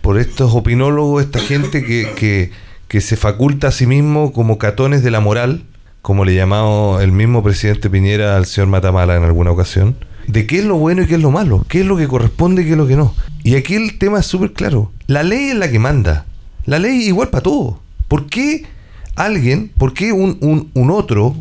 por 0.00 0.18
estos 0.18 0.54
opinólogos, 0.54 1.24
esta 1.24 1.40
gente 1.40 1.84
que, 1.84 2.08
que, 2.16 2.52
que 2.88 3.00
se 3.00 3.16
faculta 3.16 3.68
a 3.68 3.72
sí 3.72 3.86
mismo 3.86 4.32
como 4.32 4.56
catones 4.56 5.02
de 5.02 5.10
la 5.10 5.20
moral, 5.20 5.64
como 6.00 6.24
le 6.24 6.34
llamaba 6.34 7.02
el 7.02 7.12
mismo 7.12 7.42
presidente 7.42 7.90
Piñera 7.90 8.36
al 8.36 8.46
señor 8.46 8.68
Matamala 8.68 9.16
en 9.16 9.24
alguna 9.24 9.50
ocasión 9.50 9.96
de 10.26 10.46
qué 10.46 10.58
es 10.58 10.64
lo 10.64 10.76
bueno 10.76 11.02
y 11.02 11.06
qué 11.06 11.14
es 11.16 11.20
lo 11.20 11.30
malo, 11.30 11.64
qué 11.68 11.80
es 11.80 11.86
lo 11.86 11.96
que 11.96 12.08
corresponde 12.08 12.62
y 12.62 12.64
qué 12.66 12.72
es 12.72 12.76
lo 12.76 12.86
que 12.86 12.96
no. 12.96 13.14
Y 13.42 13.56
aquí 13.56 13.74
el 13.74 13.98
tema 13.98 14.20
es 14.20 14.26
súper 14.26 14.52
claro. 14.52 14.92
La 15.06 15.22
ley 15.22 15.50
es 15.50 15.56
la 15.56 15.70
que 15.70 15.78
manda. 15.78 16.26
La 16.66 16.78
ley 16.78 17.02
igual 17.06 17.28
para 17.30 17.42
todos. 17.42 17.76
¿Por 18.06 18.26
qué 18.26 18.64
alguien, 19.16 19.72
por 19.76 19.92
qué 19.92 20.12
un, 20.12 20.70
un, 20.74 20.90
otro 20.90 21.36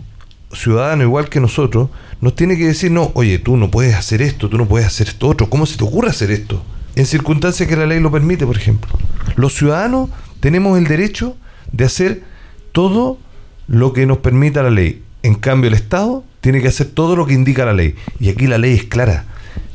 ciudadano 0.52 1.04
igual 1.04 1.30
que 1.30 1.40
nosotros 1.40 1.90
nos 2.22 2.36
tiene 2.36 2.58
que 2.58 2.66
decir, 2.66 2.92
no, 2.92 3.12
oye, 3.14 3.40
tú 3.40 3.58
no 3.58 3.72
puedes 3.72 3.96
hacer 3.96 4.22
esto, 4.22 4.50
tú 4.50 4.58
no 4.58 4.68
puedes 4.68 4.88
hacer 4.88 5.08
esto 5.08 5.28
otro, 5.28 5.50
¿cómo 5.50 5.66
se 5.66 5.78
te 5.78 5.84
ocurre 5.84 6.10
hacer 6.10 6.32
esto? 6.32 6.64
En 6.96 7.06
circunstancias 7.06 7.70
que 7.70 7.76
la 7.76 7.86
ley 7.86 8.00
lo 8.00 8.12
permite, 8.12 8.46
por 8.46 8.58
ejemplo. 8.58 8.92
Los 9.36 9.54
ciudadanos 9.54 10.10
tenemos 10.40 10.78
el 10.78 10.86
derecho 10.86 11.38
de 11.72 11.86
hacer 11.86 12.24
todo 12.72 13.20
lo 13.68 13.94
que 13.94 14.06
nos 14.06 14.18
permita 14.18 14.64
la 14.64 14.70
ley. 14.70 15.04
En 15.24 15.36
cambio, 15.36 15.70
el 15.70 15.76
Estado 15.76 16.24
tiene 16.42 16.62
que 16.62 16.68
hacer 16.68 16.88
todo 16.88 17.16
lo 17.16 17.26
que 17.26 17.34
indica 17.34 17.66
la 17.66 17.74
ley. 17.74 17.96
Y 18.20 18.30
aquí 18.30 18.48
la 18.48 18.58
ley 18.58 18.74
es 18.74 18.84
clara. 18.86 19.26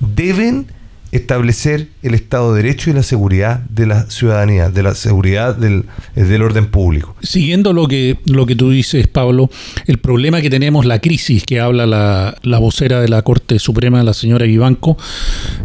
Deben 0.01 0.67
establecer 1.13 1.89
el 2.05 2.15
Estado 2.15 2.55
de 2.55 2.63
Derecho 2.63 2.91
y 2.91 2.93
la 2.93 3.03
seguridad 3.03 3.61
de 3.61 3.87
la 3.87 4.09
ciudadanía, 4.11 4.71
de 4.71 4.83
la 4.83 4.95
seguridad 4.95 5.57
del, 5.57 5.85
del, 6.15 6.43
orden 6.43 6.67
público. 6.67 7.17
Siguiendo 7.23 7.73
lo 7.73 7.89
que, 7.89 8.19
lo 8.27 8.47
que 8.47 8.57
tú 8.57 8.71
dices, 8.71 9.09
Pablo, 9.09 9.51
el 9.87 9.99
problema 9.99 10.41
que 10.43 10.51
tenemos, 10.51 10.85
la 10.85 10.99
crisis 10.99 11.45
que 11.45 11.61
habla 11.61 11.87
la, 11.87 12.37
la 12.43 12.59
vocera 12.59 13.01
de 13.01 13.09
la 13.09 13.23
Corte 13.23 13.59
Suprema, 13.59 14.03
la 14.03 14.13
señora 14.13 14.45
Vivanco, 14.45 14.99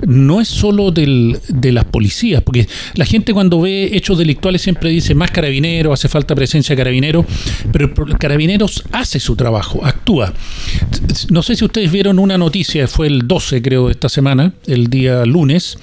no 0.08 0.40
es 0.40 0.48
solo 0.48 0.92
del, 0.92 1.40
de 1.50 1.72
las 1.72 1.86
policías, 1.86 2.42
porque 2.42 2.68
la 2.96 3.06
gente 3.06 3.34
cuando 3.34 3.62
ve 3.62 3.90
hechos 3.94 4.18
delictuales 4.18 4.62
siempre 4.62 4.90
dice 4.92 5.16
más 5.16 5.32
carabineros, 5.32 5.94
hace 5.94 6.08
falta 6.08 6.36
presencia 6.36 6.74
de 6.74 6.78
carabineros, 6.78 7.26
pero 7.72 7.92
el 8.08 8.18
carabineros 8.18 8.84
hace 8.92 9.20
su 9.20 9.36
trabajo, 9.36 9.86
actúa. 9.86 10.34
No 11.30 11.44
sé 11.44 11.56
si 11.56 11.66
ustedes 11.66 11.92
vieron 11.92 12.20
una 12.20 12.38
noticia, 12.38 12.88
fue 12.88 13.08
el 13.08 13.28
12 13.28 13.62
creo 13.62 13.88
de 13.88 13.92
esta 13.92 14.08
semana, 14.08 14.54
el 14.68 14.88
día 14.88 15.26
lunes, 15.26 15.40
lunes, 15.40 15.78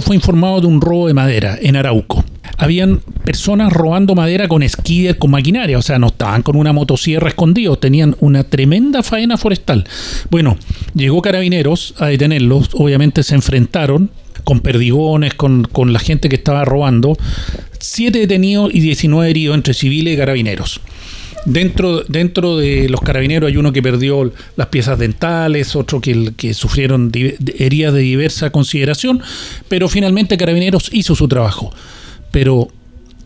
Fue 0.00 0.16
informado 0.16 0.62
de 0.62 0.66
un 0.66 0.80
robo 0.80 1.08
de 1.08 1.14
madera 1.14 1.58
en 1.60 1.76
Arauco. 1.76 2.24
Habían 2.56 3.00
personas 3.24 3.70
robando 3.70 4.14
madera 4.14 4.48
con 4.48 4.62
esquí, 4.62 5.12
con 5.18 5.30
maquinaria, 5.30 5.76
o 5.76 5.82
sea, 5.82 5.98
no 5.98 6.06
estaban 6.06 6.42
con 6.42 6.56
una 6.56 6.72
motosierra 6.72 7.28
escondidos, 7.28 7.80
tenían 7.80 8.16
una 8.20 8.44
tremenda 8.44 9.02
faena 9.02 9.36
forestal. 9.36 9.84
Bueno, 10.30 10.56
llegó 10.94 11.20
Carabineros 11.20 11.94
a 11.98 12.06
detenerlos, 12.06 12.70
obviamente 12.72 13.22
se 13.22 13.34
enfrentaron 13.34 14.10
con 14.44 14.60
perdigones, 14.60 15.34
con, 15.34 15.64
con 15.64 15.92
la 15.92 15.98
gente 15.98 16.30
que 16.30 16.36
estaba 16.36 16.64
robando. 16.64 17.16
Siete 17.78 18.20
detenidos 18.20 18.74
y 18.74 18.80
19 18.80 19.28
heridos 19.28 19.54
entre 19.54 19.74
civiles 19.74 20.14
y 20.14 20.16
carabineros. 20.16 20.80
Dentro, 21.44 22.02
dentro 22.04 22.56
de 22.56 22.88
los 22.88 23.00
carabineros 23.02 23.48
hay 23.48 23.58
uno 23.58 23.72
que 23.72 23.82
perdió 23.82 24.32
las 24.56 24.66
piezas 24.68 24.98
dentales, 24.98 25.76
otro 25.76 26.00
que, 26.00 26.32
que 26.36 26.54
sufrieron 26.54 27.12
heridas 27.58 27.92
de 27.92 28.00
diversa 28.00 28.50
consideración, 28.50 29.20
pero 29.68 29.88
finalmente 29.88 30.38
Carabineros 30.38 30.88
hizo 30.92 31.14
su 31.14 31.28
trabajo. 31.28 31.70
Pero, 32.30 32.68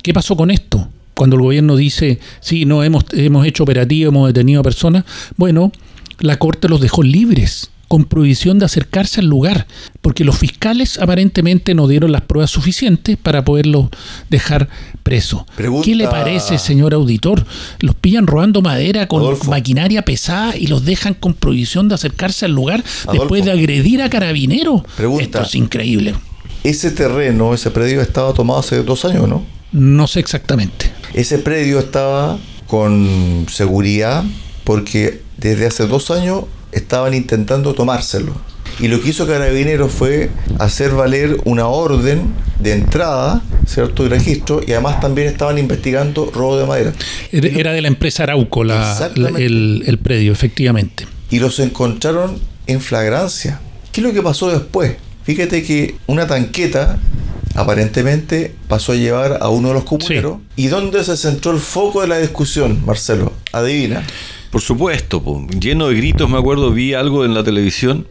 ¿qué 0.03 0.13
pasó 0.13 0.37
con 0.37 0.51
esto? 0.51 0.89
Cuando 1.15 1.37
el 1.37 1.43
gobierno 1.43 1.77
dice, 1.77 2.19
sí, 2.41 2.65
no, 2.65 2.83
hemos, 2.83 3.05
hemos 3.13 3.47
hecho 3.47 3.63
operativo, 3.63 4.09
hemos 4.09 4.29
detenido 4.29 4.61
a 4.61 4.65
personas, 4.65 5.05
bueno, 5.37 5.73
la 6.19 6.37
Corte 6.39 6.69
los 6.69 6.81
dejó 6.81 7.03
libres 7.03 7.71
con 7.89 8.05
prohibición 8.05 8.59
de 8.59 8.67
acercarse 8.67 9.21
al 9.21 9.27
lugar, 9.27 9.67
porque 10.03 10.25
los 10.25 10.39
fiscales 10.39 10.99
aparentemente 10.99 11.75
no 11.75 11.89
dieron 11.89 12.13
las 12.13 12.21
pruebas 12.23 12.51
suficientes 12.51 13.17
para 13.17 13.45
poderlos 13.45 13.89
dejar 14.29 14.69
preso. 15.03 15.47
¿Qué 15.83 15.95
le 15.95 16.07
parece, 16.07 16.59
señor 16.59 16.95
auditor? 16.95 17.45
Los 17.81 17.95
pillan 17.95 18.27
robando 18.27 18.61
madera 18.61 19.09
con 19.09 19.37
maquinaria 19.49 20.03
pesada 20.03 20.57
y 20.57 20.67
los 20.67 20.85
dejan 20.85 21.15
con 21.15 21.35
prohibición 21.35 21.89
de 21.89 21.95
acercarse 21.95 22.45
al 22.45 22.53
lugar 22.53 22.85
después 23.11 23.45
de 23.45 23.53
agredir 23.53 24.03
a 24.03 24.11
carabineros. 24.11 24.83
Esto 25.21 25.43
es 25.43 25.55
increíble. 25.55 26.15
Ese 26.63 26.91
terreno, 26.91 27.55
ese 27.55 27.71
predio 27.71 28.03
estaba 28.03 28.35
tomado 28.35 28.61
hace 28.61 28.83
dos 28.83 29.05
años, 29.05 29.29
¿no? 29.29 29.45
No 29.73 30.07
sé 30.07 30.21
exactamente. 30.21 30.91
Ese 31.15 31.39
predio 31.39 31.79
estaba 31.79 32.39
con 32.67 33.47
seguridad 33.51 34.25
porque 34.65 35.23
desde 35.39 35.67
hace 35.67 35.87
dos 35.87 36.11
años 36.11 36.45
estaban 36.73 37.15
intentando 37.15 37.75
tomárselo. 37.75 38.35
Y 38.81 38.89
lo 38.89 39.01
que 39.01 39.09
hizo 39.09 39.27
Carabineros 39.27 39.91
fue 39.91 40.31
hacer 40.59 40.93
valer 40.93 41.39
una 41.45 41.67
orden 41.67 42.35
de 42.61 42.73
entrada, 42.73 43.43
¿cierto? 43.67 44.05
Y 44.05 44.09
registro, 44.09 44.61
y 44.65 44.73
además 44.73 45.01
también 45.01 45.29
estaban 45.29 45.59
investigando 45.59 46.31
robo 46.33 46.59
de 46.59 46.67
madera. 46.67 46.93
Era 47.33 47.73
de 47.73 47.83
la 47.83 47.89
empresa 47.89 48.23
Arauco 48.23 48.63
el, 48.63 49.83
el 49.85 49.99
predio, 49.99 50.33
efectivamente. 50.33 51.07
Y 51.31 51.41
los 51.41 51.59
encontraron 51.59 52.39
en 52.67 52.81
flagrancia. 52.81 53.61
¿Qué 53.91 54.01
es 54.01 54.07
lo 54.07 54.13
que 54.13 54.23
pasó 54.23 54.51
después? 54.51 54.97
Fíjate 55.25 55.63
que 55.63 55.97
una 56.07 56.27
tanqueta 56.27 56.99
aparentemente 57.55 58.55
pasó 58.69 58.93
a 58.93 58.95
llevar 58.95 59.39
a 59.41 59.49
uno 59.49 59.69
de 59.69 59.75
los 59.75 59.85
comuneros. 59.85 60.39
¿Y 60.57 60.69
dónde 60.69 61.03
se 61.05 61.17
centró 61.17 61.53
el 61.53 61.59
foco 61.59 62.03
de 62.03 62.09
la 62.09 62.19
discusión, 62.19 62.85
Marcelo? 62.87 63.33
Adivina. 63.53 64.05
Por 64.51 64.61
supuesto, 64.61 65.23
po. 65.23 65.47
lleno 65.61 65.89
de 65.89 65.95
gritos, 65.95 66.31
me 66.31 66.39
acuerdo, 66.39 66.71
vi 66.73 66.95
algo 66.95 67.25
en 67.25 67.35
la 67.35 67.45
televisión 67.45 68.07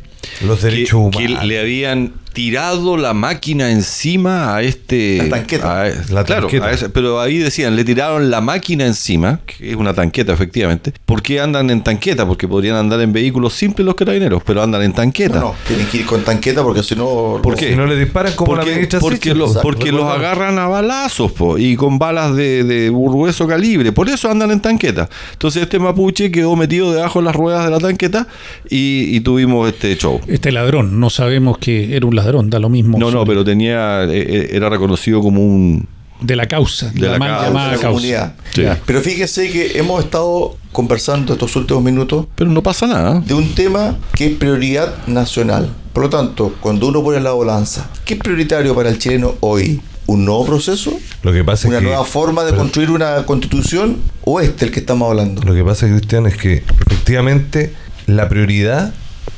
Los 0.46 0.60
que, 0.60 0.66
derechos 0.68 0.94
humanos. 1.00 1.40
que 1.40 1.46
le 1.46 1.60
habían 1.60 2.14
tirado 2.34 2.98
la 2.98 3.16
máquina 3.16 3.72
encima 3.72 4.56
a 4.56 4.62
este. 4.62 5.18
La 5.24 5.30
tanqueta. 5.30 5.82
a- 5.82 5.88
La 6.12 6.24
claro, 6.24 6.42
tanqueta. 6.44 6.68
a 6.68 6.72
ese- 6.72 6.90
pero 6.90 7.20
ahí 7.20 7.40
decían, 7.40 7.76
le 7.76 7.84
tiraron 7.84 8.30
la 8.30 8.42
máquina 8.42 8.86
encima, 8.86 9.40
que 9.44 9.72
es 9.72 9.76
una 9.76 9.96
tanqueta 9.96 10.34
efectivamente. 10.34 10.94
¿Por 11.08 11.24
qué 11.24 11.40
andan 11.40 11.72
en 11.72 11.82
tanqueta? 11.82 12.28
Porque 12.28 12.48
podrían 12.48 12.76
andar 12.76 13.02
en 13.02 13.12
vehículos 13.12 13.54
simples 13.54 13.84
los 13.88 13.96
carabineros, 13.96 14.44
pero 14.46 14.62
andan 14.62 14.84
en 14.84 14.94
tanqueta. 14.94 15.40
No, 15.40 15.56
tienen 15.66 15.88
que 15.88 15.98
ir 15.98 16.06
con 16.06 16.22
tanqueta 16.24 16.62
porque 16.62 16.84
si 16.84 16.96
no. 16.96 17.40
¿Por 17.42 17.54
no- 17.54 17.58
qué? 17.58 17.70
Si 17.70 17.76
no 17.76 17.88
le 17.88 17.98
disparan 17.98 18.34
como 18.34 18.54
la 18.54 18.60
porque 18.62 18.76
ministra 18.76 19.00
porque, 19.00 19.34
los, 19.34 19.54
po. 19.56 19.62
porque 19.64 19.92
los 19.92 20.04
agarran 20.06 20.60
a 20.60 20.68
balazos 20.68 21.32
po, 21.32 21.58
y 21.58 21.76
con 21.76 21.98
balas 21.98 22.36
de, 22.36 22.64
de 22.64 22.92
grueso 22.92 23.48
calibre. 23.48 23.92
Por 23.92 24.10
eso 24.10 24.30
andan 24.30 24.52
en 24.52 24.60
tanqueta. 24.62 25.10
Entonces 25.32 25.64
este 25.64 25.80
mapuche 25.80 26.30
quedó 26.30 26.56
metido 26.56 26.94
debajo 26.94 27.18
de 27.18 27.26
las 27.26 27.36
ruedas 27.36 27.66
de 27.66 27.72
la 27.72 27.80
tanqueta 27.80 28.28
y, 28.70 29.16
y 29.16 29.22
tuvimos 29.22 29.68
este 29.70 29.96
show. 29.98 30.17
Este 30.28 30.52
ladrón, 30.52 31.00
no 31.00 31.10
sabemos 31.10 31.58
que 31.58 31.96
era 31.96 32.06
un 32.06 32.16
ladrón, 32.16 32.50
da 32.50 32.60
lo 32.60 32.70
mismo. 32.70 32.98
No, 32.98 33.12
no, 33.12 33.26
pero 33.26 33.44
tenía 33.44 34.04
eh, 34.06 34.10
eh, 34.14 34.50
era 34.54 34.70
reconocido 34.70 35.22
como 35.22 35.42
un 35.46 35.88
De 36.22 36.36
la 36.36 36.48
causa, 36.48 36.90
de, 36.90 37.02
De 37.02 37.08
la, 37.08 37.14
la 37.14 37.20
mal 37.20 37.30
causa, 37.30 37.42
de 37.44 37.48
llamada 37.50 37.68
la 37.68 37.72
causa. 37.74 37.88
comunidad. 37.90 38.36
Sí. 38.54 38.62
Ya. 38.64 38.80
Pero 38.86 39.02
fíjese 39.02 39.52
que 39.52 39.78
hemos 39.78 40.04
estado 40.04 40.58
conversando 40.72 41.34
estos 41.34 41.56
últimos 41.56 41.84
minutos 41.84 42.26
pero 42.36 42.50
no 42.52 42.62
pasa 42.62 42.86
nada. 42.88 43.20
de 43.22 43.34
un 43.34 43.54
tema 43.56 43.98
que 44.14 44.28
es 44.28 44.34
prioridad 44.36 44.96
nacional. 45.08 45.70
Por 45.94 46.04
lo 46.04 46.10
tanto, 46.10 46.54
cuando 46.60 46.88
uno 46.88 47.04
pone 47.04 47.20
la 47.20 47.34
balanza, 47.34 47.90
¿qué 48.06 48.14
es 48.16 48.20
prioritario 48.20 48.76
para 48.76 48.90
el 48.90 49.00
chileno 49.00 49.36
hoy? 49.40 49.82
¿Un 50.06 50.24
nuevo 50.24 50.46
proceso? 50.46 50.98
Lo 51.24 51.34
que 51.34 51.44
pasa 51.44 51.68
¿Una 51.68 51.78
es 51.78 51.84
que. 51.84 51.90
nueva 51.90 52.06
forma 52.06 52.44
de 52.46 52.52
pero- 52.52 52.62
construir 52.62 52.92
una 52.92 53.26
constitución? 53.26 53.98
¿O 54.24 54.40
este 54.40 54.66
el 54.66 54.72
que 54.72 54.80
estamos 54.80 55.10
hablando? 55.10 55.42
Lo 55.44 55.54
que 55.54 55.64
pasa, 55.64 55.88
Cristian, 55.88 56.26
es 56.28 56.38
que 56.38 56.64
efectivamente 56.86 57.74
la 58.06 58.30
prioridad, 58.30 58.94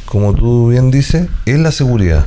como 0.09 0.33
tú 0.33 0.69
bien 0.69 0.89
dices, 0.89 1.27
es 1.45 1.59
la 1.59 1.71
seguridad. 1.71 2.25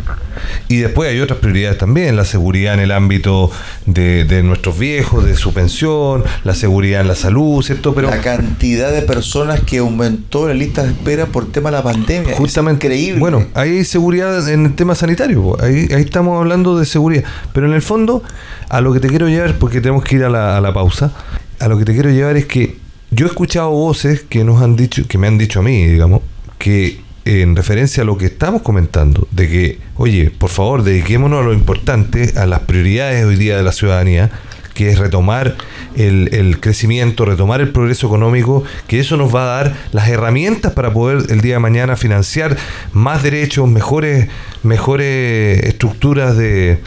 Y 0.69 0.77
después 0.77 1.11
hay 1.11 1.19
otras 1.19 1.41
prioridades 1.41 1.79
también, 1.79 2.15
la 2.15 2.25
seguridad 2.25 2.75
en 2.75 2.81
el 2.81 2.93
ámbito 2.93 3.51
de, 3.87 4.25
de 4.25 4.45
nuestros 4.45 4.79
viejos, 4.79 5.25
de 5.25 5.35
su 5.35 5.53
pensión, 5.53 6.23
la 6.45 6.55
seguridad 6.55 7.01
en 7.01 7.09
la 7.09 7.17
salud, 7.17 7.61
¿cierto? 7.61 7.93
Pero 7.93 8.09
la 8.09 8.21
cantidad 8.21 8.93
de 8.93 9.03
personas 9.03 9.61
que 9.63 9.79
aumentó 9.79 10.43
en 10.43 10.49
la 10.51 10.55
lista 10.55 10.85
de 10.85 10.91
espera 10.91 11.27
por 11.27 11.51
tema 11.51 11.73
de 11.73 11.79
la 11.79 11.83
pandemia. 11.83 12.37
justamente, 12.37 12.87
Es 12.87 12.93
increíble. 12.95 13.19
bueno, 13.19 13.47
hay 13.55 13.85
seguridad 13.85 14.49
en 14.49 14.67
el 14.67 14.75
tema 14.77 14.95
sanitario, 14.95 15.61
ahí, 15.61 15.89
ahí 15.93 16.03
estamos 16.03 16.39
hablando 16.39 16.79
de 16.79 16.87
seguridad. 16.87 17.25
Pero 17.53 17.67
en 17.67 17.73
el 17.73 17.83
fondo, 17.83 18.23
a 18.69 18.81
lo 18.81 18.93
que 18.93 19.01
te 19.01 19.09
quiero 19.09 19.29
llevar, 19.29 19.59
porque 19.59 19.81
tenemos 19.81 20.05
que 20.05 20.15
ir 20.15 20.25
a 20.25 20.31
la, 20.31 20.57
a 20.57 20.61
la 20.61 20.73
pausa, 20.73 21.13
a 21.59 21.67
lo 21.67 21.77
que 21.79 21.85
te 21.85 21.95
quiero 21.95 22.11
llevar 22.11 22.37
es 22.37 22.47
que 22.47 22.77
yo 23.11 23.27
he 23.27 23.29
escuchado 23.29 23.71
voces 23.71 24.23
que 24.23 24.45
nos 24.45 24.63
han 24.63 24.77
dicho, 24.77 25.03
que 25.09 25.19
me 25.19 25.27
han 25.27 25.37
dicho 25.37 25.59
a 25.59 25.63
mí, 25.63 25.85
digamos, 25.85 26.23
que 26.59 27.02
en 27.25 27.55
referencia 27.57 28.03
a 28.03 28.07
lo 28.07 28.19
que 28.19 28.27
estamos 28.27 28.63
comentando, 28.63 29.29
de 29.31 29.49
que, 29.49 29.79
oye, 29.97 30.31
por 30.31 30.51
favor, 30.51 30.83
dediquémonos 30.83 31.41
a 31.41 31.45
lo 31.45 31.53
importante, 31.53 32.33
a 32.37 32.47
las 32.47 32.61
prioridades 32.61 33.25
hoy 33.25 33.37
día 33.37 33.57
de 33.57 33.63
la 33.63 33.73
ciudadanía, 33.73 34.31
que 34.75 34.91
es 34.91 34.99
retomar 34.99 35.57
el, 35.97 36.31
el 36.33 36.59
crecimiento, 36.59 37.25
retomar 37.25 37.61
el 37.61 37.69
progreso 37.69 38.07
económico, 38.07 38.65
que 38.87 39.01
eso 39.01 39.17
nos 39.17 39.35
va 39.35 39.43
a 39.43 39.63
dar 39.63 39.77
las 39.93 40.09
herramientas 40.09 40.73
para 40.73 40.93
poder 40.93 41.31
el 41.31 41.41
día 41.43 41.55
de 41.55 41.61
mañana 41.61 41.97
financiar 41.97 42.57
más 42.93 43.23
derechos, 43.23 43.69
mejores, 43.69 44.29
mejores 44.63 45.63
estructuras 45.65 46.37
de, 46.37 46.81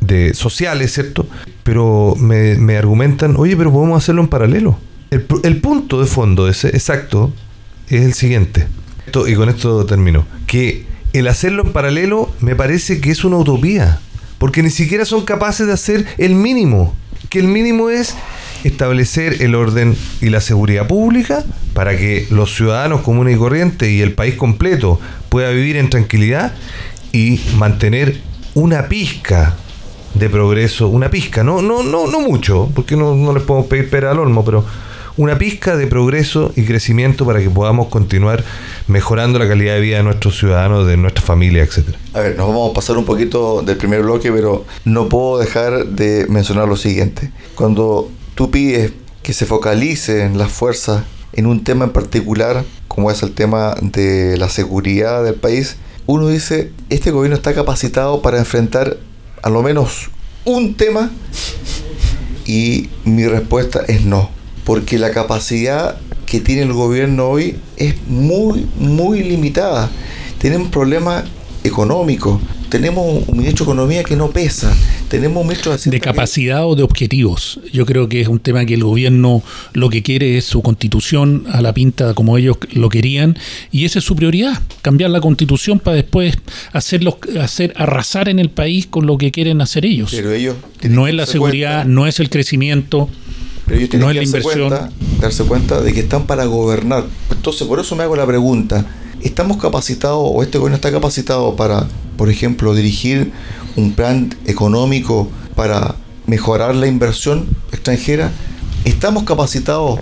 de 0.00 0.34
sociales, 0.34 0.92
¿cierto? 0.92 1.26
Pero 1.64 2.14
me, 2.16 2.54
me 2.56 2.76
argumentan, 2.76 3.36
oye, 3.36 3.56
pero 3.56 3.72
podemos 3.72 4.02
hacerlo 4.02 4.22
en 4.22 4.28
paralelo. 4.28 4.78
El, 5.10 5.26
el 5.42 5.60
punto 5.60 6.00
de 6.00 6.06
fondo 6.06 6.48
ese, 6.48 6.68
exacto 6.68 7.32
es 7.88 8.02
el 8.02 8.14
siguiente. 8.14 8.66
Y 9.26 9.34
con 9.34 9.48
esto 9.48 9.84
termino. 9.86 10.26
Que 10.46 10.86
el 11.12 11.28
hacerlo 11.28 11.64
en 11.64 11.72
paralelo 11.72 12.32
me 12.40 12.54
parece 12.54 13.00
que 13.00 13.10
es 13.10 13.24
una 13.24 13.36
utopía. 13.36 14.00
Porque 14.38 14.62
ni 14.62 14.70
siquiera 14.70 15.04
son 15.04 15.24
capaces 15.24 15.66
de 15.66 15.72
hacer 15.72 16.06
el 16.18 16.34
mínimo. 16.34 16.94
Que 17.28 17.38
el 17.38 17.46
mínimo 17.46 17.90
es 17.90 18.14
establecer 18.64 19.42
el 19.42 19.54
orden 19.54 19.96
y 20.20 20.30
la 20.30 20.40
seguridad 20.40 20.86
pública 20.86 21.44
para 21.74 21.96
que 21.96 22.26
los 22.30 22.54
ciudadanos 22.54 23.00
comunes 23.00 23.36
y 23.36 23.38
corrientes 23.38 23.88
y 23.88 24.02
el 24.02 24.12
país 24.12 24.36
completo 24.36 25.00
pueda 25.28 25.50
vivir 25.50 25.76
en 25.76 25.90
tranquilidad 25.90 26.52
y 27.12 27.40
mantener 27.56 28.20
una 28.54 28.88
pizca 28.88 29.56
de 30.14 30.28
progreso, 30.28 30.88
una 30.88 31.10
pizca, 31.10 31.42
no, 31.42 31.62
no, 31.62 31.82
no, 31.82 32.06
no 32.06 32.20
mucho, 32.20 32.70
porque 32.74 32.96
no, 32.96 33.14
no 33.14 33.32
les 33.32 33.42
podemos 33.42 33.68
pedir 33.68 33.88
pera 33.88 34.10
al 34.10 34.18
olmo, 34.18 34.44
pero 34.44 34.64
una 35.16 35.38
pizca 35.38 35.76
de 35.76 35.86
progreso 35.86 36.52
y 36.56 36.64
crecimiento 36.64 37.26
para 37.26 37.40
que 37.40 37.50
podamos 37.50 37.88
continuar 37.88 38.44
mejorando 38.88 39.38
la 39.38 39.48
calidad 39.48 39.74
de 39.74 39.80
vida 39.80 39.96
de 39.98 40.02
nuestros 40.02 40.38
ciudadanos, 40.38 40.86
de 40.86 40.96
nuestra 40.96 41.22
familia, 41.22 41.62
etcétera. 41.62 41.98
A 42.14 42.20
ver, 42.20 42.36
nos 42.36 42.48
vamos 42.48 42.70
a 42.70 42.74
pasar 42.74 42.96
un 42.96 43.04
poquito 43.04 43.62
del 43.62 43.76
primer 43.76 44.02
bloque, 44.02 44.32
pero 44.32 44.64
no 44.84 45.08
puedo 45.08 45.38
dejar 45.38 45.86
de 45.86 46.26
mencionar 46.28 46.68
lo 46.68 46.76
siguiente. 46.76 47.30
Cuando 47.54 48.10
tú 48.34 48.50
pides 48.50 48.92
que 49.22 49.32
se 49.32 49.46
focalicen 49.46 50.38
las 50.38 50.50
fuerzas 50.50 51.04
en 51.32 51.46
un 51.46 51.64
tema 51.64 51.84
en 51.84 51.92
particular, 51.92 52.64
como 52.88 53.10
es 53.10 53.22
el 53.22 53.32
tema 53.32 53.74
de 53.80 54.36
la 54.36 54.48
seguridad 54.48 55.24
del 55.24 55.34
país, 55.34 55.76
uno 56.06 56.28
dice, 56.28 56.72
este 56.90 57.10
gobierno 57.10 57.36
está 57.36 57.54
capacitado 57.54 58.22
para 58.22 58.38
enfrentar 58.38 58.96
a 59.42 59.50
lo 59.50 59.62
menos 59.62 60.10
un 60.44 60.74
tema 60.74 61.10
y 62.44 62.90
mi 63.04 63.26
respuesta 63.26 63.84
es 63.86 64.04
no, 64.04 64.30
porque 64.64 64.98
la 64.98 65.10
capacidad 65.10 65.96
que 66.26 66.40
tiene 66.40 66.62
el 66.62 66.72
gobierno 66.72 67.28
hoy 67.28 67.56
es 67.76 67.94
muy, 68.06 68.66
muy 68.78 69.22
limitada. 69.22 69.90
Tenemos 70.38 70.68
problemas 70.68 71.24
económicos, 71.64 72.40
tenemos 72.68 73.24
un 73.28 73.36
ministro 73.38 73.64
de 73.66 73.70
Economía 73.72 74.02
que 74.02 74.16
no 74.16 74.30
pesa, 74.30 74.74
tenemos 75.08 75.42
un 75.42 75.48
ministro 75.48 75.72
de 75.76 75.78
de 75.78 75.90
que- 75.90 76.00
capacidad 76.00 76.66
o 76.66 76.74
de 76.74 76.82
objetivos. 76.82 77.60
Yo 77.72 77.86
creo 77.86 78.08
que 78.08 78.20
es 78.20 78.28
un 78.28 78.40
tema 78.40 78.64
que 78.64 78.74
el 78.74 78.82
gobierno 78.82 79.42
lo 79.74 79.88
que 79.90 80.02
quiere 80.02 80.38
es 80.38 80.44
su 80.46 80.62
constitución 80.62 81.44
a 81.52 81.60
la 81.62 81.72
pinta 81.74 82.14
como 82.14 82.36
ellos 82.38 82.56
lo 82.72 82.88
querían 82.88 83.36
y 83.70 83.84
esa 83.84 83.98
es 84.00 84.04
su 84.04 84.16
prioridad, 84.16 84.58
cambiar 84.80 85.10
la 85.10 85.20
constitución 85.20 85.78
para 85.78 85.96
después 85.96 86.36
hacerlos, 86.72 87.16
hacer 87.40 87.74
arrasar 87.76 88.28
en 88.28 88.38
el 88.40 88.50
país 88.50 88.86
con 88.86 89.06
lo 89.06 89.18
que 89.18 89.30
quieren 89.30 89.60
hacer 89.60 89.84
ellos. 89.84 90.10
Pero 90.12 90.32
ellos 90.32 90.56
tienen 90.80 90.96
no 90.96 91.06
es 91.06 91.14
la 91.14 91.26
seguridad, 91.26 91.82
cuenta- 91.82 91.92
no 91.92 92.06
es 92.08 92.18
el 92.20 92.28
crecimiento, 92.30 93.08
pero 93.66 93.78
ellos 93.78 93.90
tienen 93.90 94.08
no 94.08 94.12
que 94.12 94.18
darse 94.18 94.42
cuenta, 94.42 94.90
darse 95.20 95.44
cuenta 95.44 95.80
de 95.80 95.92
que 95.92 96.00
están 96.00 96.26
para 96.26 96.44
gobernar. 96.44 97.04
Entonces, 97.30 97.66
por 97.66 97.80
eso 97.80 97.96
me 97.96 98.02
hago 98.02 98.16
la 98.16 98.26
pregunta, 98.26 98.86
¿estamos 99.22 99.56
capacitados 99.56 100.20
o 100.20 100.42
este 100.42 100.58
gobierno 100.58 100.76
está 100.76 100.90
capacitado 100.90 101.56
para, 101.56 101.86
por 102.16 102.28
ejemplo, 102.30 102.74
dirigir 102.74 103.32
un 103.76 103.92
plan 103.92 104.34
económico 104.46 105.28
para 105.54 105.96
mejorar 106.26 106.74
la 106.74 106.86
inversión 106.86 107.46
extranjera? 107.72 108.32
¿Estamos 108.84 109.22
capacitados 109.22 110.00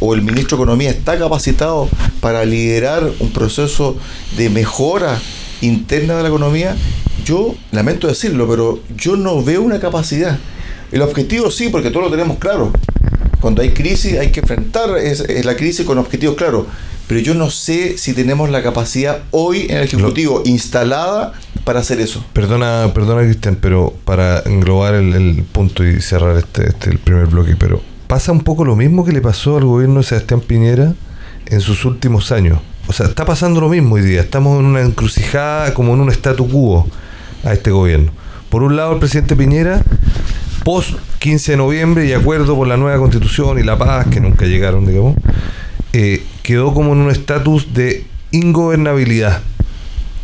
o 0.00 0.14
el 0.14 0.22
ministro 0.22 0.56
de 0.56 0.62
Economía 0.62 0.90
está 0.90 1.18
capacitado 1.18 1.88
para 2.20 2.44
liderar 2.46 3.10
un 3.20 3.30
proceso 3.30 3.96
de 4.36 4.48
mejora 4.48 5.20
interna 5.60 6.16
de 6.16 6.22
la 6.22 6.28
economía? 6.28 6.76
Yo 7.26 7.54
lamento 7.72 8.08
decirlo, 8.08 8.48
pero 8.48 8.80
yo 8.96 9.16
no 9.16 9.42
veo 9.42 9.62
una 9.62 9.80
capacidad. 9.80 10.38
El 10.90 11.02
objetivo 11.02 11.50
sí, 11.50 11.68
porque 11.68 11.90
todos 11.90 12.06
lo 12.06 12.10
tenemos 12.10 12.38
claro. 12.38 12.72
Cuando 13.42 13.60
hay 13.60 13.70
crisis 13.72 14.18
hay 14.18 14.30
que 14.32 14.40
enfrentar 14.40 14.96
es- 14.96 15.20
es 15.20 15.44
la 15.44 15.54
crisis 15.56 15.84
con 15.84 15.98
objetivos 15.98 16.36
claros. 16.36 16.64
Pero 17.08 17.20
yo 17.20 17.34
no 17.34 17.50
sé 17.50 17.98
si 17.98 18.14
tenemos 18.14 18.48
la 18.48 18.62
capacidad 18.62 19.18
hoy 19.32 19.66
en 19.68 19.76
el 19.78 19.82
Ejecutivo 19.82 20.42
instalada 20.46 21.32
para 21.64 21.80
hacer 21.80 22.00
eso. 22.00 22.24
Perdona, 22.32 22.90
perdona 22.94 23.22
Cristian, 23.22 23.58
pero 23.60 23.92
para 24.06 24.40
englobar 24.46 24.94
el, 24.94 25.12
el 25.12 25.42
punto 25.42 25.84
y 25.84 26.00
cerrar 26.00 26.38
este, 26.38 26.68
este 26.68 26.88
el 26.90 26.98
primer 26.98 27.26
bloque, 27.26 27.54
pero 27.56 27.82
pasa 28.06 28.32
un 28.32 28.40
poco 28.40 28.64
lo 28.64 28.76
mismo 28.76 29.04
que 29.04 29.12
le 29.12 29.20
pasó 29.20 29.58
al 29.58 29.64
gobierno 29.64 30.00
de 30.00 30.06
Sebastián 30.06 30.40
Piñera 30.40 30.94
en 31.46 31.60
sus 31.60 31.84
últimos 31.84 32.30
años. 32.32 32.60
O 32.86 32.92
sea, 32.92 33.06
está 33.06 33.24
pasando 33.26 33.60
lo 33.60 33.68
mismo 33.68 33.96
hoy 33.96 34.02
día. 34.02 34.20
Estamos 34.20 34.58
en 34.60 34.66
una 34.66 34.80
encrucijada, 34.80 35.74
como 35.74 35.92
en 35.94 36.00
un 36.00 36.10
statu 36.10 36.48
quo 36.48 36.86
a 37.44 37.52
este 37.52 37.70
gobierno. 37.72 38.12
Por 38.48 38.62
un 38.62 38.76
lado, 38.76 38.92
el 38.94 38.98
presidente 39.00 39.34
Piñera, 39.36 39.82
post 40.64 40.90
15 41.18 41.52
de 41.52 41.56
noviembre 41.58 42.06
y 42.06 42.12
acuerdo 42.12 42.56
por 42.56 42.66
la 42.68 42.76
nueva 42.76 42.98
constitución 42.98 43.58
y 43.58 43.62
la 43.62 43.78
paz, 43.78 44.06
que 44.08 44.20
nunca 44.20 44.46
llegaron, 44.46 44.86
digamos, 44.86 45.16
eh, 45.92 46.24
quedó 46.42 46.72
como 46.74 46.92
en 46.92 46.98
un 47.00 47.10
estatus 47.10 47.74
de 47.74 48.04
ingobernabilidad 48.30 49.42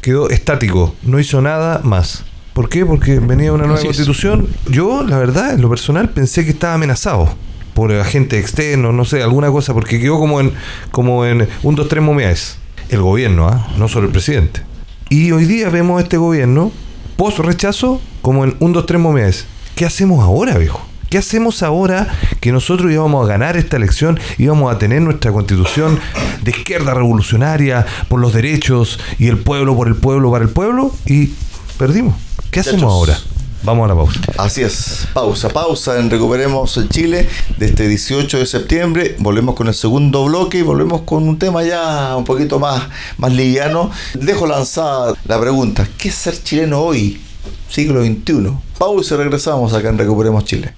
quedó 0.01 0.31
estático, 0.31 0.95
no 1.03 1.19
hizo 1.19 1.43
nada 1.43 1.81
más. 1.85 2.25
¿Por 2.53 2.69
qué? 2.69 2.85
Porque 2.85 3.21
venía 3.21 3.53
una 3.53 3.65
nueva 3.65 3.79
Así 3.79 3.87
es. 3.87 3.97
constitución. 3.97 4.49
Yo, 4.69 5.05
la 5.05 5.19
verdad, 5.19 5.53
en 5.53 5.61
lo 5.61 5.69
personal, 5.69 6.09
pensé 6.11 6.45
que 6.45 6.51
estaba 6.51 6.75
amenazado 6.75 7.35
por 7.75 7.93
agentes 7.93 8.41
externos, 8.41 8.95
no 8.95 9.05
sé, 9.05 9.23
alguna 9.23 9.51
cosa, 9.51 9.75
porque 9.75 10.01
quedó 10.01 10.19
como 10.19 10.41
en, 10.41 10.53
como 10.91 11.25
en 11.25 11.47
un, 11.63 11.75
dos, 11.75 11.89
tres 11.89 12.03
momiaes. 12.03 12.59
El 12.89 13.03
gobierno, 13.03 13.49
¿ah? 13.49 13.69
no 13.77 13.87
solo 13.87 14.07
el 14.07 14.13
presidente. 14.13 14.63
Y 15.11 15.31
hoy 15.31 15.45
día 15.45 15.69
vemos 15.69 16.01
a 16.01 16.03
este 16.03 16.17
gobierno, 16.17 16.73
post 17.17 17.39
rechazo, 17.41 18.01
como 18.23 18.45
en 18.45 18.57
un, 18.61 18.73
dos, 18.73 18.87
tres 18.87 19.01
momiaes. 19.01 19.47
¿Qué 19.79 19.87
hacemos 19.87 20.25
ahora, 20.25 20.59
viejo? 20.59 20.81
¿Qué 21.09 21.19
hacemos 21.19 21.63
ahora 21.63 22.09
que 22.41 22.51
nosotros 22.51 22.91
íbamos 22.91 23.25
a 23.25 23.29
ganar 23.29 23.57
esta 23.57 23.77
elección, 23.77 24.19
íbamos 24.37 24.75
a 24.75 24.77
tener 24.77 25.01
nuestra 25.03 25.31
constitución 25.31 26.01
de 26.43 26.51
izquierda 26.51 26.95
revolucionaria 26.95 27.87
por 28.09 28.19
los 28.19 28.33
derechos 28.33 28.99
y 29.21 29.29
el 29.29 29.39
pueblo 29.39 29.77
por 29.77 29.87
el 29.87 29.95
pueblo 29.95 30.33
para 30.33 30.43
el 30.43 30.51
pueblo 30.51 30.93
y 31.07 31.31
perdimos? 31.79 32.17
¿Qué 32.51 32.59
hacemos 32.59 32.93
ahora? 32.93 33.17
Vamos 33.63 33.85
a 33.85 33.89
la 33.89 33.95
pausa. 33.95 34.21
Así 34.37 34.63
es, 34.63 35.07
pausa, 35.13 35.49
pausa 35.49 36.01
en 36.01 36.11
Recuperemos 36.11 36.81
Chile 36.89 37.29
de 37.57 37.67
este 37.67 37.87
18 37.87 38.37
de 38.37 38.47
septiembre. 38.47 39.15
Volvemos 39.21 39.55
con 39.55 39.69
el 39.69 39.75
segundo 39.75 40.25
bloque 40.25 40.59
y 40.59 40.63
volvemos 40.63 41.03
con 41.03 41.23
un 41.23 41.39
tema 41.39 41.63
ya 41.63 42.17
un 42.17 42.25
poquito 42.25 42.59
más, 42.59 42.83
más 43.17 43.33
liviano. 43.33 43.93
Dejo 44.15 44.45
lanzada 44.45 45.15
la 45.25 45.41
pregunta, 45.41 45.87
¿qué 45.97 46.09
es 46.09 46.17
ser 46.17 46.43
chileno 46.43 46.81
hoy, 46.81 47.21
siglo 47.69 48.03
XXI? 48.05 48.53
Pausa 48.79 49.15
y 49.15 49.19
regresamos 49.19 49.75
acá 49.75 49.89
en 49.89 49.99
Recuperemos 49.99 50.45
Chile. 50.45 50.75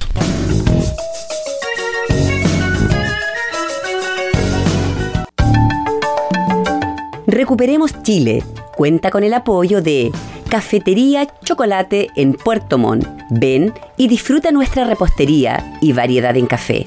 Recuperemos 7.26 8.02
Chile 8.02 8.42
cuenta 8.76 9.10
con 9.10 9.22
el 9.22 9.34
apoyo 9.34 9.82
de 9.82 10.10
Cafetería 10.48 11.28
Chocolate 11.44 12.08
en 12.16 12.34
Puerto 12.34 12.76
Montt. 12.76 13.06
Ven 13.30 13.72
y 13.96 14.08
disfruta 14.08 14.50
nuestra 14.50 14.84
repostería 14.84 15.78
y 15.80 15.92
variedad 15.92 16.36
en 16.36 16.46
café. 16.46 16.86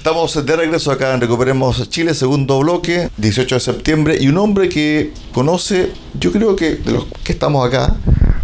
Estamos 0.00 0.46
de 0.46 0.56
regreso 0.56 0.90
acá 0.90 1.12
en 1.12 1.20
Recuperemos 1.20 1.90
Chile, 1.90 2.14
segundo 2.14 2.58
bloque, 2.60 3.10
18 3.18 3.56
de 3.56 3.60
septiembre, 3.60 4.16
y 4.18 4.28
un 4.28 4.38
hombre 4.38 4.70
que 4.70 5.12
conoce, 5.30 5.90
yo 6.18 6.32
creo 6.32 6.56
que 6.56 6.76
de 6.76 6.92
los 6.92 7.04
que 7.22 7.32
estamos 7.32 7.68
acá, 7.68 7.96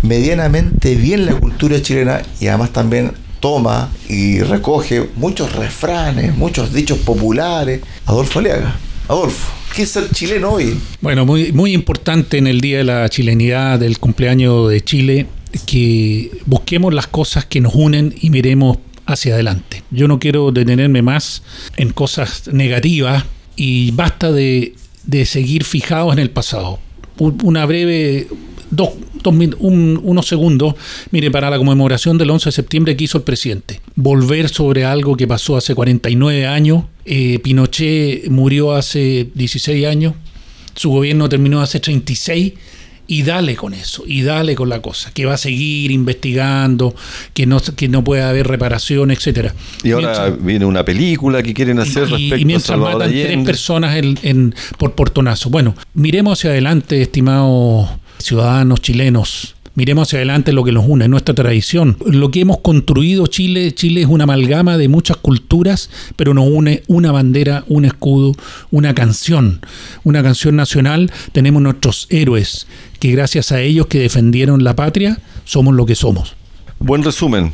medianamente 0.02 0.94
bien 0.96 1.24
la 1.24 1.32
cultura 1.32 1.80
chilena 1.80 2.20
y 2.42 2.48
además 2.48 2.74
también 2.74 3.12
toma 3.40 3.88
y 4.06 4.40
recoge 4.40 5.08
muchos 5.16 5.56
refranes, 5.56 6.36
muchos 6.36 6.74
dichos 6.74 6.98
populares. 6.98 7.80
Adolfo 8.04 8.40
Aliaga. 8.40 8.76
Adolfo, 9.08 9.50
¿qué 9.74 9.84
es 9.84 9.90
ser 9.90 10.10
chileno 10.10 10.50
hoy? 10.50 10.78
Bueno, 11.00 11.24
muy, 11.24 11.52
muy 11.52 11.72
importante 11.72 12.36
en 12.36 12.48
el 12.48 12.60
Día 12.60 12.76
de 12.78 12.84
la 12.84 13.08
Chilenidad, 13.08 13.78
del 13.78 13.98
cumpleaños 13.98 14.68
de 14.68 14.82
Chile, 14.82 15.26
que 15.64 16.32
busquemos 16.44 16.92
las 16.92 17.06
cosas 17.06 17.46
que 17.46 17.62
nos 17.62 17.74
unen 17.74 18.14
y 18.20 18.28
miremos 18.28 18.76
hacia 19.06 19.34
adelante. 19.34 19.82
Yo 19.90 20.08
no 20.08 20.18
quiero 20.18 20.52
detenerme 20.52 21.02
más 21.02 21.42
en 21.76 21.92
cosas 21.92 22.48
negativas 22.52 23.24
y 23.56 23.92
basta 23.92 24.32
de, 24.32 24.74
seguir 25.24 25.64
fijados 25.64 26.12
en 26.12 26.18
el 26.18 26.30
pasado. 26.30 26.78
Una 27.18 27.64
breve, 27.64 28.26
dos, 28.70 28.90
unos 29.58 30.26
segundos, 30.26 30.74
mire, 31.10 31.30
para 31.30 31.48
la 31.48 31.56
conmemoración 31.56 32.18
del 32.18 32.30
11 32.30 32.48
de 32.48 32.52
septiembre 32.52 32.96
que 32.96 33.04
hizo 33.04 33.18
el 33.18 33.24
presidente. 33.24 33.80
Volver 33.94 34.48
sobre 34.48 34.84
algo 34.84 35.16
que 35.16 35.26
pasó 35.26 35.56
hace 35.56 35.74
49 35.74 36.46
años. 36.46 36.84
Eh, 37.04 37.38
Pinochet 37.38 38.28
murió 38.28 38.74
hace 38.74 39.30
16 39.34 39.86
años. 39.86 40.14
Su 40.74 40.90
gobierno 40.90 41.28
terminó 41.28 41.62
hace 41.62 41.80
36 41.80 42.52
y 43.06 43.22
dale 43.22 43.56
con 43.56 43.74
eso, 43.74 44.04
y 44.06 44.22
dale 44.22 44.54
con 44.54 44.68
la 44.68 44.80
cosa, 44.80 45.12
que 45.12 45.26
va 45.26 45.34
a 45.34 45.38
seguir 45.38 45.90
investigando, 45.90 46.94
que 47.34 47.46
no, 47.46 47.60
que 47.60 47.88
no 47.88 48.02
puede 48.04 48.22
haber 48.22 48.46
reparación, 48.46 49.10
etcétera. 49.10 49.54
Y 49.82 49.92
ahora 49.92 50.30
viene 50.30 50.64
una 50.64 50.84
película 50.84 51.42
que 51.42 51.54
quieren 51.54 51.78
hacer 51.78 52.08
y, 52.08 52.10
respecto 52.10 52.36
y 52.36 52.44
mientras 52.44 52.78
matan 52.78 53.10
tres 53.10 53.44
personas 53.44 53.96
en, 53.96 54.54
por 54.78 54.94
portonazo. 54.94 55.50
Bueno, 55.50 55.74
miremos 55.94 56.38
hacia 56.38 56.50
adelante, 56.50 57.02
estimados 57.02 57.88
ciudadanos 58.18 58.80
chilenos, 58.80 59.55
miremos 59.76 60.08
hacia 60.08 60.18
adelante 60.18 60.52
lo 60.52 60.64
que 60.64 60.72
nos 60.72 60.86
une, 60.88 61.06
nuestra 61.06 61.34
tradición. 61.34 61.96
Lo 62.04 62.32
que 62.32 62.40
hemos 62.40 62.58
construido 62.58 63.28
Chile, 63.28 63.72
Chile 63.72 64.00
es 64.00 64.08
una 64.08 64.24
amalgama 64.24 64.76
de 64.76 64.88
muchas 64.88 65.18
culturas, 65.18 65.90
pero 66.16 66.34
nos 66.34 66.48
une 66.48 66.82
una 66.88 67.12
bandera, 67.12 67.64
un 67.68 67.84
escudo, 67.84 68.32
una 68.72 68.94
canción, 68.94 69.60
una 70.02 70.22
canción 70.22 70.56
nacional. 70.56 71.12
Tenemos 71.32 71.62
nuestros 71.62 72.08
héroes, 72.10 72.66
que 72.98 73.12
gracias 73.12 73.52
a 73.52 73.60
ellos 73.60 73.86
que 73.86 74.00
defendieron 74.00 74.64
la 74.64 74.74
patria, 74.74 75.20
somos 75.44 75.74
lo 75.74 75.86
que 75.86 75.94
somos. 75.94 76.34
Buen 76.78 77.04
resumen. 77.04 77.52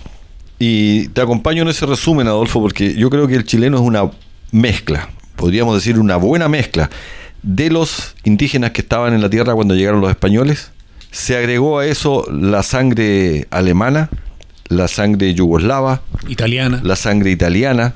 Y 0.59 1.09
te 1.09 1.21
acompaño 1.21 1.63
en 1.63 1.69
ese 1.69 1.87
resumen, 1.87 2.29
Adolfo, 2.29 2.61
porque 2.61 2.95
yo 2.95 3.11
creo 3.11 3.27
que 3.27 3.35
el 3.35 3.45
chileno 3.45 3.79
es 3.79 3.83
una 3.83 4.11
mezcla, 4.53 5.11
podríamos 5.35 5.75
decir 5.75 5.99
una 5.99 6.17
buena 6.17 6.49
mezcla, 6.49 6.89
de 7.43 7.71
los 7.71 8.15
indígenas 8.25 8.71
que 8.71 8.83
estaban 8.83 9.15
en 9.15 9.21
la 9.21 9.29
tierra 9.29 9.55
cuando 9.55 9.75
llegaron 9.75 10.01
los 10.01 10.11
españoles, 10.11 10.71
se 11.13 11.37
agregó 11.37 11.79
a 11.79 11.87
eso 11.87 12.27
la 12.33 12.63
sangre 12.63 13.47
alemana, 13.51 14.09
la 14.69 14.89
sangre 14.89 15.35
yugoslava, 15.35 16.03
italiana, 16.27 16.81
la 16.83 16.97
sangre 16.97 17.31
italiana, 17.31 17.95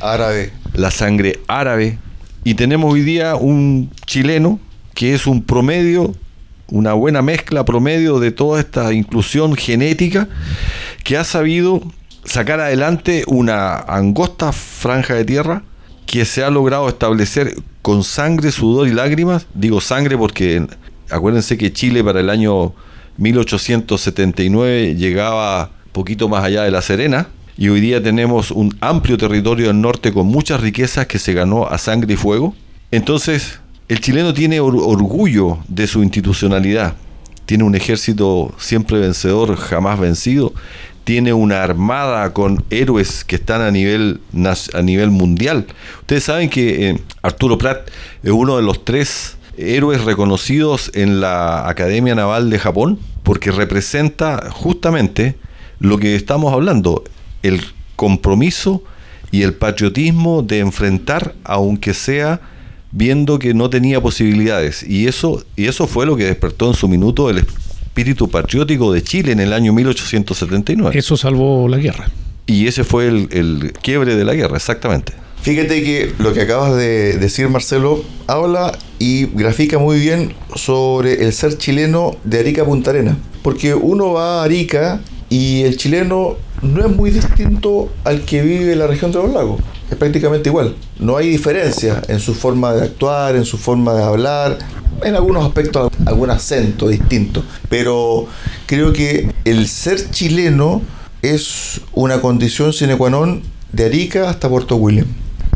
árabe, 0.00 0.52
la 0.74 0.90
sangre 0.90 1.38
árabe. 1.46 1.98
Y 2.44 2.54
tenemos 2.54 2.92
hoy 2.92 3.02
día 3.02 3.36
un 3.36 3.90
chileno 4.06 4.60
que 4.94 5.14
es 5.14 5.26
un 5.26 5.42
promedio, 5.42 6.14
una 6.66 6.92
buena 6.94 7.22
mezcla 7.22 7.64
promedio 7.64 8.18
de 8.18 8.32
toda 8.32 8.58
esta 8.58 8.92
inclusión 8.92 9.54
genética 9.54 10.28
que 11.04 11.16
ha 11.16 11.24
sabido 11.24 11.80
sacar 12.24 12.60
adelante 12.60 13.22
una 13.28 13.76
angosta 13.76 14.52
franja 14.52 15.14
de 15.14 15.24
tierra 15.24 15.62
que 16.06 16.24
se 16.24 16.42
ha 16.42 16.50
logrado 16.50 16.88
establecer 16.88 17.54
con 17.82 18.02
sangre, 18.02 18.50
sudor 18.50 18.88
y 18.88 18.92
lágrimas. 18.92 19.46
Digo 19.54 19.80
sangre 19.80 20.18
porque 20.18 20.66
acuérdense 21.10 21.56
que 21.56 21.72
Chile 21.72 22.02
para 22.04 22.20
el 22.20 22.30
año 22.30 22.72
1879 23.18 24.94
llegaba 24.94 25.70
poquito 25.92 26.28
más 26.28 26.44
allá 26.44 26.62
de 26.62 26.70
La 26.70 26.82
Serena 26.82 27.28
y 27.56 27.68
hoy 27.68 27.80
día 27.80 28.02
tenemos 28.02 28.50
un 28.50 28.76
amplio 28.80 29.18
territorio 29.18 29.68
del 29.68 29.80
norte 29.80 30.12
con 30.12 30.26
muchas 30.26 30.60
riquezas 30.60 31.06
que 31.06 31.18
se 31.18 31.34
ganó 31.34 31.66
a 31.66 31.78
sangre 31.78 32.14
y 32.14 32.16
fuego. 32.16 32.54
Entonces, 32.92 33.58
el 33.88 34.00
chileno 34.00 34.32
tiene 34.32 34.60
orgullo 34.60 35.58
de 35.66 35.86
su 35.86 36.02
institucionalidad, 36.02 36.94
tiene 37.46 37.64
un 37.64 37.74
ejército 37.74 38.54
siempre 38.58 38.98
vencedor, 38.98 39.56
jamás 39.56 39.98
vencido, 39.98 40.52
tiene 41.04 41.32
una 41.32 41.62
armada 41.62 42.34
con 42.34 42.62
héroes 42.68 43.24
que 43.24 43.36
están 43.36 43.62
a 43.62 43.70
nivel, 43.70 44.20
a 44.74 44.82
nivel 44.82 45.10
mundial. 45.10 45.66
Ustedes 46.00 46.24
saben 46.24 46.50
que 46.50 46.90
eh, 46.90 47.00
Arturo 47.22 47.56
Prat 47.56 47.88
es 48.22 48.30
uno 48.30 48.56
de 48.56 48.62
los 48.62 48.84
tres 48.84 49.37
héroes 49.58 50.04
reconocidos 50.04 50.90
en 50.94 51.20
la 51.20 51.68
Academia 51.68 52.14
Naval 52.14 52.50
de 52.50 52.58
Japón 52.58 52.98
porque 53.22 53.50
representa 53.50 54.50
justamente 54.50 55.36
lo 55.80 55.98
que 55.98 56.14
estamos 56.16 56.52
hablando, 56.52 57.04
el 57.42 57.60
compromiso 57.96 58.82
y 59.30 59.42
el 59.42 59.54
patriotismo 59.54 60.42
de 60.42 60.60
enfrentar, 60.60 61.34
aunque 61.44 61.92
sea 61.92 62.40
viendo 62.90 63.38
que 63.38 63.52
no 63.54 63.68
tenía 63.68 64.00
posibilidades. 64.00 64.82
Y 64.82 65.06
eso, 65.06 65.44
y 65.56 65.66
eso 65.66 65.86
fue 65.86 66.06
lo 66.06 66.16
que 66.16 66.24
despertó 66.24 66.68
en 66.68 66.74
su 66.74 66.88
minuto 66.88 67.28
el 67.28 67.38
espíritu 67.38 68.30
patriótico 68.30 68.92
de 68.92 69.02
Chile 69.02 69.32
en 69.32 69.40
el 69.40 69.52
año 69.52 69.72
1879. 69.72 70.98
Eso 70.98 71.16
salvó 71.16 71.68
la 71.68 71.78
guerra. 71.78 72.08
Y 72.46 72.66
ese 72.66 72.84
fue 72.84 73.08
el, 73.08 73.28
el 73.30 73.72
quiebre 73.82 74.16
de 74.16 74.24
la 74.24 74.34
guerra, 74.34 74.56
exactamente. 74.56 75.12
Fíjate 75.42 75.82
que 75.82 76.12
lo 76.18 76.32
que 76.32 76.42
acabas 76.42 76.76
de 76.76 77.16
decir, 77.16 77.48
Marcelo, 77.48 78.02
habla 78.26 78.76
y 78.98 79.26
grafica 79.26 79.78
muy 79.78 79.98
bien 80.00 80.34
sobre 80.54 81.24
el 81.24 81.32
ser 81.32 81.56
chileno 81.56 82.16
de 82.24 82.40
Arica 82.40 82.64
Punta 82.64 82.90
Arena. 82.90 83.16
Porque 83.42 83.74
uno 83.74 84.12
va 84.12 84.40
a 84.40 84.44
Arica 84.44 85.00
y 85.30 85.62
el 85.62 85.76
chileno 85.76 86.36
no 86.60 86.84
es 86.84 86.94
muy 86.94 87.10
distinto 87.10 87.90
al 88.04 88.22
que 88.22 88.42
vive 88.42 88.72
en 88.72 88.80
la 88.80 88.88
región 88.88 89.12
de 89.12 89.18
los 89.18 89.32
lagos. 89.32 89.60
Es 89.90 89.96
prácticamente 89.96 90.48
igual. 90.50 90.74
No 90.98 91.16
hay 91.16 91.30
diferencia 91.30 92.02
en 92.08 92.18
su 92.18 92.34
forma 92.34 92.74
de 92.74 92.82
actuar, 92.82 93.36
en 93.36 93.44
su 93.44 93.56
forma 93.58 93.94
de 93.94 94.02
hablar, 94.02 94.58
en 95.02 95.14
algunos 95.14 95.44
aspectos 95.44 95.90
algún 96.04 96.30
acento 96.30 96.88
distinto. 96.88 97.44
Pero 97.70 98.26
creo 98.66 98.92
que 98.92 99.32
el 99.44 99.68
ser 99.68 100.10
chileno 100.10 100.82
es 101.22 101.80
una 101.92 102.20
condición 102.20 102.72
sine 102.72 102.96
qua 102.96 103.08
non 103.08 103.42
de 103.72 103.86
Arica 103.86 104.28
hasta 104.28 104.48
Puerto 104.48 104.76
William 104.76 105.06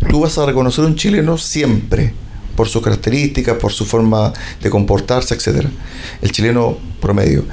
tú 0.08 0.20
vas 0.20 0.38
a 0.38 0.46
reconocer 0.46 0.84
un 0.84 0.96
chileno 0.96 1.38
siempre 1.38 2.14
por 2.56 2.68
sus 2.68 2.82
características, 2.82 3.56
por 3.56 3.72
su 3.72 3.84
forma 3.84 4.32
de 4.62 4.70
comportarse, 4.70 5.34
etc. 5.34 5.66
El 6.20 6.32
chileno 6.32 6.76
promedio. 7.00 7.44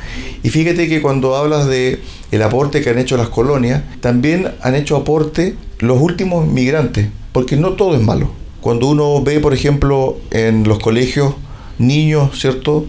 Y 0.44 0.50
fíjate 0.50 0.88
que 0.88 1.02
cuando 1.02 1.36
hablas 1.36 1.68
de 1.68 2.02
el 2.32 2.42
aporte 2.44 2.82
que 2.82 2.90
han 2.90 3.00
hecho 3.00 3.18
las 3.18 3.30
colonias, 3.30 3.84
también 4.02 4.52
han 4.62 4.76
hecho 4.76 4.96
aporte 4.96 5.56
los 5.80 6.02
últimos 6.02 6.48
migrantes, 6.48 7.08
porque 7.32 7.56
no 7.56 7.74
todo 7.74 7.96
es 7.96 8.02
malo. 8.02 8.32
cuando 8.62 8.88
uno 8.88 9.24
ve, 9.24 9.40
por 9.40 9.54
ejemplo, 9.54 10.18
en 10.32 10.66
los 10.66 10.80
colegios 10.80 11.34
niños, 11.78 12.38
¿cierto? 12.38 12.86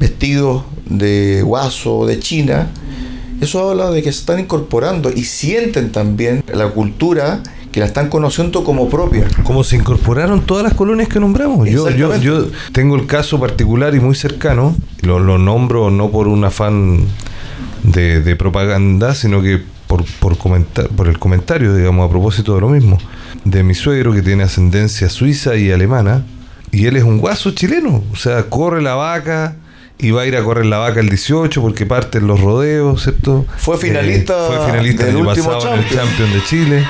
Vestidos 0.00 0.64
de 0.86 1.42
guaso, 1.42 2.06
de 2.06 2.18
china, 2.18 2.72
eso 3.40 3.70
habla 3.70 3.90
de 3.90 4.02
que 4.02 4.12
se 4.12 4.18
están 4.20 4.40
incorporando 4.40 5.10
y 5.10 5.24
sienten 5.24 5.92
también 5.92 6.44
la 6.52 6.68
cultura 6.68 7.42
que 7.72 7.80
la 7.80 7.86
están 7.86 8.08
conociendo 8.08 8.62
como 8.64 8.88
propia. 8.88 9.26
Como 9.44 9.64
se 9.64 9.76
incorporaron 9.76 10.42
todas 10.42 10.62
las 10.62 10.74
colonias 10.74 11.08
que 11.08 11.18
nombramos. 11.18 11.68
Yo, 11.68 11.88
yo, 11.90 12.14
yo 12.16 12.46
tengo 12.72 12.94
el 12.96 13.06
caso 13.06 13.40
particular 13.40 13.94
y 13.94 14.00
muy 14.00 14.14
cercano, 14.14 14.76
lo, 15.00 15.18
lo 15.18 15.38
nombro 15.38 15.90
no 15.90 16.10
por 16.10 16.28
un 16.28 16.44
afán 16.44 17.06
de, 17.82 18.20
de 18.20 18.36
propaganda, 18.36 19.14
sino 19.14 19.42
que 19.42 19.62
por, 19.86 20.04
por, 20.20 20.36
comentar, 20.36 20.88
por 20.88 21.08
el 21.08 21.18
comentario, 21.18 21.74
digamos, 21.74 22.06
a 22.06 22.10
propósito 22.10 22.54
de 22.54 22.60
lo 22.60 22.68
mismo, 22.68 22.98
de 23.44 23.62
mi 23.62 23.74
suegro 23.74 24.12
que 24.12 24.22
tiene 24.22 24.42
ascendencia 24.42 25.08
suiza 25.08 25.56
y 25.56 25.72
alemana, 25.72 26.24
y 26.70 26.86
él 26.86 26.96
es 26.96 27.04
un 27.04 27.18
guaso 27.18 27.52
chileno, 27.52 28.02
o 28.12 28.16
sea, 28.16 28.44
corre 28.44 28.82
la 28.82 28.94
vaca, 28.94 29.56
y 29.98 30.10
va 30.10 30.22
a 30.22 30.26
ir 30.26 30.36
a 30.36 30.42
correr 30.42 30.66
la 30.66 30.78
vaca 30.78 30.98
el 31.00 31.08
18 31.08 31.62
porque 31.62 31.86
parten 31.86 32.26
los 32.26 32.40
rodeos, 32.40 33.04
¿cierto? 33.04 33.46
Fue 33.56 33.78
finalista, 33.78 34.34
eh, 34.34 34.46
fue 34.48 34.66
finalista 34.66 35.04
del 35.04 35.14
el 35.14 35.20
año 35.20 35.28
último 35.28 35.52
pasado 35.52 35.74
en 35.74 35.80
el 35.80 35.84
Champions. 35.84 36.08
Champion 36.08 36.32
de 36.32 36.44
Chile. 36.44 36.86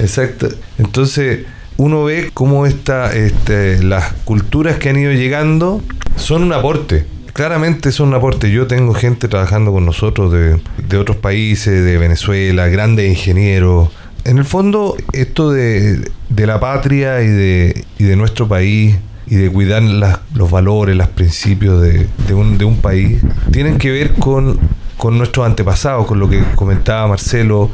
Exacto. 0.00 0.48
Entonces, 0.78 1.40
uno 1.76 2.04
ve 2.04 2.30
cómo 2.32 2.66
esta, 2.66 3.14
este, 3.14 3.82
las 3.82 4.12
culturas 4.24 4.76
que 4.76 4.90
han 4.90 4.98
ido 4.98 5.12
llegando 5.12 5.82
son 6.16 6.42
un 6.42 6.52
aporte. 6.52 7.04
Claramente 7.32 7.92
son 7.92 8.08
un 8.08 8.14
aporte. 8.14 8.50
Yo 8.50 8.66
tengo 8.66 8.92
gente 8.94 9.26
trabajando 9.28 9.72
con 9.72 9.86
nosotros 9.86 10.32
de, 10.32 10.60
de 10.88 10.96
otros 10.98 11.16
países, 11.16 11.84
de 11.84 11.98
Venezuela, 11.98 12.68
grandes 12.68 13.08
ingenieros. 13.08 13.88
En 14.24 14.38
el 14.38 14.44
fondo, 14.44 14.96
esto 15.12 15.50
de, 15.50 16.08
de 16.28 16.46
la 16.46 16.60
patria 16.60 17.22
y 17.22 17.26
de, 17.28 17.84
y 17.98 18.04
de 18.04 18.16
nuestro 18.16 18.46
país 18.48 18.96
y 19.26 19.36
de 19.36 19.50
cuidar 19.50 19.82
las- 19.82 20.20
los 20.34 20.50
valores, 20.50 20.94
los 20.94 21.08
principios 21.08 21.80
de, 21.80 22.06
de 22.28 22.34
un, 22.34 22.58
de 22.58 22.64
un 22.66 22.76
país, 22.76 23.18
tienen 23.50 23.78
que 23.78 23.90
ver 23.90 24.12
con, 24.14 24.58
con 25.02 25.18
nuestros 25.18 25.44
antepasados, 25.44 26.06
con 26.06 26.20
lo 26.20 26.28
que 26.28 26.44
comentaba 26.54 27.08
Marcelo, 27.08 27.72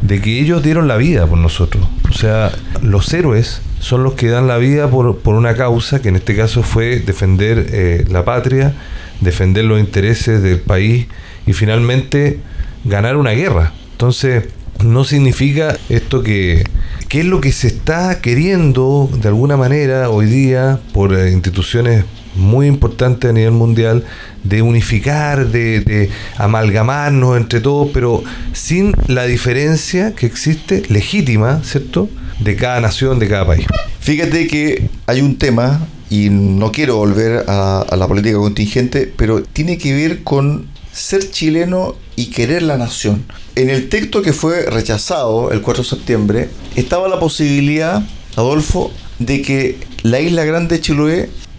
de 0.00 0.20
que 0.20 0.38
ellos 0.38 0.62
dieron 0.62 0.86
la 0.86 0.96
vida 0.96 1.26
por 1.26 1.36
nosotros. 1.36 1.84
O 2.08 2.12
sea, 2.12 2.52
los 2.82 3.12
héroes 3.12 3.62
son 3.80 4.04
los 4.04 4.12
que 4.12 4.28
dan 4.28 4.46
la 4.46 4.58
vida 4.58 4.88
por, 4.88 5.18
por 5.18 5.34
una 5.34 5.56
causa, 5.56 6.00
que 6.00 6.10
en 6.10 6.14
este 6.14 6.36
caso 6.36 6.62
fue 6.62 7.00
defender 7.00 7.66
eh, 7.72 8.04
la 8.08 8.24
patria, 8.24 8.74
defender 9.20 9.64
los 9.64 9.80
intereses 9.80 10.40
del 10.40 10.60
país 10.60 11.08
y 11.48 11.52
finalmente 11.52 12.38
ganar 12.84 13.16
una 13.16 13.32
guerra. 13.32 13.72
Entonces, 13.90 14.44
no 14.80 15.02
significa 15.02 15.76
esto 15.88 16.22
que... 16.22 16.62
¿Qué 17.08 17.20
es 17.20 17.26
lo 17.26 17.40
que 17.40 17.50
se 17.50 17.66
está 17.66 18.20
queriendo 18.20 19.10
de 19.12 19.26
alguna 19.26 19.56
manera 19.56 20.10
hoy 20.10 20.26
día 20.26 20.78
por 20.92 21.12
eh, 21.12 21.32
instituciones 21.32 22.04
muy 22.38 22.66
importantes 22.66 23.28
a 23.28 23.32
nivel 23.32 23.52
mundial 23.52 24.04
de 24.44 24.62
unificar, 24.62 25.48
de, 25.48 26.10
amalgamarnos 26.36 27.36
entre 27.36 27.60
todos, 27.60 27.90
pero 27.92 28.22
sin 28.52 28.94
la 29.06 29.24
diferencia 29.26 30.14
que 30.14 30.26
existe 30.26 30.82
legítima, 30.88 31.62
¿cierto?, 31.64 32.08
de 32.38 32.56
cada 32.56 32.80
nación, 32.80 33.18
de 33.18 33.28
cada 33.28 33.46
país. 33.46 33.66
Fíjate 34.00 34.46
que 34.46 34.88
hay 35.06 35.20
un 35.20 35.36
tema, 35.36 35.86
y 36.10 36.30
no 36.30 36.72
quiero 36.72 36.96
volver 36.96 37.44
a, 37.48 37.84
la 37.96 38.08
política 38.08 38.38
contingente, 38.38 39.12
pero 39.16 39.42
tiene 39.42 39.76
que 39.76 39.92
ver 39.92 40.22
con 40.22 40.66
ser 40.92 41.30
chileno 41.30 41.96
y 42.16 42.26
querer 42.26 42.62
la 42.62 42.76
nación. 42.78 43.24
En 43.54 43.70
el 43.70 43.88
texto 43.88 44.22
que 44.22 44.32
fue 44.32 44.66
rechazado 44.66 45.50
el 45.50 45.60
4 45.60 45.82
de 45.82 45.88
septiembre, 45.88 46.48
estaba 46.76 47.08
la 47.08 47.20
posibilidad, 47.20 48.02
Adolfo, 48.36 48.92
de 49.18 49.42
que 49.42 49.78
la 50.02 50.20
isla 50.20 50.44
grande 50.44 50.76
de 50.76 50.80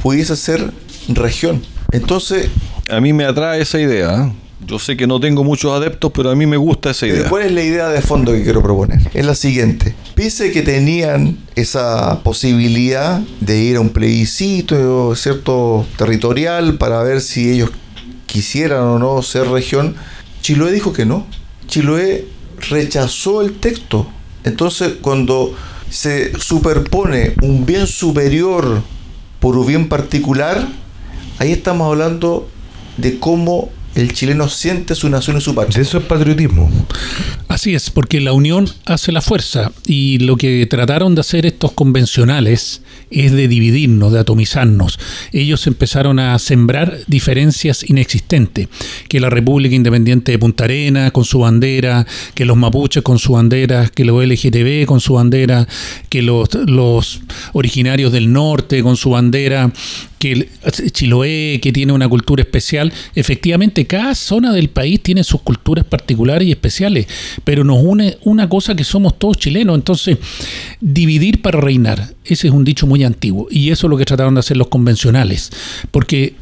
pudiese 0.02 0.36
ser 0.36 0.72
región. 1.10 1.62
Entonces, 1.92 2.50
A 2.90 3.00
mí 3.00 3.14
me 3.14 3.26
atrae 3.26 3.62
esa 3.62 3.80
idea. 3.80 4.26
¿eh? 4.26 4.34
Yo 4.66 4.80
sé 4.80 4.98
que 4.98 5.06
no 5.08 5.20
tengo 5.20 5.44
muchos 5.44 5.72
adeptos, 5.72 6.12
pero 6.14 6.32
a 6.32 6.36
mí 6.36 6.46
me 6.46 6.58
gusta 6.58 6.90
esa 6.90 7.06
idea. 7.08 7.30
¿cuál 7.30 7.44
es 7.44 7.52
la 7.52 7.64
idea 7.64 7.88
de 7.90 8.02
fondo 8.02 8.32
que 8.32 8.44
quiero 8.44 8.62
proponer? 8.62 9.00
Es 9.14 9.26
la 9.26 9.36
siguiente. 9.36 9.96
Pese 10.16 10.52
que 10.52 10.64
tenían 10.64 11.38
esa 11.56 12.22
posibilidad 12.24 13.22
de 13.40 13.60
ir 13.60 13.78
a 13.78 13.80
un 13.80 13.90
plebiscito, 13.90 15.16
¿cierto? 15.16 15.86
Territorial 15.98 16.78
para 16.78 17.02
ver 17.04 17.22
si 17.22 17.52
ellos 17.52 17.70
quisieran 18.26 18.82
o 18.82 19.00
no 19.00 19.22
ser 19.22 19.48
región, 19.48 19.96
Chiloé 20.42 20.72
dijo 20.72 20.94
que 20.94 21.06
no. 21.06 21.26
Chiloé 21.68 22.28
rechazó 22.70 23.42
el 23.42 23.54
texto. 23.54 24.08
Entonces, 24.44 24.94
cuando 25.02 25.56
se 25.90 26.38
superpone 26.40 27.34
un 27.42 27.66
bien 27.66 27.88
superior 27.88 28.82
por 29.40 29.58
un 29.58 29.66
bien 29.66 29.90
particular, 29.90 30.68
ahí 31.40 31.52
estamos 31.52 31.88
hablando 31.88 32.48
de 32.98 33.20
cómo 33.20 33.70
el 34.00 34.14
chileno 34.14 34.50
siente 34.50 34.96
su 34.96 35.10
nación 35.10 35.38
y 35.38 35.42
su 35.42 35.54
patria. 35.56 35.82
Eso 35.82 35.98
es 35.98 36.04
patriotismo. 36.06 36.70
Así 37.48 37.74
es, 37.76 37.90
porque 37.90 38.22
la 38.22 38.32
unión 38.34 38.70
hace 38.86 39.12
la 39.12 39.22
fuerza 39.22 39.72
y 39.86 40.20
lo 40.20 40.38
que 40.38 40.66
trataron 40.68 41.16
de 41.16 41.22
hacer 41.22 41.46
estos 41.46 41.72
convencionales 41.74 42.82
es 43.12 43.32
de 43.32 43.48
dividirnos, 43.48 44.14
de 44.14 44.20
atomizarnos. 44.20 45.00
Ellos 45.34 45.66
empezaron 45.68 46.20
a 46.20 46.38
sembrar 46.40 46.98
diferencias 47.08 47.84
inexistentes, 47.90 48.68
que 49.08 49.20
la 49.20 49.30
República 49.32 49.76
Independiente 49.76 50.32
de 50.32 50.40
Punta 50.40 50.66
Arenas 50.66 51.12
con 51.12 51.26
su 51.26 51.40
bandera, 51.40 52.06
que 52.36 52.46
los 52.46 52.56
mapuches 52.56 53.02
con 53.04 53.18
su 53.18 53.34
bandera, 53.34 53.88
que 53.94 54.06
los 54.06 54.24
LGTB 54.24 54.86
con 54.86 55.00
su 55.00 55.14
bandera, 55.16 55.68
que 56.10 56.22
los, 56.22 56.50
los 56.54 57.22
originarios 57.54 58.12
del 58.12 58.32
norte 58.32 58.84
con 58.84 58.96
su 58.96 59.10
bandera, 59.12 59.72
que 60.20 60.32
el- 60.34 60.50
Chiloé, 60.92 61.60
que 61.62 61.72
tiene 61.72 61.94
una 61.94 62.08
cultura 62.10 62.42
especial. 62.44 62.92
Efectivamente, 63.16 63.88
cada 63.90 64.14
zona 64.14 64.54
del 64.54 64.70
país 64.70 65.02
tiene 65.02 65.24
sus 65.24 65.42
culturas 65.42 65.84
particulares 65.84 66.48
y 66.48 66.52
especiales, 66.52 67.08
pero 67.44 67.64
nos 67.64 67.80
une 67.82 68.20
una 68.24 68.48
cosa 68.48 68.76
que 68.76 68.84
somos 68.84 69.18
todos 69.18 69.38
chilenos. 69.38 69.76
Entonces, 69.76 70.20
dividir 70.80 71.42
para 71.42 71.60
reinar, 71.60 72.14
ese 72.24 72.48
es 72.48 72.54
un 72.54 72.64
dicho 72.64 72.86
muy 72.86 73.04
antiguo, 73.04 73.48
y 73.50 73.72
eso 73.72 73.88
es 73.88 73.90
lo 73.90 73.98
que 73.98 74.06
trataron 74.06 74.36
de 74.36 74.42
hacer 74.42 74.58
los 74.58 74.68
convencionales, 74.68 75.50
porque 75.90 76.36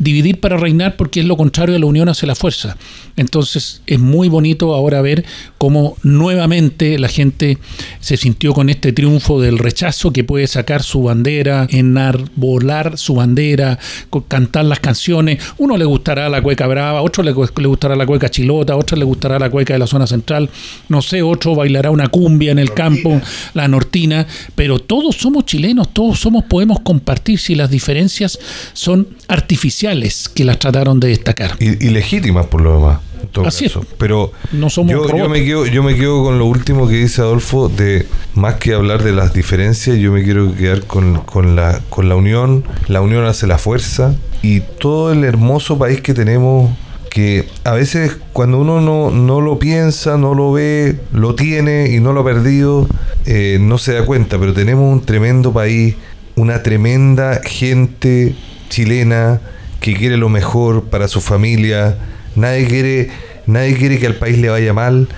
dividir 0.00 0.40
para 0.40 0.56
reinar 0.56 0.96
porque 0.96 1.20
es 1.20 1.26
lo 1.26 1.36
contrario 1.36 1.74
de 1.74 1.78
la 1.78 1.86
unión 1.86 2.08
hace 2.08 2.26
la 2.26 2.34
fuerza. 2.34 2.76
Entonces 3.16 3.82
es 3.86 4.00
muy 4.00 4.28
bonito 4.28 4.74
ahora 4.74 5.02
ver 5.02 5.24
cómo 5.58 5.96
nuevamente 6.02 6.98
la 6.98 7.08
gente 7.08 7.58
se 8.00 8.16
sintió 8.16 8.54
con 8.54 8.70
este 8.70 8.92
triunfo 8.92 9.40
del 9.40 9.58
rechazo 9.58 10.10
que 10.12 10.24
puede 10.24 10.46
sacar 10.46 10.82
su 10.82 11.02
bandera, 11.02 11.66
enarbolar 11.70 12.96
su 12.96 13.14
bandera, 13.14 13.78
cantar 14.26 14.64
las 14.64 14.80
canciones. 14.80 15.38
Uno 15.58 15.76
le 15.76 15.84
gustará 15.84 16.28
la 16.30 16.42
cueca 16.42 16.66
brava, 16.66 17.02
otro 17.02 17.22
le 17.22 17.32
gustará 17.32 17.94
la 17.94 18.06
cueca 18.06 18.30
chilota, 18.30 18.76
otro 18.76 18.96
le 18.96 19.04
gustará 19.04 19.38
la 19.38 19.50
cueca 19.50 19.74
de 19.74 19.80
la 19.80 19.86
zona 19.86 20.06
central, 20.06 20.48
no 20.88 21.02
sé, 21.02 21.20
otro 21.22 21.54
bailará 21.54 21.90
una 21.90 22.08
cumbia 22.08 22.52
en 22.52 22.58
el 22.58 22.72
campo, 22.72 23.20
la 23.52 23.68
nortina, 23.68 24.26
pero 24.54 24.78
todos 24.78 25.16
somos 25.16 25.44
chilenos, 25.44 25.92
todos 25.92 26.18
somos, 26.18 26.44
podemos 26.44 26.80
compartir 26.80 27.38
si 27.38 27.54
las 27.54 27.70
diferencias 27.70 28.38
son 28.72 29.06
artificiales 29.28 29.89
que 30.34 30.44
las 30.44 30.58
trataron 30.58 31.00
de 31.00 31.08
destacar. 31.08 31.56
Y, 31.58 31.86
y 31.86 31.90
legítimas 31.90 32.46
por 32.46 32.60
lo 32.60 32.74
demás. 32.74 32.98
Así 33.44 33.66
es. 33.66 33.72
caso. 33.72 33.86
Pero 33.98 34.32
No 34.52 34.70
somos 34.70 34.92
yo, 34.92 35.28
me 35.28 35.44
quedo, 35.44 35.66
yo 35.66 35.82
me 35.82 35.94
quedo 35.94 36.24
con 36.24 36.38
lo 36.38 36.46
último 36.46 36.88
que 36.88 36.94
dice 36.94 37.20
Adolfo, 37.20 37.68
de 37.68 38.06
más 38.34 38.56
que 38.56 38.74
hablar 38.74 39.02
de 39.02 39.12
las 39.12 39.32
diferencias, 39.32 39.98
yo 39.98 40.12
me 40.12 40.22
quiero 40.22 40.54
quedar 40.54 40.84
con, 40.86 41.18
con 41.20 41.56
la, 41.56 41.80
con 41.88 42.08
la 42.08 42.16
unión. 42.16 42.64
La 42.88 43.00
unión 43.00 43.24
hace 43.24 43.46
la 43.46 43.58
fuerza 43.58 44.14
y 44.42 44.60
todo 44.60 45.12
el 45.12 45.24
hermoso 45.24 45.78
país 45.78 46.00
que 46.00 46.14
tenemos 46.14 46.70
que 47.10 47.48
a 47.64 47.72
veces 47.72 48.18
cuando 48.32 48.58
uno 48.58 48.80
no, 48.80 49.10
no 49.10 49.40
lo 49.40 49.58
piensa, 49.58 50.16
no 50.16 50.32
lo 50.34 50.52
ve, 50.52 50.96
lo 51.12 51.34
tiene 51.34 51.90
y 51.90 51.98
no 51.98 52.12
lo 52.12 52.20
ha 52.20 52.24
perdido, 52.24 52.86
eh, 53.26 53.58
no 53.60 53.78
se 53.78 53.94
da 53.94 54.06
cuenta, 54.06 54.38
pero 54.38 54.54
tenemos 54.54 54.90
un 54.90 55.04
tremendo 55.04 55.52
país, 55.52 55.96
una 56.36 56.62
tremenda 56.62 57.40
gente 57.44 58.36
chilena 58.68 59.40
que 59.80 59.94
quiere 59.94 60.16
lo 60.16 60.28
mejor 60.28 60.84
para 60.84 61.08
su 61.08 61.20
familia, 61.20 61.96
nadie 62.36 62.66
quiere, 62.66 63.10
nadie 63.46 63.76
quiere 63.76 63.98
que 63.98 64.06
al 64.06 64.14
país 64.14 64.38
le 64.38 64.48
vaya 64.48 64.72
mal, 64.72 65.08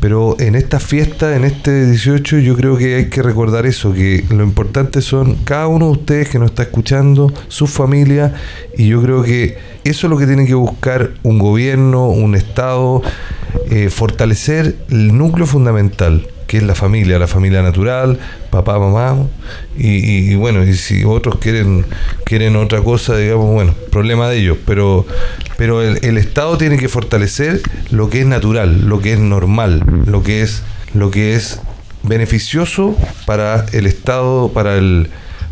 pero 0.00 0.36
en 0.38 0.54
esta 0.54 0.78
fiesta, 0.78 1.36
en 1.36 1.44
este 1.44 1.86
18, 1.86 2.38
yo 2.38 2.56
creo 2.56 2.76
que 2.76 2.96
hay 2.96 3.06
que 3.06 3.22
recordar 3.22 3.66
eso, 3.66 3.92
que 3.92 4.24
lo 4.30 4.44
importante 4.44 5.00
son 5.00 5.36
cada 5.44 5.66
uno 5.66 5.86
de 5.86 5.92
ustedes 5.92 6.28
que 6.28 6.38
nos 6.38 6.50
está 6.50 6.62
escuchando, 6.64 7.32
su 7.48 7.66
familia, 7.66 8.34
y 8.76 8.88
yo 8.88 9.02
creo 9.02 9.22
que 9.22 9.58
eso 9.84 10.06
es 10.06 10.10
lo 10.10 10.18
que 10.18 10.26
tiene 10.26 10.46
que 10.46 10.54
buscar 10.54 11.12
un 11.22 11.38
gobierno, 11.38 12.08
un 12.08 12.34
Estado, 12.34 13.02
eh, 13.70 13.90
fortalecer 13.90 14.76
el 14.90 15.16
núcleo 15.16 15.46
fundamental, 15.46 16.26
que 16.46 16.58
es 16.58 16.62
la 16.62 16.74
familia, 16.74 17.18
la 17.18 17.26
familia 17.26 17.62
natural, 17.62 18.18
papá, 18.50 18.78
mamá, 18.78 19.16
y, 19.76 20.34
bueno, 20.36 20.64
y 20.64 20.74
si 20.74 21.04
otros 21.04 21.38
quieren, 21.38 21.84
quieren 22.24 22.56
otra 22.56 22.80
cosa, 22.82 23.16
digamos, 23.16 23.52
bueno, 23.52 23.74
problema 23.90 24.28
de 24.28 24.38
ellos, 24.38 24.58
pero, 24.66 25.06
pero 25.56 25.82
el, 25.82 25.98
el 26.04 26.18
Estado 26.18 26.56
tiene 26.56 26.78
que 26.78 26.88
fortalecer 26.88 27.60
lo 27.90 28.08
que 28.08 28.20
es 28.20 28.26
natural, 28.26 28.88
lo 28.88 29.00
que 29.00 29.14
es 29.14 29.18
normal, 29.18 29.82
lo 30.06 30.22
que 30.22 30.42
es, 30.42 30.62
lo 30.94 31.10
que 31.10 31.34
es 31.34 31.60
beneficioso 32.02 32.96
para 33.26 33.66
el 33.72 33.86
Estado, 33.86 34.52
para, 34.52 34.76
el, 34.76 35.10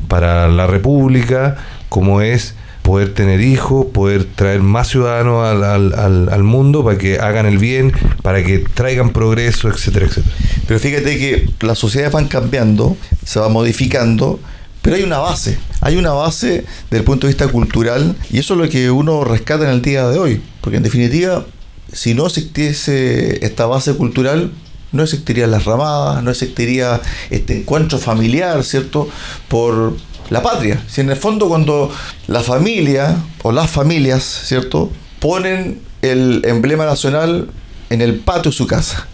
para 0.08 0.48
la 0.48 0.66
República, 0.66 1.56
como 1.88 2.20
es 2.20 2.54
poder 2.84 3.14
tener 3.14 3.40
hijos, 3.40 3.86
poder 3.86 4.24
traer 4.24 4.60
más 4.60 4.88
ciudadanos 4.88 5.42
al, 5.42 5.64
al, 5.64 6.28
al, 6.28 6.42
mundo 6.42 6.84
para 6.84 6.98
que 6.98 7.18
hagan 7.18 7.46
el 7.46 7.56
bien, 7.56 7.94
para 8.20 8.44
que 8.44 8.58
traigan 8.58 9.08
progreso, 9.08 9.70
etcétera, 9.70 10.04
etcétera. 10.04 10.36
Pero 10.68 10.78
fíjate 10.78 11.16
que 11.16 11.48
las 11.66 11.78
sociedades 11.78 12.12
van 12.12 12.28
cambiando, 12.28 12.94
se 13.24 13.40
va 13.40 13.48
modificando, 13.48 14.38
pero 14.82 14.96
hay 14.96 15.02
una 15.02 15.16
base, 15.16 15.58
hay 15.80 15.96
una 15.96 16.12
base 16.12 16.66
desde 16.90 16.98
el 16.98 17.04
punto 17.04 17.26
de 17.26 17.32
vista 17.32 17.48
cultural 17.48 18.16
y 18.30 18.38
eso 18.38 18.52
es 18.52 18.60
lo 18.60 18.68
que 18.68 18.90
uno 18.90 19.24
rescata 19.24 19.64
en 19.64 19.70
el 19.70 19.80
día 19.80 20.06
de 20.06 20.18
hoy, 20.18 20.42
porque 20.60 20.76
en 20.76 20.82
definitiva, 20.82 21.46
si 21.90 22.12
no 22.12 22.26
existiese 22.26 23.46
esta 23.46 23.64
base 23.64 23.94
cultural, 23.94 24.52
no 24.92 25.04
existirían 25.04 25.50
las 25.50 25.64
ramadas, 25.64 26.22
no 26.22 26.30
existiría 26.30 27.00
este 27.30 27.60
encuentro 27.60 27.98
familiar, 27.98 28.62
¿cierto? 28.62 29.08
Por 29.48 29.96
la 30.30 30.42
patria. 30.42 30.82
Si 30.88 31.00
en 31.00 31.10
el 31.10 31.16
fondo 31.16 31.48
cuando 31.48 31.90
la 32.26 32.40
familia 32.40 33.16
o 33.42 33.52
las 33.52 33.70
familias, 33.70 34.22
¿cierto? 34.22 34.90
Ponen 35.20 35.80
el 36.02 36.42
emblema 36.44 36.84
nacional 36.86 37.48
en 37.90 38.00
el 38.00 38.16
patio 38.16 38.50
de 38.50 38.56
su 38.56 38.66
casa. 38.66 39.06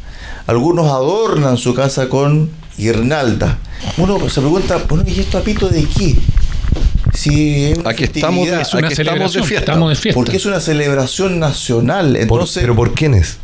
Algunos 0.46 0.86
adornan 0.86 1.56
su 1.56 1.74
casa 1.74 2.08
con 2.08 2.50
guirnalda. 2.76 3.58
Uno 3.96 4.18
se 4.28 4.40
pregunta, 4.40 4.82
bueno, 4.88 5.04
¿y 5.06 5.20
esto 5.20 5.38
apito 5.38 5.68
de 5.68 5.84
qué? 5.84 6.16
Si 7.14 7.74
aquí 7.84 8.04
estamos, 8.04 8.46
es 8.46 8.74
una 8.74 8.88
aquí 8.88 9.00
estamos 9.00 9.32
de 9.32 9.42
fiesta. 9.42 9.72
Estamos 9.72 9.90
de 9.90 9.96
fiesta. 9.96 10.16
Porque 10.16 10.36
es 10.36 10.46
una 10.46 10.60
celebración 10.60 11.38
nacional. 11.38 12.16
Entonces, 12.16 12.62
¿Pero 12.62 12.74
por 12.76 12.94
quiénes? 12.94 13.38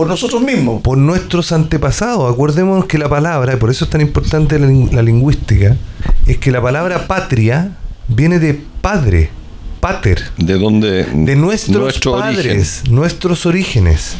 Por 0.00 0.08
nosotros 0.08 0.40
mismos. 0.40 0.80
Por 0.80 0.96
nuestros 0.96 1.52
antepasados. 1.52 2.32
Acordémonos 2.32 2.86
que 2.86 2.96
la 2.96 3.10
palabra, 3.10 3.52
y 3.52 3.56
por 3.56 3.70
eso 3.70 3.84
es 3.84 3.90
tan 3.90 4.00
importante 4.00 4.58
la, 4.58 4.66
la 4.66 5.02
lingüística, 5.02 5.76
es 6.26 6.38
que 6.38 6.50
la 6.50 6.62
palabra 6.62 7.06
patria 7.06 7.76
viene 8.08 8.38
de 8.38 8.58
padre, 8.80 9.28
pater. 9.80 10.22
¿De 10.38 10.54
dónde? 10.54 11.04
De 11.04 11.36
nuestros 11.36 11.82
nuestro 11.82 12.12
padres, 12.12 12.80
origen. 12.80 12.94
nuestros 12.94 13.44
orígenes. 13.44 14.16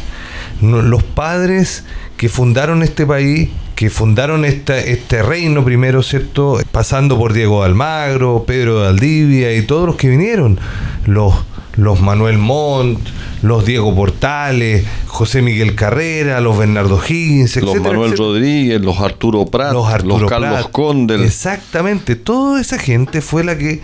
Los 0.60 1.02
padres 1.02 1.84
que 2.18 2.28
fundaron 2.28 2.82
este 2.82 3.06
país, 3.06 3.48
que 3.74 3.88
fundaron 3.88 4.44
este, 4.44 4.92
este 4.92 5.22
reino 5.22 5.64
primero, 5.64 6.02
¿cierto? 6.02 6.58
Pasando 6.70 7.16
por 7.16 7.32
Diego 7.32 7.62
Almagro, 7.62 8.44
Pedro 8.46 8.82
de 8.82 8.88
Aldivia 8.88 9.56
y 9.56 9.62
todos 9.62 9.86
los 9.86 9.96
que 9.96 10.10
vinieron. 10.10 10.58
Los, 11.06 11.32
los 11.76 12.00
Manuel 12.00 12.38
Montt, 12.38 13.00
los 13.42 13.64
Diego 13.64 13.94
Portales, 13.94 14.84
José 15.06 15.42
Miguel 15.42 15.74
Carrera, 15.74 16.40
los 16.40 16.58
Bernardo 16.58 17.00
Higgins, 17.06 17.56
etc. 17.56 17.64
Los 17.64 17.80
Manuel 17.80 18.16
Rodríguez, 18.16 18.80
los 18.80 18.98
Arturo 19.00 19.46
Prat, 19.46 19.72
los, 19.72 19.86
Arturo 19.86 20.18
los 20.18 20.30
Carlos 20.30 20.68
Condel. 20.68 21.22
Exactamente, 21.22 22.16
toda 22.16 22.60
esa 22.60 22.78
gente 22.78 23.20
fue 23.20 23.44
la 23.44 23.56
que... 23.56 23.82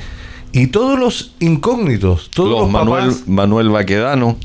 Y 0.52 0.68
todos 0.68 0.98
los 0.98 1.34
incógnitos, 1.38 2.30
todos 2.30 2.62
los, 2.62 2.70
Manuel, 2.70 3.12
Manuel 3.26 3.68
Baquedano. 3.68 4.38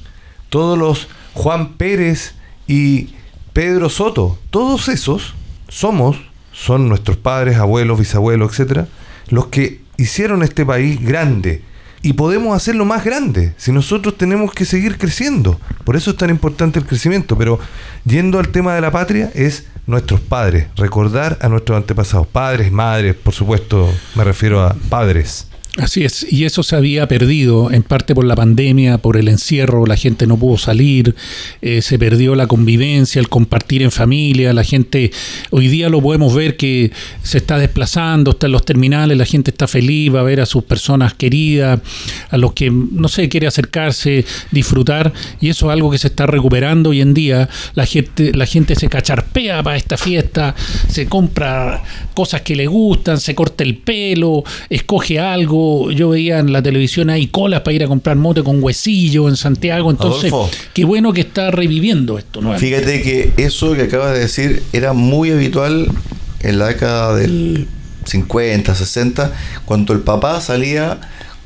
Todos 0.50 0.78
los 0.78 1.08
Juan 1.34 1.74
Pérez 1.74 2.36
y 2.68 3.10
Pedro 3.54 3.89
Soto, 3.89 4.38
todos 4.50 4.89
esos 4.89 5.34
somos, 5.68 6.18
son 6.54 6.89
nuestros 6.89 7.18
padres, 7.18 7.58
abuelos, 7.58 8.00
bisabuelos, 8.00 8.52
etcétera, 8.52 8.88
los 9.30 9.48
que 9.48 9.82
hicieron 9.98 10.44
este 10.44 10.66
país 10.66 11.02
grande, 11.02 11.64
y 12.02 12.14
podemos 12.14 12.56
hacerlo 12.56 12.86
más 12.86 13.04
grande 13.04 13.54
si 13.58 13.72
nosotros 13.72 14.18
tenemos 14.18 14.54
que 14.54 14.66
seguir 14.66 14.97
creciendo. 14.97 15.60
Por 15.84 15.95
eso 15.95 16.12
es 16.12 16.18
tan 16.18 16.30
importante 16.30 16.80
el 16.80 16.86
crecimiento. 16.86 17.38
Pero 17.38 17.60
yendo 18.06 18.39
al 18.39 18.49
tema 18.49 18.74
de 18.74 18.82
la 18.82 18.91
patria, 18.91 19.32
es 19.36 19.66
nuestros 19.88 20.22
padres, 20.22 20.68
recordar 20.76 21.38
a 21.41 21.49
nuestros 21.49 21.78
antepasados, 21.78 22.28
padres, 22.28 22.72
madres, 22.72 23.16
por 23.16 23.34
supuesto, 23.34 23.89
me 24.16 24.24
refiero 24.24 24.62
a 24.62 24.76
padres. 24.89 25.51
Así 25.78 26.04
es, 26.04 26.28
y 26.30 26.44
eso 26.44 26.64
se 26.64 26.76
había 26.76 27.08
perdido 27.08 27.72
en 27.72 27.84
parte 27.84 28.14
por 28.14 28.26
la 28.26 28.36
pandemia, 28.36 28.98
por 28.98 29.16
el 29.16 29.30
encierro, 29.30 29.86
la 29.86 29.96
gente 29.96 30.28
no 30.28 30.36
pudo 30.36 30.58
salir, 30.58 31.16
eh, 31.62 31.82
se 31.82 31.98
perdió 31.98 32.36
la 32.36 32.46
convivencia, 32.46 33.22
el 33.22 33.30
compartir 33.30 33.82
en 33.82 33.90
familia, 33.90 34.52
la 34.52 34.66
gente, 34.66 35.12
hoy 35.50 35.70
día 35.70 35.88
lo 35.88 36.02
podemos 36.02 36.36
ver 36.36 36.58
que 36.58 36.92
se 37.24 37.38
está 37.38 37.58
desplazando, 37.58 38.32
está 38.32 38.48
en 38.48 38.52
los 38.52 38.66
terminales, 38.66 39.18
la 39.18 39.24
gente 39.24 39.52
está 39.52 39.66
feliz, 39.66 40.14
va 40.14 40.20
a 40.20 40.24
ver 40.24 40.42
a 40.42 40.46
sus 40.46 40.66
personas 40.66 41.14
queridas, 41.14 41.80
a 42.30 42.38
los 42.38 42.52
que, 42.52 42.70
no 42.70 43.08
sé, 43.08 43.30
quiere 43.30 43.48
acercarse, 43.48 44.26
disfrutar, 44.52 45.14
y 45.40 45.48
eso 45.48 45.68
es 45.68 45.74
algo 45.74 45.90
que 45.90 46.00
se 46.00 46.08
está 46.08 46.26
recuperando 46.26 46.90
hoy 46.90 47.00
en 47.00 47.14
día, 47.14 47.48
la 47.76 47.86
gente, 47.86 48.34
la 48.34 48.46
gente 48.46 48.76
se 48.76 48.90
cacharpea 48.90 49.64
para 49.64 49.78
esta 49.78 49.96
fiesta, 49.96 50.54
se 50.90 51.06
compra 51.06 51.82
cosas 52.14 52.42
que 52.42 52.58
le 52.58 52.68
gustan, 52.68 53.22
se 53.22 53.34
corta 53.34 53.64
el 53.64 53.78
pelo, 53.78 54.44
escoge 54.70 55.18
algo, 55.18 55.61
yo 55.91 56.09
veía 56.09 56.39
en 56.39 56.51
la 56.51 56.62
televisión 56.62 57.09
hay 57.09 57.28
colas 57.28 57.62
para 57.62 57.74
ir 57.74 57.84
a 57.84 57.88
comprar 57.88 58.16
mote 58.16 58.43
con 58.43 58.62
huesillo 58.64 59.30
en 59.30 59.36
Santiago, 59.36 59.89
entonces 59.89 60.34
qué 60.74 60.86
bueno 60.86 61.14
que 61.14 61.22
está 61.22 61.51
reviviendo 61.51 62.18
esto. 62.18 62.41
Fíjate 62.57 63.01
que 63.01 63.34
eso 63.38 63.74
que 63.74 63.84
acabas 63.84 64.14
de 64.14 64.20
decir 64.20 64.64
era 64.74 64.93
muy 64.93 65.32
habitual 65.32 65.88
en 66.41 66.59
la 66.59 66.68
década 66.68 67.16
del 67.16 67.68
50, 68.05 68.76
60, 68.76 69.34
cuando 69.66 69.93
el 69.93 69.99
papá 69.99 70.41
salía 70.41 70.99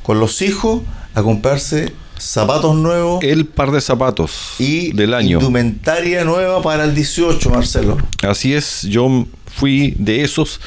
con 0.03 0.19
los 0.19 0.41
hijos 0.41 0.81
a 1.13 1.23
comprarse 1.23 1.91
zapatos 2.17 2.75
nuevos. 2.75 3.23
El 3.23 3.45
par 3.45 3.71
de 3.71 3.81
zapatos 3.81 4.53
y 4.59 4.91
del 4.93 5.13
año. 5.13 5.39
Indumentaria 5.39 6.23
nueva 6.23 6.61
para 6.61 6.85
el 6.85 6.95
18, 6.95 7.49
Marcelo. 7.49 7.97
Así 8.21 8.53
es, 8.53 8.83
yo 8.83 9.25
fui 9.45 9.95
de 9.97 10.23
esos 10.23 10.59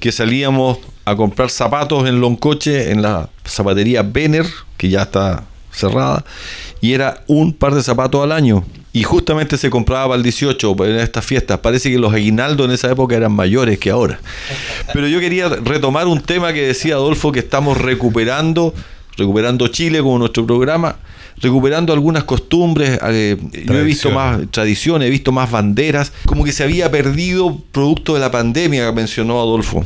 que 0.00 0.12
salíamos 0.12 0.78
a 1.10 1.16
comprar 1.16 1.50
zapatos 1.50 2.08
en 2.08 2.20
Loncoche, 2.20 2.90
en 2.90 3.02
la 3.02 3.28
zapatería 3.44 4.02
Benner, 4.02 4.46
que 4.76 4.88
ya 4.88 5.02
está 5.02 5.44
cerrada, 5.72 6.24
y 6.80 6.92
era 6.92 7.22
un 7.26 7.52
par 7.52 7.74
de 7.74 7.82
zapatos 7.82 8.22
al 8.22 8.32
año. 8.32 8.64
Y 8.92 9.02
justamente 9.02 9.58
se 9.58 9.70
compraba 9.70 10.06
para 10.06 10.16
el 10.16 10.22
18 10.22 10.76
en 10.84 10.96
estas 10.96 11.24
fiestas. 11.24 11.58
Parece 11.58 11.90
que 11.90 11.98
los 11.98 12.12
aguinaldos 12.12 12.66
en 12.66 12.72
esa 12.72 12.90
época 12.90 13.14
eran 13.16 13.32
mayores 13.32 13.78
que 13.78 13.90
ahora. 13.90 14.18
Pero 14.92 15.06
yo 15.06 15.20
quería 15.20 15.48
retomar 15.48 16.06
un 16.06 16.20
tema 16.20 16.52
que 16.52 16.66
decía 16.66 16.94
Adolfo 16.94 17.30
que 17.30 17.40
estamos 17.40 17.78
recuperando, 17.78 18.74
recuperando 19.16 19.68
Chile 19.68 20.00
como 20.00 20.18
nuestro 20.18 20.46
programa, 20.46 20.96
recuperando 21.36 21.92
algunas 21.92 22.24
costumbres. 22.24 22.98
Eh, 23.10 23.36
yo 23.66 23.78
he 23.78 23.84
visto 23.84 24.10
más 24.10 24.40
tradiciones, 24.50 25.06
he 25.06 25.10
visto 25.10 25.32
más 25.32 25.50
banderas, 25.50 26.12
como 26.24 26.42
que 26.44 26.52
se 26.52 26.64
había 26.64 26.90
perdido 26.90 27.62
producto 27.70 28.14
de 28.14 28.20
la 28.20 28.30
pandemia 28.30 28.86
que 28.86 28.92
mencionó 28.92 29.38
Adolfo. 29.38 29.84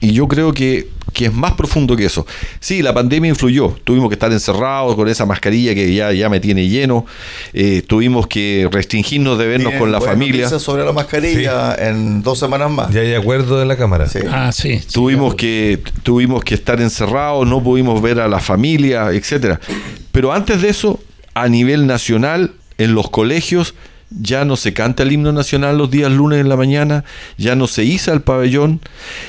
Y 0.00 0.12
yo 0.12 0.28
creo 0.28 0.52
que, 0.52 0.88
es 1.14 1.32
más 1.32 1.54
profundo 1.54 1.96
que 1.96 2.04
eso. 2.04 2.24
Sí, 2.60 2.80
la 2.82 2.94
pandemia 2.94 3.30
influyó. 3.30 3.76
Tuvimos 3.82 4.08
que 4.08 4.14
estar 4.14 4.30
encerrados 4.30 4.94
con 4.94 5.08
esa 5.08 5.26
mascarilla 5.26 5.74
que 5.74 5.92
ya, 5.92 6.12
ya 6.12 6.28
me 6.28 6.38
tiene 6.38 6.68
lleno. 6.68 7.06
Eh, 7.52 7.82
tuvimos 7.84 8.28
que 8.28 8.68
restringirnos 8.70 9.36
de 9.38 9.46
vernos 9.48 9.74
con 9.74 9.90
la 9.90 10.00
familia. 10.00 10.48
sobre 10.48 10.84
la 10.84 10.92
mascarilla 10.92 11.74
en 11.74 12.22
dos 12.22 12.38
semanas 12.38 12.70
más. 12.70 12.92
Ya 12.92 13.00
hay 13.00 13.14
acuerdo 13.14 13.58
de 13.58 13.66
la 13.66 13.76
Cámara. 13.76 14.06
Ah, 14.30 14.52
sí. 14.52 14.80
Tuvimos, 14.92 15.34
que, 15.34 15.82
tuvimos 16.04 16.44
que 16.44 16.54
estar 16.54 16.80
encerrados, 16.80 17.46
no 17.48 17.62
pudimos 17.62 18.00
ver 18.00 18.20
a 18.20 18.28
la 18.28 18.38
familia, 18.38 19.10
etcétera. 19.10 19.58
Pero 20.12 20.32
antes 20.32 20.62
de 20.62 20.68
eso, 20.68 21.00
a 21.34 21.48
nivel 21.48 21.88
nacional, 21.88 22.52
en 22.78 22.94
los 22.94 23.10
colegios, 23.10 23.74
ya 24.10 24.44
no 24.44 24.56
se 24.56 24.72
canta 24.72 25.02
el 25.02 25.12
himno 25.12 25.32
nacional 25.32 25.78
los 25.78 25.90
días 25.90 26.10
lunes 26.10 26.40
en 26.40 26.48
la 26.48 26.56
mañana, 26.56 27.04
ya 27.36 27.54
no 27.54 27.66
se 27.66 27.84
iza 27.84 28.12
el 28.12 28.22
pabellón, 28.22 28.80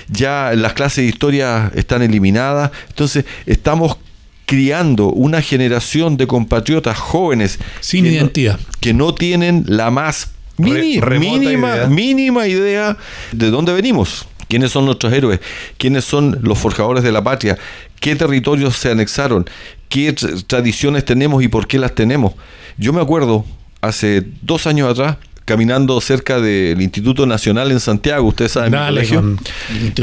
ya 0.07 0.51
las 0.55 0.73
clases 0.73 1.03
de 1.03 1.09
historia 1.09 1.71
están 1.75 2.01
eliminadas. 2.01 2.71
Entonces, 2.89 3.25
estamos 3.45 3.97
criando 4.45 5.09
una 5.09 5.41
generación 5.41 6.17
de 6.17 6.25
compatriotas 6.25 6.97
jóvenes 6.97 7.59
sin 7.81 8.05
identidad 8.05 8.59
que 8.79 8.93
no 8.93 9.13
tienen 9.13 9.63
la 9.67 9.91
más 9.91 10.31
mínima, 10.57 11.15
idea. 11.15 11.87
mínima 11.87 12.47
idea 12.47 12.97
de 13.31 13.51
dónde 13.51 13.73
venimos, 13.73 14.27
quiénes 14.47 14.71
son 14.71 14.85
nuestros 14.85 15.13
héroes, 15.13 15.39
quiénes 15.77 16.03
son 16.03 16.39
los 16.41 16.57
forjadores 16.57 17.03
de 17.03 17.11
la 17.11 17.23
patria, 17.23 17.57
qué 17.99 18.15
territorios 18.15 18.75
se 18.75 18.89
anexaron, 18.89 19.47
qué 19.87 20.13
tradiciones 20.47 21.05
tenemos 21.05 21.43
y 21.43 21.47
por 21.47 21.67
qué 21.67 21.77
las 21.77 21.93
tenemos. 21.93 22.33
Yo 22.77 22.91
me 22.91 23.01
acuerdo 23.01 23.45
hace 23.81 24.25
dos 24.41 24.67
años 24.67 24.89
atrás 24.89 25.17
caminando 25.49 25.99
cerca 25.99 26.39
del 26.39 26.79
Instituto 26.79 27.25
Nacional 27.25 27.71
en 27.71 27.79
Santiago, 27.79 28.27
ustedes 28.27 28.51
saben, 28.51 28.71
mi 28.71 28.77
colegio. 28.77 29.35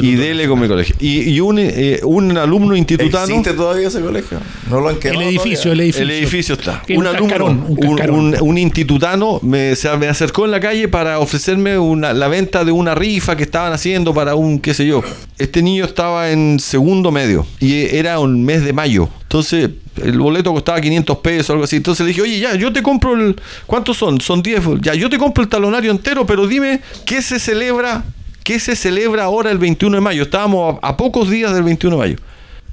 y 0.02 0.16
dele 0.16 0.48
con 0.48 0.58
mi 0.58 0.66
colegio. 0.66 0.96
Y, 0.98 1.38
un, 1.38 1.60
eh, 1.60 2.00
un, 2.02 2.36
alumno 2.36 2.74
institutano. 2.74 3.26
¿Existe 3.26 3.52
todavía 3.52 3.86
ese 3.86 4.00
colegio? 4.00 4.40
No 4.68 4.80
lo 4.80 4.88
han 4.88 4.96
quedado. 4.96 5.20
El 5.20 5.28
edificio, 5.28 5.70
el 5.70 5.78
edificio. 5.82 6.02
El 6.02 6.10
edificio 6.10 6.54
está. 6.56 6.82
Un, 6.88 7.06
alumno, 7.06 7.64
un, 7.68 8.36
un, 8.40 8.58
institutano 8.58 9.38
me, 9.40 9.76
se, 9.76 9.96
me 9.96 10.08
acercó 10.08 10.46
en 10.46 10.50
la 10.50 10.58
calle 10.58 10.88
para 10.88 11.20
ofrecerme 11.20 11.78
una, 11.78 12.12
la 12.12 12.26
venta 12.26 12.64
de 12.64 12.72
una 12.72 12.96
rifa 12.96 13.36
que 13.36 13.44
estaban 13.44 13.72
haciendo 13.72 14.12
para 14.12 14.34
un, 14.34 14.58
qué 14.58 14.74
sé 14.74 14.84
yo. 14.84 15.04
Este 15.38 15.62
niño 15.62 15.84
estaba 15.84 16.32
en 16.32 16.58
segundo 16.58 17.12
medio 17.12 17.46
y 17.60 17.82
era 17.94 18.18
un 18.18 18.44
mes 18.44 18.64
de 18.64 18.72
mayo. 18.72 19.08
Entonces, 19.22 19.70
el 20.02 20.18
boleto 20.18 20.52
costaba 20.52 20.80
500 20.80 21.18
pesos 21.18 21.50
o 21.50 21.52
algo 21.54 21.64
así. 21.64 21.76
Entonces 21.76 22.04
le 22.04 22.08
dije, 22.08 22.22
oye, 22.22 22.38
ya, 22.38 22.54
yo 22.54 22.72
te 22.72 22.82
compro 22.82 23.14
el... 23.14 23.36
¿Cuántos 23.66 23.96
son? 23.96 24.20
Son 24.20 24.42
10. 24.42 24.62
Ya, 24.80 24.94
yo 24.94 25.08
te 25.08 25.18
compro 25.18 25.42
el 25.42 25.48
talonario 25.48 25.90
entero, 25.90 26.26
pero 26.26 26.46
dime, 26.46 26.80
¿qué 27.04 27.22
se 27.22 27.38
celebra 27.38 28.04
¿Qué 28.46 28.60
se 28.60 28.76
celebra 28.76 29.24
ahora 29.24 29.50
el 29.50 29.58
21 29.58 29.96
de 29.96 30.00
mayo? 30.00 30.22
Estábamos 30.22 30.78
a, 30.80 30.90
a 30.90 30.96
pocos 30.96 31.28
días 31.28 31.52
del 31.52 31.64
21 31.64 31.96
de 31.96 32.00
mayo. 32.00 32.16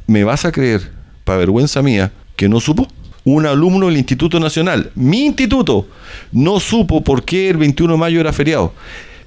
¿Me 0.06 0.24
vas 0.24 0.46
a 0.46 0.52
creer, 0.52 0.92
para 1.24 1.40
vergüenza 1.40 1.82
mía, 1.82 2.12
que 2.36 2.48
no 2.48 2.60
supo? 2.60 2.88
Un 3.24 3.48
alumno 3.48 3.88
del 3.88 3.98
Instituto 3.98 4.40
Nacional, 4.40 4.92
mi 4.94 5.26
instituto, 5.26 5.88
no 6.32 6.60
supo 6.60 7.04
por 7.04 7.24
qué 7.24 7.50
el 7.50 7.58
21 7.58 7.94
de 7.94 8.00
mayo 8.00 8.20
era 8.20 8.32
feriado. 8.32 8.72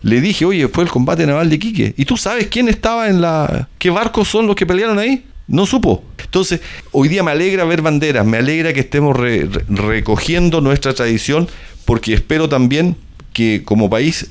Le 0.02 0.20
dije, 0.20 0.44
oye, 0.44 0.68
fue 0.68 0.84
el 0.84 0.90
combate 0.90 1.26
naval 1.26 1.50
de 1.50 1.58
Quique. 1.58 1.94
¿Y 1.96 2.04
tú 2.04 2.16
sabes 2.16 2.46
quién 2.46 2.68
estaba 2.68 3.08
en 3.08 3.20
la... 3.20 3.68
qué 3.76 3.90
barcos 3.90 4.28
son 4.28 4.46
los 4.46 4.54
que 4.54 4.66
pelearon 4.66 5.00
ahí? 5.00 5.24
No 5.48 5.64
supo. 5.66 6.02
Entonces, 6.22 6.60
hoy 6.92 7.08
día 7.08 7.22
me 7.22 7.30
alegra 7.30 7.64
ver 7.64 7.82
banderas, 7.82 8.26
me 8.26 8.38
alegra 8.38 8.72
que 8.72 8.80
estemos 8.80 9.16
re- 9.16 9.46
re- 9.50 9.64
recogiendo 9.68 10.60
nuestra 10.60 10.92
tradición, 10.94 11.48
porque 11.84 12.14
espero 12.14 12.48
también 12.48 12.96
que 13.32 13.62
como 13.64 13.88
país 13.88 14.26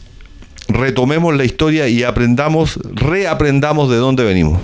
retomemos 0.68 1.36
la 1.36 1.46
historia 1.46 1.88
y 1.88 2.04
aprendamos, 2.04 2.80
reaprendamos 2.94 3.90
de 3.90 3.98
dónde 3.98 4.24
venimos. 4.24 4.60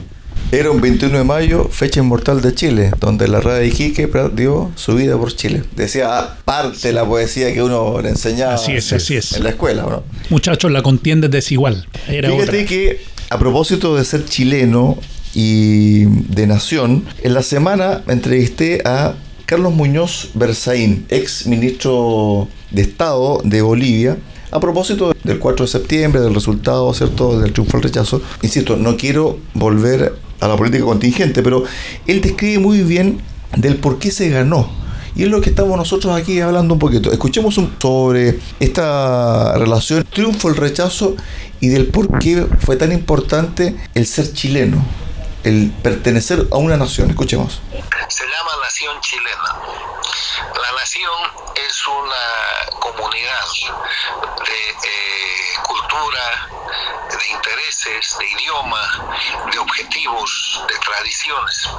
Era 0.51 0.69
un 0.71 0.81
21 0.81 1.19
de 1.19 1.23
mayo, 1.23 1.69
fecha 1.71 2.01
inmortal 2.01 2.41
de 2.41 2.53
Chile, 2.53 2.91
donde 2.99 3.29
la 3.29 3.39
rada 3.39 3.59
de 3.59 3.67
Iquique 3.67 4.09
dio 4.35 4.71
su 4.75 4.95
vida 4.95 5.17
por 5.17 5.33
Chile. 5.33 5.63
Decía 5.77 6.35
parte 6.43 6.89
de 6.89 6.93
la 6.93 7.05
poesía 7.05 7.53
que 7.53 7.63
uno 7.63 8.01
le 8.01 8.09
enseñaba 8.09 8.55
Así 8.55 8.73
es, 8.73 8.91
así 8.91 9.15
es. 9.15 9.31
en 9.33 9.43
la 9.43 9.51
escuela. 9.51 9.83
¿no? 9.83 10.03
Muchachos, 10.29 10.69
la 10.69 10.81
contienda 10.81 11.27
es 11.27 11.31
desigual. 11.31 11.87
Era 12.09 12.29
Fíjate 12.29 12.43
otra. 12.57 12.65
que 12.65 12.99
a 13.29 13.39
propósito 13.39 13.95
de 13.95 14.03
ser 14.03 14.25
chileno 14.25 14.97
y 15.33 16.05
de 16.05 16.47
nación, 16.47 17.05
en 17.23 17.33
la 17.33 17.43
semana 17.43 18.01
entrevisté 18.07 18.81
a 18.85 19.15
Carlos 19.45 19.73
Muñoz 19.73 20.29
Berzaín, 20.33 21.05
ex 21.09 21.45
ministro 21.47 22.47
de 22.71 22.81
Estado 22.83 23.41
de 23.43 23.61
Bolivia, 23.61 24.17
a 24.51 24.59
propósito 24.59 25.13
del 25.23 25.39
4 25.39 25.65
de 25.65 25.71
septiembre, 25.71 26.21
del 26.21 26.33
resultado, 26.33 26.93
¿cierto?, 26.93 27.39
del 27.39 27.53
triunfo 27.53 27.77
al 27.77 27.83
rechazo. 27.83 28.21
Insisto, 28.41 28.75
no 28.77 28.97
quiero 28.97 29.39
volver 29.53 30.13
a 30.39 30.47
la 30.47 30.55
política 30.57 30.83
contingente, 30.85 31.41
pero 31.43 31.63
él 32.07 32.21
describe 32.21 32.59
muy 32.59 32.81
bien 32.81 33.19
del 33.55 33.75
por 33.77 33.99
qué 33.99 34.11
se 34.11 34.29
ganó. 34.29 34.69
Y 35.15 35.23
es 35.23 35.29
lo 35.29 35.41
que 35.41 35.49
estamos 35.49 35.77
nosotros 35.77 36.15
aquí 36.17 36.39
hablando 36.39 36.73
un 36.73 36.79
poquito. 36.79 37.11
Escuchemos 37.11 37.57
un- 37.57 37.71
sobre 37.81 38.39
esta 38.61 39.57
relación, 39.57 40.05
triunfo, 40.09 40.47
el 40.49 40.55
rechazo 40.55 41.15
y 41.59 41.67
del 41.67 41.87
por 41.87 42.17
qué 42.19 42.45
fue 42.59 42.77
tan 42.77 42.91
importante 42.93 43.75
el 43.93 44.05
ser 44.05 44.31
chileno, 44.31 44.83
el 45.43 45.71
pertenecer 45.83 46.47
a 46.51 46.57
una 46.57 46.77
nación. 46.77 47.09
Escuchemos. 47.09 47.61
se 48.07 48.27
llama 48.27 48.51
Nación 48.63 48.99
Chilena. 49.01 49.59
La 50.61 50.71
nación 50.79 51.11
es 51.55 51.87
una 51.87 52.79
comunidad 52.79 53.45
de 54.45 54.69
eh, 54.69 55.59
cultura, 55.63 56.49
intereses, 57.31 58.17
de 58.19 58.25
idioma, 58.29 59.15
de 59.51 59.59
objetivos, 59.59 60.63
de 60.67 60.77
tradiciones. 60.79 61.69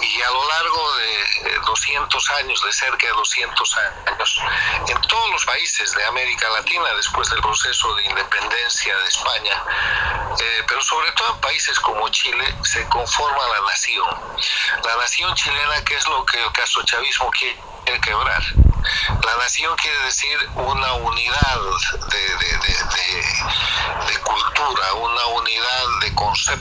Y 0.00 0.22
a 0.22 0.30
lo 0.30 0.48
largo 0.48 0.92
de 0.96 1.22
eh, 1.22 1.58
200 1.66 2.30
años, 2.30 2.62
de 2.64 2.72
cerca 2.72 3.06
de 3.06 3.12
200 3.12 3.76
años, 3.76 4.40
en 4.88 5.00
todos 5.02 5.30
los 5.30 5.44
países 5.44 5.92
de 5.94 6.04
América 6.06 6.48
Latina, 6.50 6.92
después 6.94 7.28
del 7.30 7.40
proceso 7.40 7.94
de 7.96 8.04
independencia 8.06 8.96
de 8.96 9.08
España, 9.08 9.64
eh, 10.40 10.64
pero 10.66 10.80
sobre 10.82 11.10
todo 11.12 11.34
en 11.34 11.40
países 11.40 11.78
como 11.80 12.08
Chile, 12.10 12.54
se 12.62 12.86
conforma 12.88 13.46
la 13.48 13.60
nación. 13.66 14.08
La 14.84 14.96
nación 14.96 15.34
chilena, 15.34 15.82
que 15.84 15.94
es 15.96 16.06
lo 16.06 16.24
que 16.24 16.42
el 16.42 16.52
caso 16.52 16.82
chavismo 16.84 17.30
quiere 17.30 18.00
quebrar. 18.00 18.42
La 19.24 19.36
nación 19.36 19.76
quiere 19.76 19.98
decir 20.04 20.38
una 20.54 20.92
unidad 20.94 21.58
de- 22.10 22.36
de 24.06 24.20
cultura, 24.20 24.94
una 24.94 25.26
unidad 25.26 25.84
de 26.00 26.14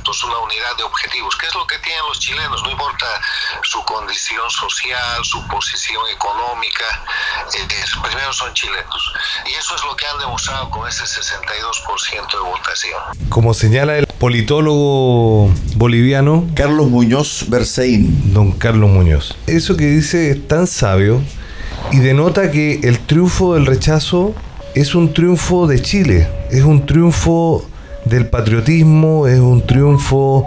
conceptos, 0.10 0.24
una 0.24 0.40
unidad 0.40 0.78
de 0.78 0.84
objetivos, 0.84 1.36
que 1.38 1.48
es 1.48 1.56
lo 1.56 1.66
que 1.68 1.78
tienen 1.80 2.02
los 2.08 2.20
chilenos, 2.20 2.62
no 2.64 2.72
importa 2.72 3.06
su 3.64 3.84
condición 3.84 4.50
social, 4.50 5.24
su 5.24 5.46
posición 5.48 6.02
económica, 6.14 6.86
eh, 7.54 7.68
primero 8.04 8.34
son 8.34 8.54
chilenos. 8.54 9.14
Y 9.46 9.54
eso 9.54 9.76
es 9.76 9.84
lo 9.84 9.96
que 9.96 10.06
han 10.06 10.20
demostrado 10.20 10.70
con 10.70 10.88
ese 10.88 11.04
62% 11.04 12.32
de 12.32 12.50
votación. 12.50 13.00
Como 13.30 13.54
señala 13.54 13.98
el 13.98 14.08
politólogo 14.08 15.52
boliviano 15.76 16.46
Carlos 16.56 16.88
Muñoz 16.88 17.46
Berzaín. 17.48 18.34
don 18.34 18.52
Carlos 18.54 18.90
Muñoz. 18.90 19.36
Eso 19.48 19.78
que 19.78 19.86
dice 19.86 20.32
es 20.32 20.48
tan 20.48 20.68
sabio 20.68 21.22
y 21.92 22.00
denota 22.00 22.52
que 22.52 22.80
el 22.84 23.00
triunfo 23.00 23.56
del 23.56 23.66
rechazo 23.66 24.36
es 24.76 24.96
un 24.96 25.14
triunfo 25.14 25.68
de 25.68 25.82
Chile, 25.82 26.30
es 26.52 26.64
un 26.64 26.86
triunfo 26.86 27.69
del 28.10 28.28
patriotismo, 28.28 29.28
es 29.28 29.40
un 29.40 29.66
triunfo 29.66 30.46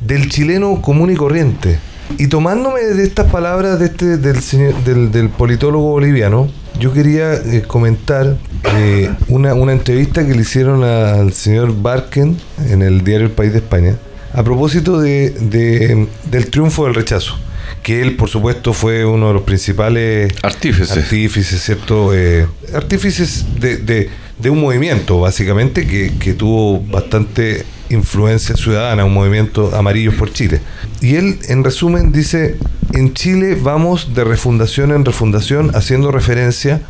del 0.00 0.28
chileno 0.30 0.80
común 0.82 1.10
y 1.10 1.14
corriente. 1.16 1.78
Y 2.18 2.26
tomándome 2.26 2.80
de 2.80 3.02
estas 3.02 3.30
palabras 3.30 3.78
de 3.78 3.86
este, 3.86 4.18
del, 4.18 4.36
señor- 4.42 4.74
del, 4.84 5.10
del 5.10 5.30
politólogo 5.30 5.90
boliviano, 5.90 6.48
yo 6.78 6.92
quería 6.92 7.32
eh, 7.34 7.62
comentar 7.66 8.36
eh, 8.76 9.10
una, 9.28 9.54
una 9.54 9.72
entrevista 9.72 10.26
que 10.26 10.34
le 10.34 10.42
hicieron 10.42 10.84
a- 10.84 11.14
al 11.14 11.32
señor 11.32 11.74
Barken 11.80 12.36
en 12.68 12.82
el 12.82 13.02
diario 13.04 13.26
El 13.26 13.32
País 13.32 13.52
de 13.52 13.58
España 13.58 13.94
a 14.34 14.42
propósito 14.42 15.00
de, 15.00 15.30
de- 15.30 16.08
del 16.30 16.50
triunfo 16.50 16.84
del 16.86 16.94
rechazo, 16.94 17.36
que 17.84 18.02
él 18.02 18.16
por 18.16 18.28
supuesto 18.28 18.72
fue 18.72 19.04
uno 19.04 19.28
de 19.28 19.34
los 19.34 19.42
principales 19.44 20.32
Artífices. 20.42 20.90
artífices, 20.96 21.62
¿cierto? 21.62 22.12
Eh, 22.12 22.46
artífices 22.74 23.46
de, 23.60 23.76
de- 23.76 24.10
de 24.38 24.50
un 24.50 24.60
movimiento, 24.60 25.20
básicamente, 25.20 25.86
que, 25.86 26.12
que 26.18 26.32
tuvo 26.34 26.80
bastante 26.80 27.64
influencia 27.90 28.56
ciudadana, 28.56 29.04
un 29.04 29.14
movimiento 29.14 29.74
Amarillos 29.74 30.14
por 30.14 30.32
Chile. 30.32 30.60
Y 31.00 31.16
él, 31.16 31.38
en 31.48 31.64
resumen, 31.64 32.12
dice, 32.12 32.56
en 32.92 33.14
Chile 33.14 33.56
vamos 33.60 34.14
de 34.14 34.24
refundación 34.24 34.90
en 34.92 35.04
refundación, 35.04 35.70
haciendo 35.74 36.10
referencia 36.10 36.82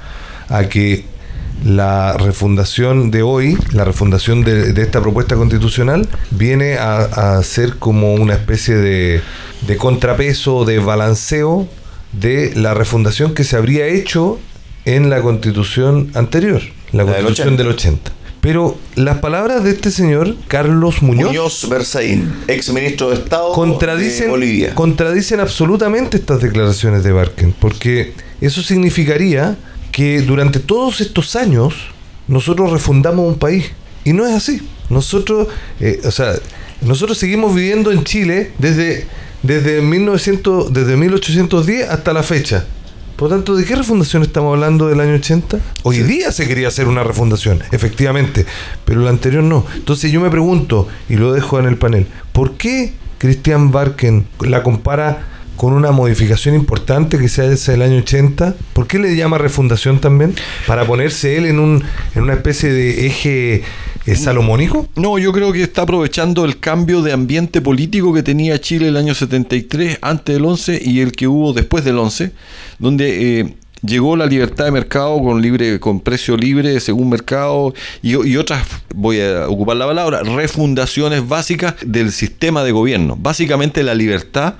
a 0.48 0.64
que 0.64 1.04
la 1.64 2.16
refundación 2.18 3.10
de 3.10 3.22
hoy, 3.22 3.56
la 3.72 3.84
refundación 3.84 4.44
de, 4.44 4.72
de 4.72 4.82
esta 4.82 5.00
propuesta 5.00 5.36
constitucional, 5.36 6.08
viene 6.30 6.76
a, 6.76 7.36
a 7.36 7.42
ser 7.42 7.76
como 7.76 8.14
una 8.14 8.34
especie 8.34 8.74
de, 8.74 9.22
de 9.66 9.76
contrapeso, 9.76 10.64
de 10.64 10.78
balanceo 10.78 11.68
de 12.12 12.52
la 12.54 12.74
refundación 12.74 13.34
que 13.34 13.44
se 13.44 13.56
habría 13.56 13.86
hecho 13.86 14.38
en 14.84 15.10
la 15.10 15.22
constitución 15.22 16.10
anterior, 16.14 16.60
la, 16.94 17.04
La 17.04 17.12
del 17.12 17.24
constitución 17.24 17.54
80. 17.54 17.62
del 17.62 17.72
80. 17.72 18.12
Pero 18.40 18.76
las 18.94 19.18
palabras 19.18 19.64
de 19.64 19.70
este 19.70 19.90
señor, 19.90 20.36
Carlos 20.48 21.00
Muñoz, 21.00 21.28
Muñoz 21.28 21.68
Berzaín, 21.68 22.30
ex 22.46 22.70
ministro 22.70 23.08
de 23.08 23.16
Estado 23.16 23.48
de 23.48 23.54
contradicen, 23.54 24.28
Bolivia. 24.28 24.74
contradicen 24.74 25.40
absolutamente 25.40 26.18
estas 26.18 26.42
declaraciones 26.42 27.02
de 27.04 27.12
Barken, 27.12 27.54
porque 27.58 28.12
eso 28.42 28.62
significaría 28.62 29.56
que 29.92 30.20
durante 30.20 30.58
todos 30.60 31.00
estos 31.00 31.36
años 31.36 31.74
nosotros 32.28 32.70
refundamos 32.70 33.26
un 33.26 33.38
país. 33.38 33.70
Y 34.04 34.12
no 34.12 34.26
es 34.26 34.34
así. 34.34 34.60
Nosotros, 34.90 35.48
eh, 35.80 36.00
o 36.04 36.10
sea, 36.10 36.34
nosotros 36.82 37.16
seguimos 37.16 37.54
viviendo 37.54 37.90
en 37.90 38.04
Chile 38.04 38.52
desde, 38.58 39.06
desde, 39.42 39.80
1900, 39.80 40.72
desde 40.72 40.96
1810 40.96 41.88
hasta 41.88 42.12
la 42.12 42.22
fecha. 42.22 42.66
Por 43.16 43.30
lo 43.30 43.36
tanto, 43.36 43.54
¿de 43.54 43.64
qué 43.64 43.76
refundación 43.76 44.22
estamos 44.22 44.54
hablando 44.54 44.88
del 44.88 44.98
año 44.98 45.14
80? 45.14 45.60
Hoy 45.84 45.98
día 46.00 46.32
se 46.32 46.48
quería 46.48 46.66
hacer 46.66 46.88
una 46.88 47.04
refundación, 47.04 47.62
efectivamente, 47.70 48.44
pero 48.84 49.02
la 49.02 49.10
anterior 49.10 49.44
no. 49.44 49.64
Entonces 49.74 50.10
yo 50.10 50.20
me 50.20 50.30
pregunto, 50.30 50.88
y 51.08 51.14
lo 51.14 51.32
dejo 51.32 51.60
en 51.60 51.66
el 51.66 51.76
panel, 51.76 52.08
¿por 52.32 52.56
qué 52.56 52.92
Christian 53.18 53.70
Barken 53.70 54.26
la 54.40 54.64
compara 54.64 55.28
con 55.56 55.72
una 55.74 55.92
modificación 55.92 56.56
importante 56.56 57.16
que 57.16 57.28
se 57.28 57.42
hace 57.46 57.74
el 57.74 57.82
año 57.82 57.98
80? 57.98 58.56
¿Por 58.72 58.88
qué 58.88 58.98
le 58.98 59.14
llama 59.14 59.38
refundación 59.38 60.00
también? 60.00 60.34
¿Para 60.66 60.84
ponerse 60.84 61.36
él 61.36 61.46
en, 61.46 61.60
un, 61.60 61.84
en 62.16 62.22
una 62.22 62.32
especie 62.32 62.72
de 62.72 63.06
eje 63.06 63.62
eh, 64.12 64.16
salomónico? 64.16 64.88
No, 64.96 65.18
yo 65.18 65.32
creo 65.32 65.52
que 65.52 65.62
está 65.62 65.82
aprovechando 65.82 66.44
el 66.44 66.58
cambio 66.58 67.02
de 67.02 67.12
ambiente 67.12 67.60
político 67.60 68.12
que 68.12 68.22
tenía 68.22 68.60
Chile 68.60 68.88
el 68.88 68.96
año 68.96 69.14
73, 69.14 69.98
antes 70.02 70.34
del 70.34 70.44
11 70.44 70.80
y 70.84 71.00
el 71.00 71.12
que 71.12 71.26
hubo 71.26 71.52
después 71.52 71.84
del 71.84 71.98
11, 71.98 72.32
donde 72.78 73.40
eh, 73.40 73.54
llegó 73.82 74.16
la 74.16 74.26
libertad 74.26 74.66
de 74.66 74.70
mercado 74.70 75.22
con 75.22 75.40
libre 75.40 75.78
con 75.80 76.00
precio 76.00 76.36
libre 76.36 76.80
según 76.80 77.10
mercado 77.10 77.74
y, 78.02 78.10
y 78.10 78.36
otras, 78.36 78.66
voy 78.94 79.20
a 79.20 79.48
ocupar 79.48 79.76
la 79.76 79.86
palabra, 79.86 80.22
refundaciones 80.22 81.26
básicas 81.26 81.74
del 81.84 82.12
sistema 82.12 82.64
de 82.64 82.72
gobierno. 82.72 83.16
Básicamente 83.18 83.82
la 83.82 83.94
libertad 83.94 84.54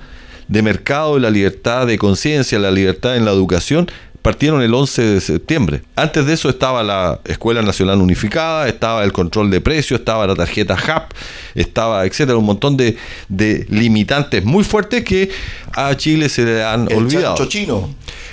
de 0.47 0.61
mercado, 0.61 1.17
la 1.19 1.29
libertad 1.29 1.87
de 1.87 1.97
conciencia, 1.97 2.59
la 2.59 2.71
libertad 2.71 3.17
en 3.17 3.25
la 3.25 3.31
educación 3.31 3.89
partieron 4.25 4.63
el 4.63 4.73
11 4.73 5.01
de 5.03 5.21
septiembre. 5.21 5.83
Antes 5.95 6.25
de 6.25 6.33
eso 6.33 6.49
estaba 6.49 6.81
la 6.81 7.19
Escuela 7.25 7.61
Nacional 7.61 8.01
Unificada, 8.01 8.67
estaba 8.67 9.03
el 9.03 9.13
control 9.13 9.51
de 9.51 9.61
precios, 9.61 9.99
estaba 9.99 10.25
la 10.25 10.33
tarjeta 10.33 10.73
HAP, 10.75 11.11
estaba, 11.53 12.03
etcétera, 12.07 12.35
un 12.35 12.45
montón 12.45 12.75
de, 12.75 12.97
de 13.29 13.67
limitantes 13.69 14.43
muy 14.43 14.63
fuertes 14.63 15.03
que 15.03 15.29
a 15.75 15.95
Chile 15.95 16.27
se 16.29 16.43
le 16.43 16.63
han 16.63 16.87
El 16.89 16.97
olvidado. 16.97 17.35
chancho 17.35 17.45
chino. 17.51 17.89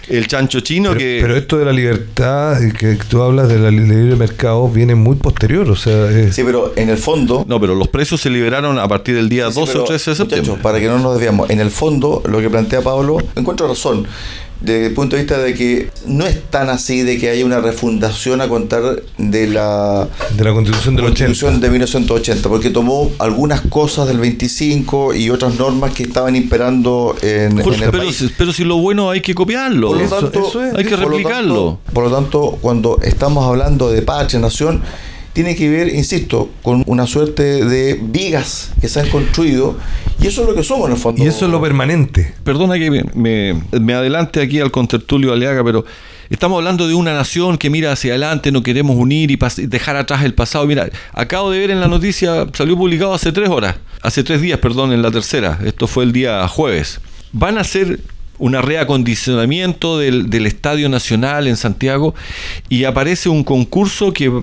el 0.09 0.26
chancho 0.26 0.61
chino 0.61 0.88
Pero, 0.93 0.99
que... 0.99 1.18
pero 1.20 1.36
esto 1.36 1.59
de 1.59 1.64
la 1.66 1.72
libertad 1.72 2.59
y 2.62 2.72
que 2.72 2.95
tú 3.09 3.20
hablas 3.22 3.49
de 3.51 3.59
la 3.59 3.70
li- 3.70 3.80
libre 3.86 4.16
mercado 4.16 4.68
viene 4.70 4.95
muy 4.95 5.16
posterior, 5.16 5.68
o 5.70 5.76
sea, 5.76 6.11
es- 6.11 6.34
Sí, 6.34 6.43
pero 6.43 6.72
en 6.74 6.88
el 6.88 6.97
fondo, 6.97 7.45
no, 7.47 7.61
pero 7.61 7.74
los 7.74 7.88
precios 7.88 8.18
se 8.22 8.30
liberaron 8.30 8.78
a 8.78 8.88
partir 8.88 9.14
del 9.14 9.28
día 9.28 9.51
Sí, 9.51 9.61
12 9.61 9.72
pero, 9.72 9.84
o 9.84 9.86
13 9.88 10.11
de 10.11 10.16
septiembre. 10.16 10.49
muchachos, 10.49 10.62
para 10.62 10.80
que 10.80 10.86
no 10.88 10.99
nos 10.99 11.12
desviamos, 11.14 11.51
en 11.51 11.61
el 11.61 11.70
fondo 11.70 12.22
lo 12.26 12.40
que 12.40 12.49
plantea 12.49 12.80
Pablo, 12.80 13.18
encuentro 13.36 13.68
razón, 13.68 14.07
desde 14.62 14.86
el 14.86 14.94
punto 14.94 15.16
de 15.16 15.22
vista 15.22 15.38
de 15.38 15.54
que 15.54 15.90
no 16.06 16.26
es 16.26 16.40
tan 16.50 16.68
así 16.70 17.02
de 17.02 17.18
que 17.18 17.30
haya 17.30 17.44
una 17.44 17.60
refundación 17.60 18.40
a 18.40 18.48
contar 18.48 19.02
de 19.18 19.46
la 19.48 20.08
de 20.36 20.44
la 20.44 20.52
constitución 20.52 20.96
del 20.96 21.04
80. 21.06 21.24
Constitución 21.26 21.60
de 21.60 21.70
1980, 21.70 22.48
porque 22.48 22.70
tomó 22.70 23.10
algunas 23.18 23.60
cosas 23.62 24.06
del 24.08 24.18
25 24.18 25.14
y 25.14 25.30
otras 25.30 25.58
normas 25.58 25.92
que 25.92 26.04
estaban 26.04 26.36
imperando 26.36 27.16
en, 27.22 27.60
Jorge, 27.60 27.78
en 27.78 27.84
el 27.84 27.90
pero, 27.90 28.04
país. 28.04 28.16
si- 28.16 28.30
pero 28.36 28.52
si 28.52 28.64
lo 28.64 28.76
bueno 28.78 29.10
hay 29.10 29.20
que 29.20 29.34
copiarlo. 29.34 29.88
Por 29.88 29.96
lo 29.98 30.04
Eso- 30.04 30.20
tanto, 30.20 30.48
eso 30.48 30.64
es. 30.64 30.74
Hay 30.74 30.84
que 30.84 30.90
por 30.90 31.00
lo 31.00 31.08
replicarlo. 31.10 31.54
tanto- 31.84 31.92
Por 31.92 32.04
lo 32.04 32.10
tanto, 32.10 32.58
cuando 32.60 32.98
estamos 33.02 33.44
hablando 33.46 33.90
de 33.90 34.02
patria, 34.02 34.38
nación, 34.40 34.82
tiene 35.32 35.56
que 35.56 35.68
ver, 35.70 35.88
insisto, 35.94 36.50
con 36.62 36.82
una 36.86 37.06
suerte 37.06 37.64
de 37.64 37.98
vigas 38.02 38.70
que 38.80 38.88
se 38.88 39.00
han 39.00 39.08
construido 39.08 39.78
y 40.22 40.26
eso 40.26 40.42
es 40.42 40.48
lo 40.48 40.54
que 40.54 40.62
somos 40.62 40.86
en 40.88 40.92
el 40.94 40.98
fondo. 40.98 41.22
Y 41.24 41.26
eso 41.26 41.46
es 41.46 41.50
lo 41.50 41.60
permanente. 41.60 42.34
Perdona 42.44 42.74
que 42.78 42.90
me, 42.90 43.04
me- 43.14 43.62
me 43.80 43.94
adelante 43.94 44.40
aquí 44.42 44.60
al 44.60 44.70
contertulio 44.70 45.32
Aleaga, 45.32 45.64
pero 45.64 45.84
estamos 46.30 46.58
hablando 46.58 46.86
de 46.86 46.94
una 46.94 47.14
nación 47.14 47.56
que 47.58 47.70
mira 47.70 47.92
hacia 47.92 48.12
adelante, 48.12 48.52
no 48.52 48.62
queremos 48.62 48.96
unir 48.96 49.30
y 49.30 49.38
dejar 49.66 49.96
atrás 49.96 50.22
el 50.24 50.34
pasado. 50.34 50.66
Mira, 50.66 50.90
acabo 51.12 51.50
de 51.50 51.58
ver 51.58 51.70
en 51.70 51.80
la 51.80 51.88
noticia, 51.88 52.46
salió 52.52 52.76
publicado 52.76 53.14
hace 53.14 53.32
tres 53.32 53.48
horas, 53.48 53.76
hace 54.02 54.22
tres 54.22 54.40
días, 54.42 54.58
perdón, 54.58 54.92
en 54.92 55.00
la 55.02 55.10
tercera. 55.10 55.58
Esto 55.64 55.86
fue 55.86 56.04
el 56.04 56.12
día 56.12 56.46
jueves. 56.46 57.00
Van 57.32 57.56
a 57.58 57.62
hacer 57.62 58.00
un 58.38 58.52
reacondicionamiento 59.16 59.98
del, 59.98 60.30
del 60.30 60.46
Estadio 60.46 60.88
Nacional 60.88 61.46
en 61.46 61.56
Santiago 61.56 62.14
y 62.68 62.84
aparece 62.84 63.28
un 63.28 63.44
concurso 63.44 64.12
que 64.12 64.42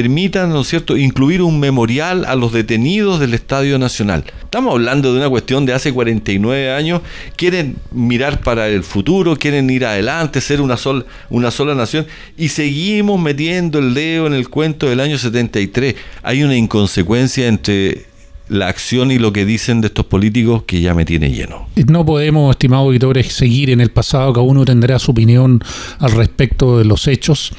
permita, 0.00 0.46
¿no 0.46 0.60
es 0.60 0.68
cierto?, 0.68 0.94
incluir 0.98 1.40
un 1.40 1.58
memorial 1.58 2.26
a 2.26 2.34
los 2.36 2.52
detenidos 2.52 3.18
del 3.18 3.32
Estadio 3.32 3.78
Nacional. 3.78 4.24
Estamos 4.42 4.74
hablando 4.74 5.10
de 5.14 5.20
una 5.20 5.30
cuestión 5.30 5.64
de 5.64 5.72
hace 5.72 5.90
49 5.90 6.70
años. 6.70 7.00
Quieren 7.34 7.76
mirar 7.92 8.42
para 8.42 8.68
el 8.68 8.82
futuro, 8.82 9.36
quieren 9.36 9.70
ir 9.70 9.86
adelante, 9.86 10.42
ser 10.42 10.60
una, 10.60 10.76
sol- 10.76 11.06
una 11.30 11.50
sola 11.50 11.74
nación 11.74 12.06
y 12.36 12.48
seguimos 12.48 13.18
metiendo 13.18 13.78
el 13.78 13.94
dedo 13.94 14.26
en 14.26 14.34
el 14.34 14.50
cuento 14.50 14.86
del 14.86 15.00
año 15.00 15.16
73. 15.16 15.94
Hay 16.22 16.42
una 16.42 16.54
inconsecuencia 16.58 17.46
entre 17.48 18.04
la 18.50 18.68
acción 18.68 19.10
y 19.10 19.18
lo 19.18 19.32
que 19.32 19.46
dicen 19.46 19.80
de 19.80 19.86
estos 19.86 20.04
políticos 20.04 20.64
que 20.66 20.82
ya 20.82 20.92
me 20.92 21.06
tiene 21.06 21.30
lleno. 21.32 21.68
No 21.88 22.04
podemos, 22.04 22.50
estimados 22.50 22.84
auditores, 22.84 23.32
seguir 23.32 23.70
en 23.70 23.80
el 23.80 23.90
pasado, 23.92 24.34
cada 24.34 24.44
uno 24.44 24.66
tendrá 24.66 24.98
su 24.98 25.12
opinión 25.12 25.62
al 26.00 26.12
respecto 26.12 26.76
de 26.76 26.84
los 26.84 27.08
hechos, 27.08 27.52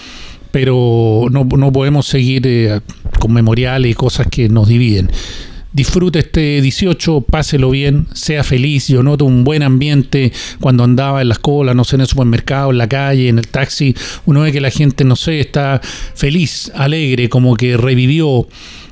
pero 0.51 1.27
no, 1.31 1.43
no 1.45 1.71
podemos 1.71 2.07
seguir 2.07 2.43
eh, 2.45 2.81
con 3.19 3.33
memoriales 3.33 3.91
y 3.91 3.93
cosas 3.93 4.27
que 4.27 4.49
nos 4.49 4.67
dividen. 4.67 5.11
Disfrute 5.73 6.19
este 6.19 6.59
18, 6.61 7.21
páselo 7.21 7.69
bien, 7.69 8.07
sea 8.13 8.43
feliz. 8.43 8.87
Yo 8.87 9.03
noto 9.03 9.25
un 9.25 9.43
buen 9.43 9.61
ambiente 9.61 10.31
cuando 10.59 10.83
andaba 10.83 11.21
en 11.21 11.29
las 11.29 11.39
colas, 11.39 11.75
no 11.75 11.83
sé, 11.83 11.97
en 11.97 12.01
el 12.01 12.07
supermercado, 12.07 12.71
en 12.71 12.79
la 12.79 12.87
calle, 12.87 13.29
en 13.29 13.37
el 13.37 13.47
taxi. 13.47 13.93
Uno 14.25 14.41
ve 14.41 14.51
que 14.51 14.59
la 14.59 14.71
gente, 14.71 15.03
no 15.03 15.15
sé, 15.15 15.39
está 15.39 15.79
feliz, 16.15 16.71
alegre, 16.73 17.29
como 17.29 17.55
que 17.55 17.77
revivió 17.77 18.47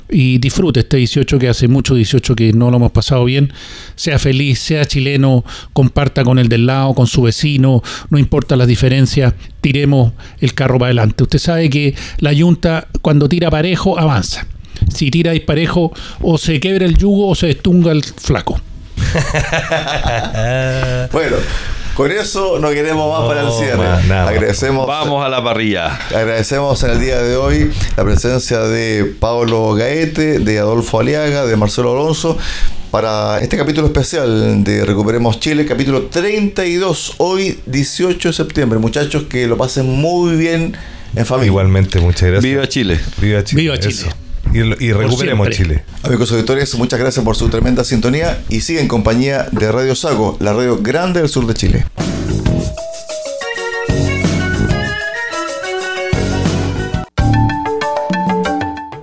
y 0.08 0.38
disfrute 0.38 0.80
este 0.80 0.98
18 0.98 1.38
que 1.38 1.48
hace 1.48 1.68
mucho 1.68 1.94
18 1.94 2.36
que 2.36 2.52
no 2.52 2.70
lo 2.70 2.76
hemos 2.76 2.92
pasado 2.92 3.24
bien. 3.24 3.52
Sea 3.94 4.18
feliz, 4.18 4.58
sea 4.58 4.84
chileno, 4.84 5.44
comparta 5.72 6.24
con 6.24 6.38
el 6.38 6.48
del 6.48 6.66
lado, 6.66 6.94
con 6.94 7.06
su 7.06 7.22
vecino, 7.22 7.82
no 8.10 8.18
importa 8.18 8.56
las 8.56 8.68
diferencias, 8.68 9.34
tiremos 9.60 10.12
el 10.40 10.54
carro 10.54 10.78
para 10.78 10.88
adelante. 10.88 11.24
Usted 11.24 11.38
sabe 11.38 11.70
que 11.70 11.94
la 12.18 12.32
yunta 12.32 12.88
cuando 13.02 13.28
tira 13.28 13.50
parejo 13.50 13.98
avanza. 13.98 14.46
Si 14.92 15.10
tira 15.10 15.32
disparejo 15.32 15.92
o 16.20 16.38
se 16.38 16.60
quebra 16.60 16.86
el 16.86 16.96
yugo 16.96 17.28
o 17.28 17.34
se 17.34 17.48
destunga 17.48 17.92
el 17.92 18.04
flaco. 18.04 18.60
Bueno, 21.12 21.36
con 21.96 22.12
eso 22.12 22.58
no 22.58 22.70
queremos 22.70 23.10
más 23.18 23.26
para 23.28 23.40
el 23.40 23.46
No, 23.46 23.58
cierre. 23.58 23.76
más. 23.78 24.28
Agradecemos. 24.28 24.86
Vamos 24.86 25.24
a 25.24 25.28
la 25.28 25.42
parrilla. 25.42 25.98
Agradecemos 26.14 26.82
en 26.84 26.90
el 26.90 27.00
día 27.00 27.22
de 27.22 27.36
hoy 27.36 27.70
la 27.96 28.04
presencia 28.04 28.60
de 28.60 29.04
Pablo 29.18 29.72
Gaete, 29.74 30.38
de 30.40 30.58
Adolfo 30.58 31.00
Aliaga, 31.00 31.46
de 31.46 31.56
Marcelo 31.56 31.92
Alonso 31.92 32.36
para 32.90 33.40
este 33.40 33.56
capítulo 33.56 33.88
especial 33.88 34.62
de 34.64 34.84
Recuperemos 34.84 35.40
Chile, 35.40 35.66
capítulo 35.66 36.02
32, 36.04 37.14
hoy 37.18 37.58
18 37.66 38.28
de 38.28 38.32
septiembre. 38.32 38.78
Muchachos, 38.78 39.24
que 39.28 39.46
lo 39.46 39.56
pasen 39.56 39.86
muy 39.90 40.36
bien 40.36 40.76
en 41.14 41.26
familia. 41.26 41.48
Igualmente, 41.48 41.98
muchas 42.00 42.22
gracias. 42.30 42.44
Viva 42.44 42.68
Chile. 42.68 43.00
Viva 43.20 43.42
Chile. 43.44 43.62
Viva 43.62 43.78
Chile. 43.78 43.94
eso. 43.94 44.25
Y, 44.52 44.84
y 44.84 44.92
recuperemos. 44.92 45.50
Chile. 45.50 45.84
Amigos 46.02 46.32
auditores, 46.32 46.74
muchas 46.76 46.98
gracias 46.98 47.24
por 47.24 47.36
su 47.36 47.48
tremenda 47.48 47.84
sintonía 47.84 48.42
y 48.48 48.60
sigue 48.60 48.80
en 48.80 48.88
compañía 48.88 49.48
de 49.52 49.70
Radio 49.70 49.94
Sago, 49.94 50.36
la 50.40 50.52
radio 50.52 50.78
grande 50.80 51.20
del 51.20 51.28
sur 51.28 51.46
de 51.46 51.54
Chile. 51.54 51.86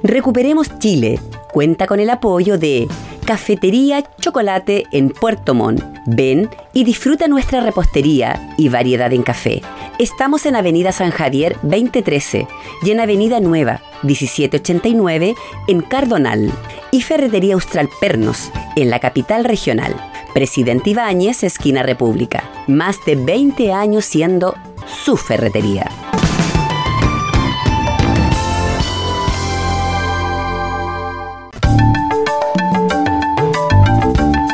Recuperemos 0.04 0.78
Chile. 0.80 1.20
Cuenta 1.52 1.88
con 1.88 2.00
el 2.00 2.10
apoyo 2.10 2.58
de 2.58 2.88
Cafetería 3.26 4.04
Chocolate 4.20 4.84
en 4.92 5.10
Puerto 5.10 5.54
Montt. 5.54 5.82
Ven 6.06 6.50
y 6.74 6.84
disfruta 6.84 7.28
nuestra 7.28 7.62
repostería 7.62 8.54
y 8.58 8.70
variedad 8.70 9.12
en 9.14 9.24
café. 9.24 9.62
Estamos 10.00 10.48
en 10.48 10.56
Avenida 10.56 10.92
San 10.92 11.12
Javier 11.12 11.56
2013 11.62 12.48
y 12.82 12.92
en 12.92 13.00
Avenida 13.00 13.40
Nueva 13.40 13.82
1789 14.02 15.36
en 15.68 15.82
Cardonal. 15.82 16.52
Y 16.92 17.02
Ferretería 17.02 17.54
Austral 17.54 17.90
Pernos 18.02 18.52
en 18.76 18.90
la 18.90 19.00
capital 19.00 19.44
regional. 19.44 19.96
Presidente 20.34 20.92
Ibáñez, 20.92 21.44
esquina 21.44 21.84
República. 21.84 22.44
Más 22.68 22.98
de 23.06 23.16
20 23.16 23.72
años 23.72 24.06
siendo 24.06 24.56
su 24.88 25.16
ferretería. 25.16 25.90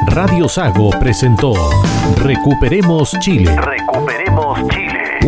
Radio 0.07 0.49
Sago 0.49 0.89
presentó 0.99 1.53
Recuperemos 2.17 3.17
Chile. 3.21 3.55